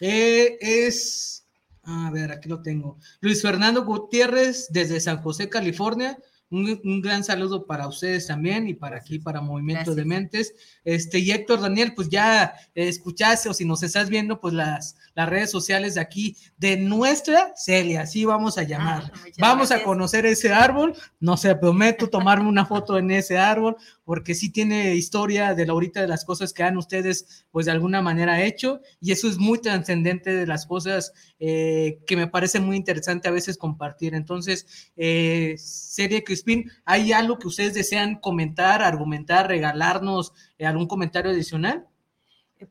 Eh, 0.00 0.56
es, 0.60 1.46
a 1.82 2.10
ver, 2.10 2.32
aquí 2.32 2.48
lo 2.48 2.62
tengo. 2.62 2.98
Luis 3.20 3.42
Fernando 3.42 3.84
Gutiérrez 3.84 4.68
desde 4.70 4.98
San 5.00 5.20
José, 5.22 5.48
California. 5.48 6.18
Un, 6.52 7.00
gran 7.00 7.24
saludo 7.24 7.64
para 7.64 7.88
ustedes 7.88 8.26
también 8.26 8.68
y 8.68 8.74
para 8.74 8.98
aquí, 8.98 9.18
para 9.18 9.40
Movimiento 9.40 9.94
de 9.94 10.04
Mentes. 10.04 10.54
Este, 10.84 11.18
y 11.18 11.30
Héctor 11.30 11.62
Daniel, 11.62 11.94
pues 11.94 12.10
ya 12.10 12.52
escuchaste 12.74 13.48
o 13.48 13.54
si 13.54 13.64
nos 13.64 13.82
estás 13.82 14.10
viendo, 14.10 14.38
pues 14.38 14.52
las, 14.52 14.96
las 15.14 15.30
redes 15.30 15.50
sociales 15.50 15.94
de 15.94 16.02
aquí, 16.02 16.36
de 16.58 16.76
nuestra 16.76 17.54
Celia, 17.56 18.02
así 18.02 18.26
vamos 18.26 18.58
a 18.58 18.64
llamar. 18.64 19.10
Ah, 19.14 19.18
vamos 19.38 19.70
a 19.70 19.82
conocer 19.82 20.26
ese 20.26 20.52
árbol, 20.52 20.94
no 21.20 21.38
sé, 21.38 21.54
prometo 21.56 22.08
tomarme 22.08 22.50
una 22.50 22.66
foto 22.66 22.98
en 22.98 23.10
ese 23.10 23.38
árbol, 23.38 23.76
porque 24.04 24.34
sí 24.34 24.50
tiene 24.50 24.94
historia 24.94 25.54
de 25.54 25.64
la 25.64 25.72
ahorita 25.72 26.02
de 26.02 26.08
las 26.08 26.24
cosas 26.24 26.52
que 26.52 26.62
han 26.62 26.76
ustedes, 26.76 27.46
pues 27.50 27.66
de 27.66 27.72
alguna 27.72 28.02
manera 28.02 28.42
hecho, 28.42 28.80
y 29.00 29.12
eso 29.12 29.26
es 29.26 29.38
muy 29.38 29.58
trascendente 29.58 30.34
de 30.34 30.46
las 30.46 30.66
cosas 30.66 31.12
eh, 31.38 31.98
que 32.06 32.16
me 32.16 32.26
parece 32.26 32.60
muy 32.60 32.76
interesante 32.76 33.28
a 33.28 33.32
veces 33.32 33.56
compartir. 33.56 34.14
Entonces, 34.14 34.92
eh, 34.96 35.54
Serie 35.58 36.24
Crispin, 36.42 36.70
¿hay 36.84 37.12
algo 37.12 37.38
que 37.38 37.48
ustedes 37.48 37.74
desean 37.74 38.16
comentar, 38.16 38.82
argumentar, 38.82 39.48
regalarnos 39.48 40.32
eh, 40.58 40.66
algún 40.66 40.86
comentario 40.86 41.30
adicional? 41.30 41.86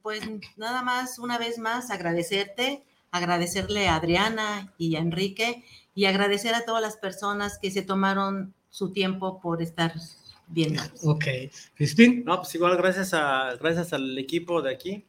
Pues 0.01 0.21
nada 0.55 0.83
más, 0.83 1.19
una 1.19 1.37
vez 1.37 1.57
más, 1.57 1.91
agradecerte, 1.91 2.83
agradecerle 3.11 3.87
a 3.87 3.95
Adriana 3.95 4.73
y 4.77 4.95
a 4.95 4.99
Enrique 4.99 5.65
y 5.93 6.05
agradecer 6.05 6.55
a 6.55 6.65
todas 6.65 6.81
las 6.81 6.97
personas 6.97 7.59
que 7.61 7.71
se 7.71 7.81
tomaron 7.81 8.53
su 8.69 8.91
tiempo 8.93 9.41
por 9.41 9.61
estar 9.61 9.93
bien. 10.47 10.77
Ok. 11.03 11.25
Cristín. 11.75 12.23
No, 12.25 12.37
pues 12.37 12.55
igual 12.55 12.77
gracias, 12.77 13.13
a, 13.13 13.55
gracias 13.59 13.91
al 13.91 14.17
equipo 14.17 14.61
de 14.61 14.73
aquí 14.73 15.05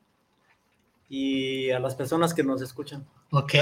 y 1.08 1.70
a 1.70 1.78
las 1.78 1.94
personas 1.94 2.34
que 2.34 2.42
nos 2.42 2.60
escuchan. 2.60 3.06
Ok. 3.34 3.54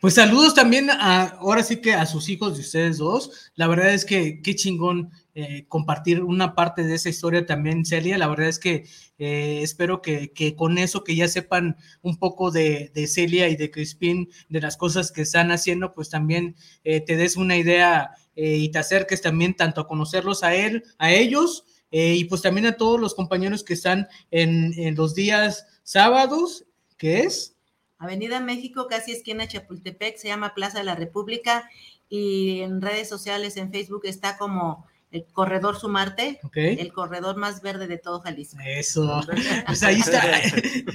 Pues 0.00 0.14
saludos 0.14 0.54
también 0.54 0.88
a, 0.88 1.24
ahora 1.24 1.62
sí 1.62 1.76
que 1.76 1.92
a 1.92 2.06
sus 2.06 2.30
hijos 2.30 2.54
de 2.54 2.62
ustedes 2.62 2.96
dos. 2.96 3.50
La 3.54 3.66
verdad 3.68 3.92
es 3.92 4.06
que 4.06 4.40
qué 4.40 4.54
chingón 4.54 5.10
eh, 5.34 5.66
compartir 5.68 6.22
una 6.22 6.54
parte 6.54 6.82
de 6.84 6.94
esa 6.94 7.10
historia 7.10 7.44
también, 7.44 7.84
Celia. 7.84 8.16
La 8.16 8.28
verdad 8.28 8.48
es 8.48 8.58
que 8.58 8.86
eh, 9.18 9.60
espero 9.62 10.00
que, 10.00 10.32
que, 10.32 10.56
con 10.56 10.78
eso 10.78 11.04
que 11.04 11.14
ya 11.14 11.28
sepan 11.28 11.76
un 12.00 12.16
poco 12.16 12.50
de, 12.50 12.90
de, 12.94 13.06
Celia 13.08 13.50
y 13.50 13.56
de 13.56 13.70
Crispin, 13.70 14.30
de 14.48 14.60
las 14.62 14.78
cosas 14.78 15.12
que 15.12 15.20
están 15.20 15.50
haciendo, 15.50 15.92
pues 15.92 16.08
también 16.08 16.56
eh, 16.82 17.02
te 17.02 17.16
des 17.16 17.36
una 17.36 17.58
idea 17.58 18.12
y 18.34 18.70
te 18.70 18.78
acerques 18.78 19.20
también 19.20 19.54
tanto 19.54 19.80
a 19.80 19.88
conocerlos 19.88 20.44
a 20.44 20.54
él, 20.54 20.84
a 20.96 21.12
ellos, 21.12 21.64
y 21.90 22.22
pues 22.26 22.40
también 22.40 22.66
a 22.68 22.76
todos 22.76 23.00
los 23.00 23.16
compañeros 23.16 23.64
que 23.64 23.74
están 23.74 24.06
en, 24.30 24.72
en 24.78 24.94
los 24.94 25.16
días 25.16 25.66
sábados, 25.82 26.64
que 26.96 27.22
es 27.22 27.57
Avenida 27.98 28.40
México, 28.40 28.86
casi 28.88 29.12
esquina 29.12 29.48
Chapultepec, 29.48 30.16
se 30.16 30.28
llama 30.28 30.54
Plaza 30.54 30.78
de 30.78 30.84
la 30.84 30.94
República 30.94 31.68
y 32.08 32.60
en 32.60 32.80
redes 32.80 33.08
sociales, 33.08 33.56
en 33.56 33.70
Facebook 33.70 34.02
está 34.04 34.38
como 34.38 34.86
el 35.10 35.24
corredor 35.32 35.78
Sumarte, 35.78 36.38
el 36.54 36.92
corredor 36.92 37.36
más 37.36 37.62
verde 37.62 37.86
de 37.86 37.96
todo 37.96 38.20
Jalisco. 38.20 38.58
Eso, 38.64 39.22
pues 39.66 39.82
ahí 39.82 40.00
está, 40.00 40.22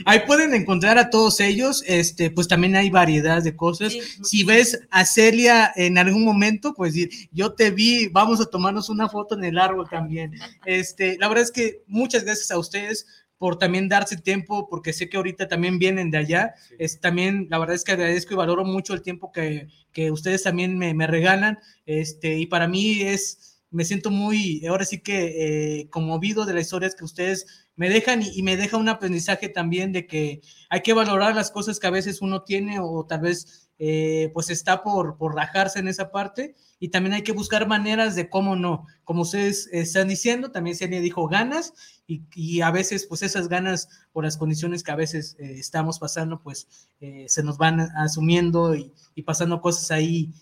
ahí 0.06 0.20
pueden 0.28 0.54
encontrar 0.54 1.00
a 1.00 1.10
todos 1.10 1.40
ellos, 1.40 1.84
este, 1.88 2.30
pues 2.30 2.48
también 2.48 2.76
hay 2.76 2.92
variedad 2.92 3.42
de 3.42 3.56
cosas. 3.56 3.94
si 4.22 4.44
ves 4.44 4.82
a 4.92 5.06
Celia 5.06 5.72
en 5.76 5.98
algún 5.98 6.24
momento, 6.24 6.74
pues 6.76 6.94
yo 7.32 7.54
te 7.54 7.72
vi, 7.72 8.08
vamos 8.08 8.40
a 8.40 8.46
tomarnos 8.46 8.90
una 8.90 9.10
foto 9.10 9.36
en 9.36 9.46
el 9.46 9.58
árbol 9.58 9.90
también. 9.90 10.34
Este, 10.66 11.18
la 11.18 11.28
verdad 11.28 11.44
es 11.44 11.52
que 11.52 11.82
muchas 11.88 12.24
gracias 12.24 12.52
a 12.52 12.60
ustedes 12.60 13.08
por 13.38 13.58
también 13.58 13.90
darse 13.90 14.18
tiempo, 14.18 14.68
porque 14.70 14.94
sé 14.94 15.10
que 15.10 15.18
ahorita 15.18 15.48
también 15.48 15.80
vienen 15.80 16.12
de 16.12 16.18
allá. 16.18 16.56
Es 16.80 17.00
también, 17.00 17.48
la 17.50 17.60
verdad 17.60 17.76
es 17.76 17.84
que 17.84 17.92
agradezco 17.92 18.34
y 18.34 18.38
valoro 18.38 18.66
mucho 18.66 18.94
el 18.94 19.02
tiempo 19.02 19.32
que, 19.32 19.68
que 19.92 20.12
ustedes 20.12 20.44
también 20.44 20.78
me, 20.78 20.94
me 20.94 21.08
regalan, 21.08 21.60
este, 21.86 22.38
y 22.38 22.46
para 22.46 22.68
mí 22.68 23.02
es 23.02 23.54
me 23.74 23.86
siento 23.86 24.12
muy, 24.12 24.64
ahora 24.68 24.86
sí 24.86 25.00
que 25.00 25.80
eh, 25.80 25.90
conmovido 25.90 26.46
de 26.46 26.54
las 26.54 26.64
historias 26.64 26.94
que 26.94 27.04
ustedes 27.04 27.68
me 27.76 27.90
dejan 27.90 28.22
y, 28.22 28.44
me 28.44 28.56
deja 28.56 28.78
un 28.78 28.88
aprendizaje 28.88 29.50
también 29.50 29.92
de 29.92 30.06
que 30.06 30.42
hay 30.70 30.82
que 30.82 30.94
valorar 30.94 31.34
las 31.36 31.50
cosas 31.50 31.80
que 31.80 31.88
a 31.88 31.92
veces 31.92 32.22
uno 32.22 32.44
tiene 32.44 32.80
o 32.80 33.04
tal 33.08 33.22
vez 33.22 33.63
eh, 33.80 34.32
pues 34.34 34.50
está 34.50 34.84
por, 34.84 35.18
por 35.18 35.36
rajarse 35.36 35.80
en 35.80 35.88
esa 35.88 36.12
parte 36.12 36.56
y 36.80 36.90
también 36.90 37.14
hay 37.14 37.22
que 37.24 37.32
buscar 37.32 37.68
maneras 37.68 38.16
de 38.16 38.30
cómo 38.30 38.56
no, 38.56 38.86
como 39.04 39.24
ustedes 39.24 39.68
están 39.72 40.08
diciendo, 40.08 40.52
también 40.52 40.76
Celia 40.76 41.02
dijo 41.02 41.28
ganas 41.28 41.74
y, 42.08 42.62
a 42.62 42.72
veces 42.72 43.06
pues 43.08 43.24
esas 43.24 43.48
ganas 43.48 43.88
por 44.12 44.24
las 44.24 44.38
condiciones 44.38 44.84
que 44.84 44.92
a 44.92 44.96
veces 44.96 45.36
eh, 45.40 45.56
estamos 45.58 46.00
pasando 46.00 46.42
pues 46.42 46.90
eh, 47.00 47.26
se 47.28 47.44
nos 47.44 47.58
van 47.58 47.80
asumiendo 47.80 48.76
y, 48.76 48.92
pasando 49.26 49.62
cosas 49.62 49.92
ahí 49.92 50.34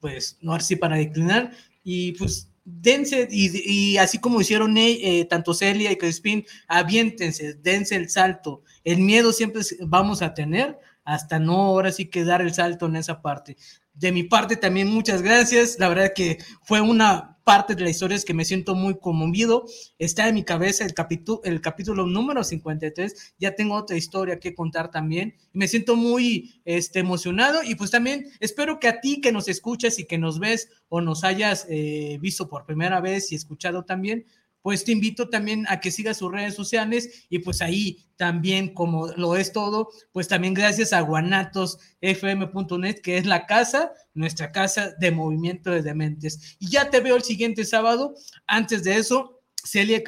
pues 0.00 0.38
no 0.40 0.54
así 0.54 0.76
para 0.76 0.96
declinar 0.96 1.52
y 1.82 2.12
pues 2.12 2.48
dense, 2.68 3.28
y, 3.30 3.96
así 3.96 4.18
como 4.18 4.40
hicieron 4.40 4.76
eh, 4.76 5.26
tanto 5.28 5.54
Celia 5.54 5.90
y 5.90 5.96
Crispin, 5.96 6.44
aviéntense, 6.66 7.54
dense 7.54 7.96
el 7.96 8.10
salto. 8.10 8.62
El 8.84 8.98
miedo 8.98 9.32
siempre 9.32 9.62
vamos 9.86 10.22
a 10.22 10.34
tener, 10.34 10.78
hasta 11.08 11.38
no 11.38 11.54
ahora 11.54 11.90
sí 11.90 12.10
que 12.10 12.22
dar 12.22 12.42
el 12.42 12.52
salto 12.52 12.84
en 12.84 12.96
esa 12.96 13.22
parte. 13.22 13.56
De 13.94 14.12
mi 14.12 14.24
parte 14.24 14.56
también 14.56 14.88
muchas 14.88 15.22
gracias, 15.22 15.78
la 15.78 15.88
verdad 15.88 16.12
que 16.14 16.38
fue 16.62 16.82
una 16.82 17.38
parte 17.44 17.74
de 17.74 17.82
la 17.82 17.88
historia 17.88 18.14
es 18.14 18.26
que 18.26 18.34
me 18.34 18.44
siento 18.44 18.74
muy 18.74 18.98
conmovido. 18.98 19.64
Está 19.98 20.28
en 20.28 20.34
mi 20.34 20.44
cabeza 20.44 20.84
el, 20.84 20.92
capítulo, 20.92 21.40
el 21.44 21.62
capítulo 21.62 22.04
número 22.06 22.44
53. 22.44 23.36
Ya 23.38 23.54
tengo 23.54 23.74
otra 23.74 23.96
historia 23.96 24.38
que 24.38 24.54
contar 24.54 24.90
también. 24.90 25.34
Me 25.54 25.66
siento 25.66 25.96
muy 25.96 26.60
este, 26.66 26.98
emocionado 26.98 27.62
y 27.62 27.74
pues 27.74 27.90
también 27.90 28.26
espero 28.40 28.78
que 28.78 28.88
a 28.88 29.00
ti 29.00 29.22
que 29.22 29.32
nos 29.32 29.48
escuchas 29.48 29.98
y 29.98 30.04
que 30.04 30.18
nos 30.18 30.38
ves 30.38 30.68
o 30.90 31.00
nos 31.00 31.24
hayas 31.24 31.66
eh, 31.70 32.18
visto 32.20 32.50
por 32.50 32.66
primera 32.66 33.00
vez 33.00 33.32
y 33.32 33.36
escuchado 33.36 33.82
también, 33.86 34.26
pues 34.62 34.84
te 34.84 34.92
invito 34.92 35.28
también 35.28 35.66
a 35.68 35.80
que 35.80 35.90
sigas 35.90 36.18
sus 36.18 36.30
redes 36.30 36.54
sociales 36.54 37.26
y 37.28 37.40
pues 37.40 37.60
ahí 37.62 38.04
también 38.16 38.72
como 38.74 39.08
lo 39.08 39.34
es 39.36 39.52
todo, 39.52 39.88
pues 40.12 40.28
también 40.28 40.54
gracias 40.54 40.92
a 40.92 41.00
guanatosfm.net 41.00 43.00
que 43.00 43.18
es 43.18 43.26
la 43.26 43.46
casa, 43.46 43.92
nuestra 44.14 44.52
casa 44.52 44.94
de 44.98 45.10
movimiento 45.10 45.70
de 45.70 45.82
dementes. 45.82 46.56
Y 46.58 46.68
ya 46.68 46.90
te 46.90 47.00
veo 47.00 47.16
el 47.16 47.22
siguiente 47.22 47.64
sábado. 47.64 48.14
Antes 48.46 48.84
de 48.84 48.96
eso, 48.96 49.40
Celia 49.64 50.02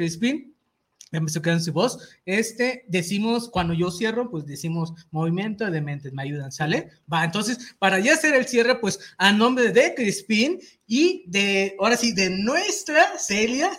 Crispin, 1.11 1.21
me 1.21 1.27
estoy 1.27 1.43
quedando 1.43 1.65
su 1.65 1.73
voz. 1.73 1.99
Este, 2.25 2.85
decimos, 2.89 3.49
cuando 3.49 3.75
yo 3.75 3.91
cierro, 3.91 4.31
pues 4.31 4.47
decimos 4.47 4.93
movimiento 5.11 5.69
de 5.71 5.81
mentes, 5.81 6.13
me 6.13 6.23
ayudan, 6.23 6.53
¿sale? 6.53 6.91
Va, 7.13 7.25
entonces, 7.25 7.75
para 7.79 7.99
ya 7.99 8.15
hacer 8.15 8.35
el 8.35 8.47
cierre, 8.47 8.81
pues 8.81 9.01
a 9.19 9.33
nombre 9.33 9.73
de 9.73 9.95
Crispin 9.95 10.61
y 10.87 11.25
de, 11.27 11.77
ahora 11.81 11.97
sí, 11.97 12.13
de 12.13 12.31
nuestra 12.31 13.19
Celia, 13.19 13.71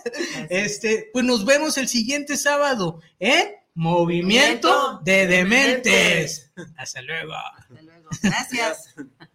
este, 0.50 1.10
pues 1.14 1.24
nos 1.24 1.46
vemos 1.46 1.78
el 1.78 1.88
siguiente 1.88 2.36
sábado 2.36 3.00
en 3.20 3.48
Movimiento 3.74 5.00
de 5.04 5.28
Dementes. 5.28 6.52
Hasta 6.78 7.02
luego. 7.02 7.34
Hasta 7.34 7.82
luego. 7.82 8.10
Gracias. 8.22 8.96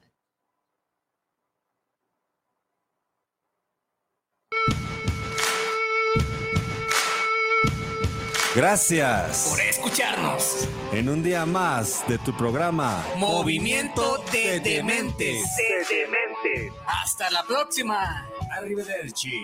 Gracias 8.57 9.49
por 9.51 9.61
escucharnos. 9.61 10.67
En 10.91 11.11
un 11.11 11.23
día 11.23 11.45
más 11.45 12.09
de 12.09 12.17
tu 12.17 12.35
programa 12.35 13.05
Movimiento 13.19 14.25
de 14.33 14.61
Dementes. 14.61 15.45
De 15.59 15.95
Dementes. 15.95 16.73
Hasta 16.87 17.29
la 17.33 17.43
próxima. 17.45 18.27
Arrivederci. 18.57 19.43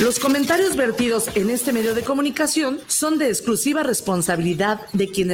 Los 0.00 0.18
comentarios 0.18 0.76
vertidos 0.76 1.28
en 1.36 1.50
este 1.50 1.74
medio 1.74 1.94
de 1.94 2.02
comunicación 2.02 2.80
son 2.86 3.18
de 3.18 3.28
exclusiva 3.28 3.82
responsabilidad 3.82 4.80
de 4.94 5.08
quienes 5.08 5.28